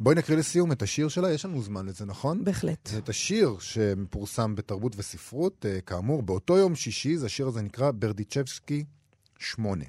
בואי 0.01 0.14
נקריא 0.14 0.38
לסיום 0.38 0.72
את 0.72 0.82
השיר 0.82 1.09
שלה, 1.09 1.32
יש 1.32 1.44
לנו 1.44 1.62
זמן 1.62 1.86
לזה, 1.86 2.05
נכון? 2.05 2.44
בהחלט. 2.44 2.86
זה 2.86 2.99
את 2.99 3.09
השיר 3.09 3.57
שפורסם 3.61 4.55
בתרבות 4.55 4.92
וספרות, 4.97 5.66
כאמור, 5.86 6.22
באותו 6.22 6.57
יום 6.57 6.74
שישי, 6.74 7.16
זה 7.16 7.26
השיר 7.26 7.47
הזה 7.47 7.62
נקרא 7.62 7.90
ברדיצ'בסקי 7.90 8.84
8. 9.38 9.84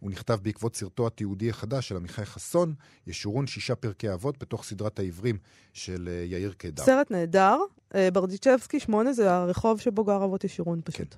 הוא 0.00 0.10
נכתב 0.10 0.38
בעקבות 0.42 0.76
סרטו 0.76 1.06
התיעודי 1.06 1.50
החדש 1.50 1.88
של 1.88 1.96
עמיחי 1.96 2.24
חסון, 2.24 2.74
ישורון 3.06 3.46
שישה 3.46 3.74
פרקי 3.74 4.12
אבות 4.12 4.38
בתוך 4.38 4.64
סדרת 4.64 4.98
העברים 4.98 5.38
של 5.72 6.08
אה, 6.12 6.24
יאיר 6.24 6.52
קידר. 6.52 6.84
סרט 6.84 7.10
נהדר, 7.10 7.58
אה, 7.94 8.10
ברדיצ'בסקי 8.10 8.80
8 8.80 9.12
זה 9.12 9.34
הרחוב 9.34 9.80
שבו 9.80 10.04
גר 10.04 10.24
אבות 10.24 10.44
ישורון 10.44 10.80
פשוט, 10.84 11.14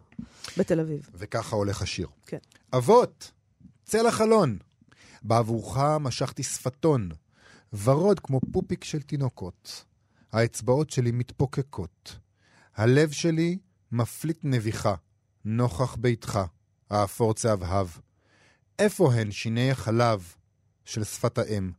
בתל 0.57 0.81
אביב. 0.81 1.11
וככה 1.15 1.57
הולך 1.57 1.83
השיר. 1.83 2.09
כן. 2.27 2.39
אבות, 2.73 3.31
צא 3.85 4.03
לחלון. 4.03 4.59
בעבורך 5.23 5.77
משכתי 6.01 6.43
שפתון, 6.43 7.09
ורוד 7.85 8.21
כמו 8.21 8.41
פופיק 8.53 8.85
של 8.85 9.03
תינוקות. 9.03 9.85
האצבעות 10.33 10.91
שלי 10.91 11.11
מתפוקקות. 11.11 12.17
הלב 12.77 13.11
שלי 13.11 13.59
מפליט 13.93 14.39
נביחה, 14.43 14.95
נוכח 15.45 15.97
ביתך, 15.97 16.41
האפור 16.91 17.35
צהבהב. 17.35 17.87
איפה 18.81 19.15
הן 19.15 19.31
שיני 19.31 19.71
החלב 19.71 20.35
של 20.85 21.05
שפת 21.05 21.39
האם? 21.39 21.71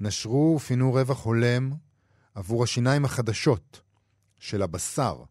נשרו 0.00 0.54
ופינו 0.56 0.92
רווח 0.92 1.24
הולם 1.24 1.70
עבור 2.34 2.64
השיניים 2.64 3.04
החדשות 3.04 3.80
של 4.38 4.62
הבשר. 4.62 5.22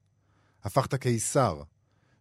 הפכת 0.64 0.95
קיסר 0.95 1.62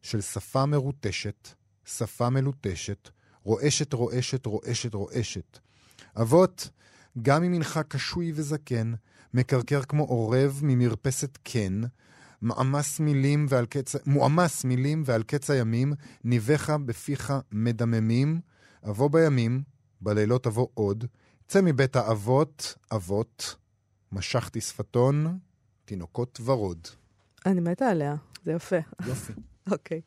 של 0.03 0.20
שפה 0.20 0.66
מרוטשת, 0.66 1.49
שפה 1.85 2.30
מלוטשת, 2.30 3.11
רועשת, 3.43 3.93
רועשת, 3.93 4.47
רועשת, 4.47 4.95
רועשת. 4.95 5.59
אבות, 6.20 6.70
גם 7.22 7.45
אם 7.45 7.53
אינך 7.53 7.80
קשוי 7.89 8.32
וזקן, 8.35 8.95
מקרקר 9.35 9.82
כמו 9.82 10.05
עורב 10.05 10.61
ממרפסת 10.62 11.39
קן, 11.43 11.80
מעמס 12.43 13.01
מילים 13.01 13.47
ועל 13.49 13.66
קץ... 13.66 13.97
מועמס 14.07 14.64
מילים 14.64 15.03
ועל 15.07 15.22
קץ 15.22 15.51
הימים, 15.51 15.93
ניבך 16.24 16.70
בפיך 16.70 17.32
מדממים, 17.53 18.41
אבוא 18.89 19.11
בימים, 19.11 19.62
בלילות 20.01 20.47
אבוא 20.47 20.68
עוד, 20.74 21.05
צא 21.49 21.61
מבית 21.62 21.97
האבות, 21.97 22.74
אבות, 22.93 23.57
משכתי 24.12 24.61
שפתון, 24.61 25.39
תינוקות 25.85 26.41
ורוד. 26.45 26.89
אני 27.47 27.61
מתה 27.61 27.89
עליה, 27.91 28.14
זה 28.45 28.53
יפה. 28.53 28.76
יופי. 29.07 29.32
אוקיי. 29.70 30.01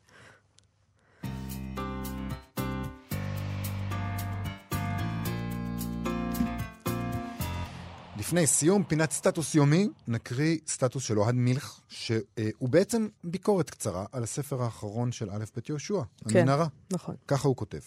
לפני 8.27 8.47
סיום, 8.47 8.83
פינת 8.83 9.11
סטטוס 9.11 9.55
יומי, 9.55 9.89
נקריא 10.07 10.57
סטטוס 10.67 11.03
של 11.03 11.19
אוהד 11.19 11.35
מילך, 11.35 11.79
שהוא 11.89 12.69
בעצם 12.69 13.07
ביקורת 13.23 13.69
קצרה 13.69 14.05
על 14.11 14.23
הספר 14.23 14.63
האחרון 14.63 15.11
של 15.11 15.29
א' 15.29 15.43
ב' 15.55 15.59
יהושע, 15.69 16.01
כן. 16.29 16.39
המנהרה. 16.39 16.67
נכון. 16.91 17.15
ככה 17.27 17.47
הוא 17.47 17.55
כותב. 17.55 17.79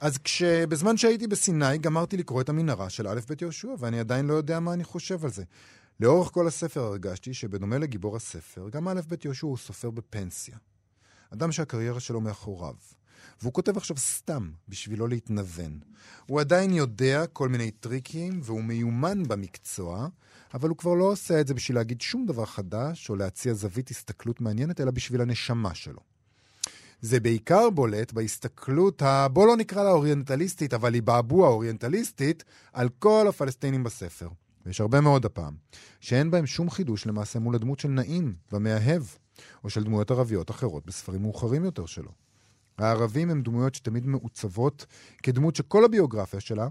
אז 0.00 0.18
כשבזמן 0.18 0.96
שהייתי 0.96 1.26
בסיני, 1.26 1.78
גמרתי 1.78 2.16
לקרוא 2.16 2.40
את 2.40 2.48
המנהרה 2.48 2.90
של 2.90 3.08
א' 3.08 3.20
ב' 3.28 3.42
יהושע, 3.42 3.68
ואני 3.78 4.00
עדיין 4.00 4.26
לא 4.26 4.34
יודע 4.34 4.60
מה 4.60 4.72
אני 4.72 4.84
חושב 4.84 5.24
על 5.24 5.30
זה. 5.30 5.44
לאורך 6.00 6.28
כל 6.32 6.46
הספר 6.46 6.80
הרגשתי 6.82 7.34
שבדומה 7.34 7.78
לגיבור 7.78 8.16
הספר, 8.16 8.68
גם 8.68 8.88
א' 8.88 9.00
ב' 9.08 9.14
יהושע 9.24 9.46
הוא 9.46 9.56
סופר 9.56 9.90
בפנסיה. 9.90 10.56
אדם 11.30 11.52
שהקריירה 11.52 12.00
שלו 12.00 12.20
מאחוריו. 12.20 12.74
והוא 13.42 13.52
כותב 13.52 13.76
עכשיו 13.76 13.96
סתם, 13.96 14.50
בשביל 14.68 14.98
לא 14.98 15.08
להתנוון. 15.08 15.80
הוא 16.26 16.40
עדיין 16.40 16.72
יודע 16.72 17.26
כל 17.26 17.48
מיני 17.48 17.70
טריקים, 17.70 18.40
והוא 18.42 18.62
מיומן 18.62 19.22
במקצוע, 19.22 20.08
אבל 20.54 20.68
הוא 20.68 20.76
כבר 20.76 20.94
לא 20.94 21.04
עושה 21.04 21.40
את 21.40 21.46
זה 21.46 21.54
בשביל 21.54 21.76
להגיד 21.76 22.00
שום 22.00 22.26
דבר 22.26 22.44
חדש, 22.44 23.10
או 23.10 23.16
להציע 23.16 23.54
זווית 23.54 23.90
הסתכלות 23.90 24.40
מעניינת, 24.40 24.80
אלא 24.80 24.90
בשביל 24.90 25.20
הנשמה 25.20 25.74
שלו. 25.74 26.00
זה 27.00 27.20
בעיקר 27.20 27.70
בולט 27.70 28.12
בהסתכלות, 28.12 29.02
ה... 29.02 29.28
בוא 29.28 29.46
לא 29.46 29.56
נקרא 29.56 29.84
לה 29.84 29.90
אוריינטליסטית, 29.90 30.74
אבל 30.74 30.94
היא 30.94 31.02
בעבוע 31.02 31.48
אוריינטליסטית, 31.48 32.44
על 32.72 32.88
כל 32.98 33.26
הפלסטינים 33.28 33.84
בספר. 33.84 34.28
ויש 34.66 34.80
הרבה 34.80 35.00
מאוד 35.00 35.24
הפעם, 35.24 35.54
שאין 36.00 36.30
בהם 36.30 36.46
שום 36.46 36.70
חידוש 36.70 37.06
למעשה 37.06 37.38
מול 37.38 37.54
הדמות 37.54 37.78
של 37.80 37.88
נעים 37.88 38.34
במאהב, 38.52 39.02
או 39.64 39.70
של 39.70 39.84
דמויות 39.84 40.10
ערביות 40.10 40.50
אחרות 40.50 40.86
בספרים 40.86 41.22
מאוחרים 41.22 41.64
יותר 41.64 41.86
שלו. 41.86 42.27
הערבים 42.78 43.30
הם 43.30 43.42
דמויות 43.42 43.74
שתמיד 43.74 44.06
מעוצבות 44.06 44.86
כדמות 45.22 45.56
שכל 45.56 45.84
הביוגרפיה 45.84 46.40
שלה, 46.40 46.68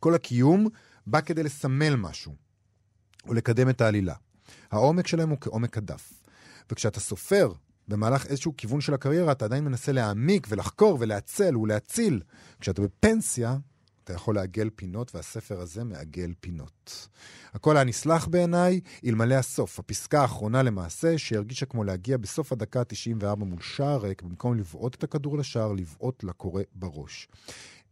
כל 0.00 0.14
הקיום, 0.14 0.68
בא 1.06 1.20
כדי 1.20 1.42
לסמל 1.42 1.96
משהו, 1.96 2.34
או 3.26 3.34
לקדם 3.34 3.68
את 3.68 3.80
העלילה. 3.80 4.14
העומק 4.70 5.06
שלהם 5.06 5.28
הוא 5.30 5.38
כעומק 5.40 5.78
הדף. 5.78 6.12
וכשאתה 6.72 7.00
סופר 7.00 7.52
במהלך 7.88 8.26
איזשהו 8.26 8.56
כיוון 8.56 8.80
של 8.80 8.94
הקריירה, 8.94 9.32
אתה 9.32 9.44
עדיין 9.44 9.64
מנסה 9.64 9.92
להעמיק 9.92 10.46
ולחקור 10.50 10.96
ולהצל 11.00 11.56
ולהציל. 11.56 12.22
כשאתה 12.60 12.82
בפנסיה, 12.82 13.56
אתה 14.10 14.18
יכול 14.18 14.34
לעגל 14.34 14.70
פינות, 14.76 15.14
והספר 15.14 15.60
הזה 15.60 15.84
מעגל 15.84 16.32
פינות. 16.40 17.08
הכל 17.54 17.76
היה 17.76 17.84
נסלח 17.84 18.26
בעיניי, 18.26 18.80
אלמלא 19.06 19.34
הסוף, 19.34 19.78
הפסקה 19.78 20.20
האחרונה 20.22 20.62
למעשה, 20.62 21.18
שהרגישה 21.18 21.66
כמו 21.66 21.84
להגיע 21.84 22.16
בסוף 22.16 22.52
הדקה 22.52 22.80
ה-94 22.80 23.36
מול 23.36 23.60
שער 23.60 24.00
ריק, 24.00 24.22
במקום 24.22 24.58
לבעוט 24.58 24.94
את 24.94 25.04
הכדור 25.04 25.38
לשער, 25.38 25.72
לבעוט 25.72 26.24
לקורא 26.24 26.62
בראש. 26.74 27.28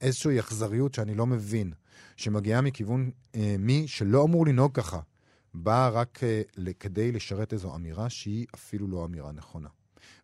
איזושהי 0.01 0.41
אכזריות 0.41 0.95
שאני 0.95 1.15
לא 1.15 1.27
מבין, 1.27 1.73
שמגיעה 2.17 2.61
מכיוון 2.61 3.11
אה, 3.35 3.57
מי 3.59 3.89
שלא 3.89 4.25
אמור 4.25 4.47
לנהוג 4.47 4.75
ככה, 4.75 5.01
באה 5.55 5.89
רק 5.89 6.21
אה, 6.23 6.73
כדי 6.81 7.13
לשרת 7.13 7.53
איזו 7.53 7.75
אמירה 7.75 8.11
שהיא 8.11 8.47
אפילו 8.55 8.89
לא 8.89 9.05
אמירה 9.05 9.33
נכונה. 9.33 9.69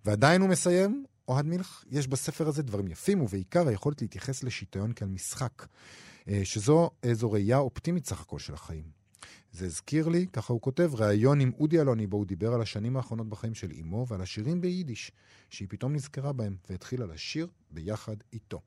ועדיין 0.04 0.40
הוא 0.40 0.50
מסיים, 0.50 1.04
אוהד 1.28 1.46
מילך, 1.46 1.84
יש 1.90 2.06
בספר 2.08 2.48
הזה 2.48 2.62
דברים 2.62 2.88
יפים, 2.88 3.20
ובעיקר 3.20 3.68
היכולת 3.68 4.02
להתייחס 4.02 4.44
לשיטיון 4.44 4.92
כאל 4.92 5.08
משחק, 5.08 5.66
אה, 6.28 6.40
שזו 6.44 6.90
איזו 7.02 7.32
ראייה 7.32 7.58
אופטימית 7.58 8.06
סך 8.06 8.20
הכל 8.20 8.38
של 8.38 8.54
החיים. 8.54 8.84
זה 9.52 9.66
הזכיר 9.66 10.08
לי, 10.08 10.26
ככה 10.32 10.52
הוא 10.52 10.60
כותב, 10.60 10.90
ראיון 10.94 11.40
עם 11.40 11.52
אודי 11.58 11.80
אלוני, 11.80 12.06
בו 12.06 12.16
הוא 12.16 12.26
דיבר 12.26 12.54
על 12.54 12.62
השנים 12.62 12.96
האחרונות 12.96 13.28
בחיים 13.28 13.54
של 13.54 13.72
אמו 13.80 14.06
ועל 14.08 14.20
השירים 14.20 14.60
ביידיש, 14.60 15.12
שהיא 15.50 15.68
פתאום 15.70 15.92
נזכרה 15.92 16.32
בהם 16.32 16.56
והתחילה 16.70 17.06
לשיר 17.06 17.48
ביחד 17.70 18.16
איתו. 18.32 18.60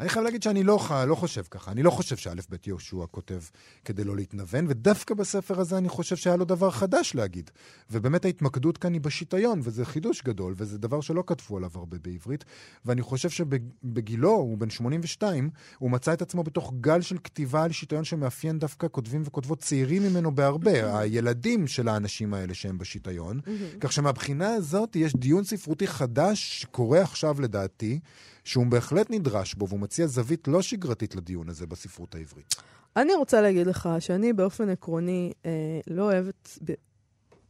אני 0.00 0.08
חייב 0.08 0.24
להגיד 0.24 0.42
שאני 0.42 0.62
לא, 0.62 0.78
לא 1.06 1.14
חושב 1.14 1.42
ככה. 1.50 1.70
אני 1.70 1.82
לא 1.82 1.90
חושב 1.90 2.16
שא' 2.16 2.34
ב' 2.50 2.56
יהושע 2.66 3.06
כותב 3.10 3.40
כדי 3.84 4.04
לא 4.04 4.16
להתנוון, 4.16 4.66
ודווקא 4.68 5.14
בספר 5.14 5.60
הזה 5.60 5.78
אני 5.78 5.88
חושב 5.88 6.16
שהיה 6.16 6.36
לו 6.36 6.44
דבר 6.44 6.70
חדש 6.70 7.14
להגיד. 7.14 7.50
ובאמת 7.90 8.24
ההתמקדות 8.24 8.78
כאן 8.78 8.92
היא 8.92 9.00
בשיטיון, 9.00 9.60
וזה 9.62 9.84
חידוש 9.84 10.22
גדול, 10.22 10.54
וזה 10.56 10.78
דבר 10.78 11.00
שלא 11.00 11.24
כתבו 11.26 11.56
עליו 11.56 11.70
הרבה 11.74 11.98
בעברית. 11.98 12.44
ואני 12.84 13.02
חושב 13.02 13.30
שבגילו, 13.30 14.30
הוא 14.30 14.58
בן 14.58 14.70
82, 14.70 15.50
הוא 15.78 15.90
מצא 15.90 16.12
את 16.12 16.22
עצמו 16.22 16.42
בתוך 16.42 16.72
גל 16.80 17.00
של 17.00 17.18
כתיבה 17.24 17.64
על 17.64 17.72
שיטיון 17.72 18.04
שמאפיין 18.04 18.58
דווקא 18.58 18.86
כותבים 18.90 19.22
וכותבות 19.24 19.60
צעירים 19.60 20.02
ממנו 20.02 20.34
בהרבה, 20.34 20.98
הילדים 20.98 21.66
של 21.66 21.88
האנשים 21.88 22.34
האלה 22.34 22.54
שהם 22.54 22.78
בשיטיון. 22.78 23.40
כך 23.80 23.92
שמבחינה 23.92 24.54
הזאת 24.54 24.96
יש 24.96 25.16
דיון 25.16 25.44
ספרותי 25.44 25.86
חדש 25.86 26.60
שקורה 26.60 27.02
עכשיו 27.02 27.40
לדעתי, 27.40 28.00
שהוא 28.44 28.66
בהחלט 28.66 29.10
נדרש 29.10 29.54
בו, 29.54 29.68
והוא 29.68 29.80
מציע 29.80 30.06
זווית 30.06 30.48
לא 30.48 30.62
שגרתית 30.62 31.14
לדיון 31.14 31.48
הזה 31.48 31.66
בספרות 31.66 32.14
העברית. 32.14 32.54
אני 32.96 33.14
רוצה 33.14 33.40
להגיד 33.40 33.66
לך 33.66 33.88
שאני 33.98 34.32
באופן 34.32 34.68
עקרוני 34.68 35.32
אה, 35.46 35.50
לא 35.86 36.02
אוהבת, 36.02 36.58
ב... 36.64 36.72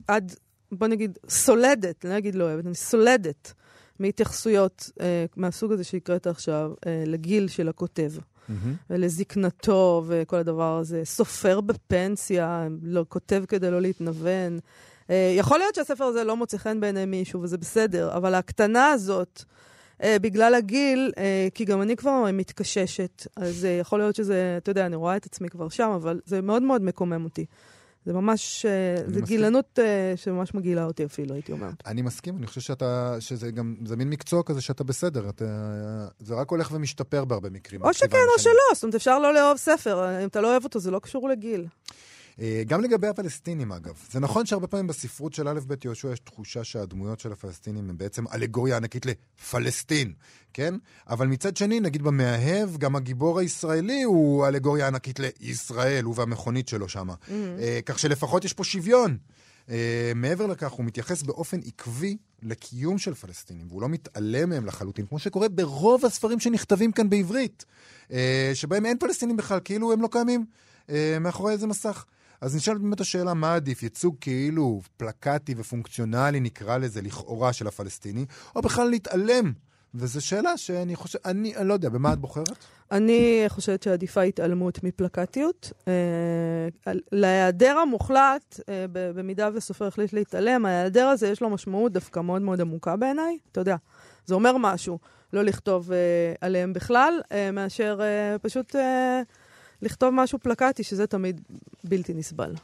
עד, 0.08 0.34
בוא 0.72 0.86
נגיד, 0.86 1.18
סולדת, 1.28 2.04
לא 2.04 2.18
אגיד 2.18 2.34
לא 2.34 2.44
אוהבת, 2.44 2.66
אני 2.66 2.74
סולדת 2.74 3.52
מהתייחסויות 3.98 4.90
אה, 5.00 5.24
מהסוג 5.36 5.72
הזה 5.72 5.84
שהקראת 5.84 6.26
עכשיו 6.26 6.72
אה, 6.86 7.04
לגיל 7.06 7.48
של 7.48 7.68
הכותב. 7.68 8.12
ולזקנתו 8.90 10.04
וכל 10.06 10.36
הדבר 10.36 10.78
הזה. 10.78 11.00
סופר 11.04 11.60
בפנסיה, 11.60 12.68
לא, 12.82 13.04
כותב 13.08 13.44
כדי 13.48 13.70
לא 13.70 13.80
להתנוון. 13.80 14.58
אה, 15.10 15.34
יכול 15.36 15.58
להיות 15.58 15.74
שהספר 15.74 16.04
הזה 16.04 16.24
לא 16.24 16.36
מוצא 16.36 16.58
חן 16.58 16.80
בעיני 16.80 17.04
מישהו, 17.04 17.42
וזה 17.42 17.58
בסדר, 17.58 18.16
אבל 18.16 18.34
ההקטנה 18.34 18.88
הזאת, 18.88 19.44
בגלל 20.04 20.54
הגיל, 20.54 21.12
אה, 21.18 21.48
כי 21.54 21.64
גם 21.64 21.82
אני 21.82 21.96
כבר 21.96 22.24
מתקששת, 22.32 23.26
אז 23.36 23.64
אה, 23.64 23.70
יכול 23.70 23.98
להיות 23.98 24.14
שזה, 24.14 24.54
אתה 24.62 24.70
יודע, 24.70 24.86
אני 24.86 24.96
רואה 24.96 25.16
את 25.16 25.26
עצמי 25.26 25.48
כבר 25.48 25.68
שם, 25.68 25.90
אבל 25.90 26.20
זה 26.24 26.40
מאוד 26.40 26.62
מאוד 26.62 26.82
מקומם 26.82 27.24
אותי. 27.24 27.46
זה 28.06 28.12
ממש, 28.12 28.66
אה, 28.66 28.96
זה 28.96 29.06
מסכים. 29.06 29.24
גילנות 29.24 29.78
אה, 29.78 30.12
שממש 30.16 30.54
מגעילה 30.54 30.84
אותי 30.84 31.04
אפילו, 31.04 31.34
הייתי 31.34 31.52
אומרת. 31.52 31.74
אני 31.86 32.02
מסכים, 32.02 32.36
אני 32.36 32.46
חושב 32.46 32.60
שאתה, 32.60 33.16
שזה 33.20 33.50
גם, 33.50 33.74
זה 33.84 33.96
מין 33.96 34.10
מקצוע 34.10 34.42
כזה 34.42 34.60
שאתה 34.60 34.84
בסדר, 34.84 35.28
אתה, 35.28 35.44
זה 36.18 36.34
רק 36.34 36.50
הולך 36.50 36.70
ומשתפר 36.72 37.24
בהרבה 37.24 37.50
מקרים. 37.50 37.82
או 37.82 37.94
שכן 37.94 38.16
או. 38.36 38.42
שלא, 38.42 38.52
זאת 38.74 38.82
אומרת, 38.82 38.94
אפשר 38.94 39.18
לא 39.18 39.34
לאהוב 39.34 39.56
ספר, 39.56 40.22
אם 40.22 40.28
אתה 40.28 40.40
לא 40.40 40.50
אוהב 40.50 40.64
אותו, 40.64 40.78
זה 40.78 40.90
לא 40.90 40.98
קשור 40.98 41.28
לגיל. 41.28 41.66
אה, 42.40 42.62
גם 42.66 42.80
לגבי 42.80 43.06
הפלסטינים, 43.06 43.72
אגב. 43.72 43.94
זה 44.10 44.20
נכון 44.20 44.46
שהרבה 44.46 44.66
פעמים 44.66 44.86
בספרות 44.86 45.32
של 45.32 45.48
א' 45.48 45.60
ב' 45.66 45.74
יהושע 45.84 46.12
יש 46.12 46.18
תחושה 46.18 46.64
שהדמויות 46.64 47.20
של 47.20 47.32
הפלסטינים 47.32 47.90
הם 47.90 47.98
בעצם 47.98 48.24
אלגוריה 48.34 48.76
ענקית 48.76 49.06
לפלסטין, 49.06 50.12
כן? 50.52 50.74
אבל 51.08 51.26
מצד 51.26 51.56
שני, 51.56 51.80
נגיד 51.80 52.02
במאהב, 52.02 52.76
גם 52.76 52.96
הגיבור 52.96 53.38
הישראלי 53.38 54.02
הוא 54.02 54.46
אלגוריה 54.46 54.86
ענקית 54.86 55.20
לישראל, 55.20 56.04
הוא 56.04 56.14
והמכונית 56.16 56.68
שלו 56.68 56.88
שם. 56.88 57.08
אה, 57.30 57.80
כך 57.86 57.98
שלפחות 57.98 58.44
יש 58.44 58.52
פה 58.52 58.64
שוויון. 58.64 59.16
אה, 59.70 60.12
מעבר 60.14 60.46
לכך, 60.46 60.70
הוא 60.70 60.84
מתייחס 60.84 61.22
באופן 61.22 61.60
עקבי 61.66 62.16
לקיום 62.42 62.98
של 62.98 63.14
פלסטינים, 63.14 63.66
והוא 63.68 63.82
לא 63.82 63.88
מתעלם 63.88 64.48
מהם 64.48 64.66
לחלוטין, 64.66 65.06
כמו 65.06 65.18
שקורה 65.18 65.48
ברוב 65.48 66.04
הספרים 66.04 66.40
שנכתבים 66.40 66.92
כאן 66.92 67.10
בעברית, 67.10 67.64
אה, 68.12 68.50
שבהם 68.54 68.86
אין 68.86 68.98
פלסטינים 68.98 69.36
בכלל, 69.36 69.60
כאילו 69.64 69.92
הם 69.92 70.02
לא 70.02 70.08
קיימים 70.12 70.44
אה, 70.90 71.16
מאחורי 71.20 71.52
איזה 71.52 71.66
מסך. 71.66 72.04
אז 72.42 72.56
נשאלת 72.56 72.80
באמת 72.80 73.00
השאלה, 73.00 73.34
מה 73.34 73.54
עדיף, 73.54 73.82
ייצוג 73.82 74.16
כאילו 74.20 74.80
פלקטי 74.96 75.54
ופונקציונלי, 75.56 76.40
נקרא 76.40 76.78
לזה, 76.78 77.02
לכאורה, 77.02 77.52
של 77.52 77.66
הפלסטיני, 77.66 78.26
או 78.56 78.62
בכלל 78.62 78.88
להתעלם? 78.88 79.52
וזו 79.94 80.26
שאלה 80.26 80.56
שאני 80.56 80.96
חושב, 80.96 81.18
אני, 81.24 81.56
אני 81.56 81.68
לא 81.68 81.74
יודע, 81.74 81.88
במה 81.88 82.12
את 82.12 82.18
בוחרת? 82.18 82.56
אני 82.92 83.44
חושבת 83.48 83.82
שעדיפה 83.82 84.22
התעלמות 84.22 84.84
מפלקטיות. 84.84 85.72
אה, 85.88 86.92
להיעדר 87.12 87.78
המוחלט, 87.78 88.60
אה, 88.68 88.84
במידה 88.92 89.48
וסופר 89.54 89.86
החליט 89.86 90.12
להתעלם, 90.12 90.66
ההיעדר 90.66 91.06
הזה 91.06 91.28
יש 91.28 91.40
לו 91.40 91.50
משמעות 91.50 91.92
דווקא 91.92 92.20
מאוד 92.20 92.42
מאוד 92.42 92.60
עמוקה 92.60 92.96
בעיניי. 92.96 93.38
אתה 93.52 93.60
יודע, 93.60 93.76
זה 94.26 94.34
אומר 94.34 94.56
משהו, 94.58 94.98
לא 95.32 95.42
לכתוב 95.42 95.92
אה, 95.92 95.98
עליהם 96.40 96.72
בכלל, 96.72 97.20
אה, 97.32 97.50
מאשר 97.50 97.98
אה, 98.02 98.38
פשוט 98.38 98.76
אה, 98.76 99.22
לכתוב 99.82 100.14
משהו 100.14 100.38
פלקטי, 100.38 100.82
שזה 100.82 101.06
תמיד 101.06 101.40
בלתי 101.84 102.14
נסבל, 102.14 102.54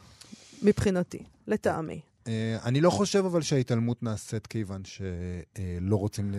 מבחינתי, 0.63 1.23
לטעמי. 1.47 2.01
אה, 2.27 2.57
אני 2.65 2.81
לא 2.81 2.89
חושב 2.89 3.25
אבל 3.25 3.41
שההתעלמות 3.41 4.03
נעשית 4.03 4.47
כיוון 4.47 4.81
שלא 4.85 5.95
רוצים 5.95 6.31
ל... 6.31 6.35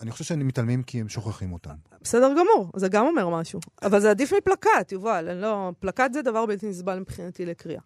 אני 0.00 0.10
חושב 0.10 0.24
שהם 0.24 0.48
מתעלמים 0.48 0.82
כי 0.82 1.00
הם 1.00 1.08
שוכחים 1.08 1.52
אותם. 1.52 1.74
בסדר 2.02 2.30
גמור, 2.32 2.72
זה 2.76 2.88
גם 2.88 3.06
אומר 3.06 3.28
משהו. 3.28 3.60
אבל 3.82 4.00
זה 4.00 4.10
עדיף 4.10 4.32
מפלקט, 4.32 4.92
יובל. 4.92 5.34
לא... 5.34 5.72
פלקט 5.80 6.12
זה 6.12 6.22
דבר 6.22 6.46
בלתי 6.46 6.68
נסבל 6.68 6.98
מבחינתי 6.98 7.46
לקריאה. 7.46 7.80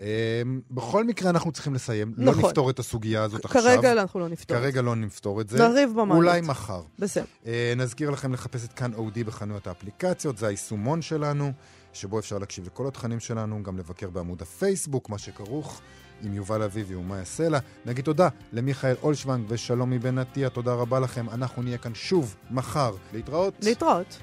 אה, 0.00 0.42
בכל 0.70 1.04
מקרה 1.04 1.30
אנחנו 1.30 1.52
צריכים 1.52 1.74
לסיים. 1.74 2.14
לא 2.16 2.32
נכון. 2.32 2.44
נפתור 2.44 2.70
את 2.70 2.78
הסוגיה 2.78 3.22
הזאת 3.22 3.44
עכשיו. 3.44 3.62
כרגע 3.62 3.92
אנחנו 3.92 4.20
לא 4.20 4.28
נפתור. 4.28 4.56
את 4.56 4.62
זה. 4.62 4.68
כרגע 4.68 4.82
לא 4.82 4.96
נפתור 4.96 5.40
את 5.40 5.48
זה. 5.48 5.58
נריב 5.58 5.90
במעלות. 5.90 6.16
אולי 6.16 6.40
מחר. 6.40 6.82
בסדר. 6.98 7.24
אה, 7.46 7.72
נזכיר 7.76 8.10
לכם 8.10 8.32
לחפש 8.32 8.64
את 8.64 8.72
כאן 8.72 8.94
אודי 8.94 9.24
בחנויות 9.24 9.66
האפליקציות, 9.66 10.38
זה 10.38 10.46
היישומון 10.46 11.02
שלנו, 11.02 11.52
שבו 11.92 12.18
אפשר 12.18 12.38
להקשיב 12.38 12.66
לכל 12.66 12.86
התכנים 12.86 13.20
שלנו, 13.20 13.62
גם 13.62 13.78
לבקר 13.78 14.10
בעמוד 14.10 14.42
הפייסבוק, 14.42 15.08
מה 15.08 15.18
שכרוך 15.18 15.80
עם 16.22 16.34
יובל 16.34 16.62
אביבי 16.62 16.94
ומאיה 16.94 17.24
סלע. 17.24 17.58
נגיד 17.86 18.04
תודה 18.04 18.28
למיכאל 18.52 18.94
אולשוונג 19.02 19.44
ושלומי 19.48 19.98
בן 19.98 20.18
עטיה, 20.18 20.50
תודה 20.50 20.74
רבה 20.74 21.00
לכם. 21.00 21.30
אנחנו 21.30 21.62
נהיה 21.62 21.78
כאן 21.78 21.94
שוב 21.94 22.36
מחר. 22.50 22.94
להתראות. 23.12 23.54
להתראות. 23.62 24.18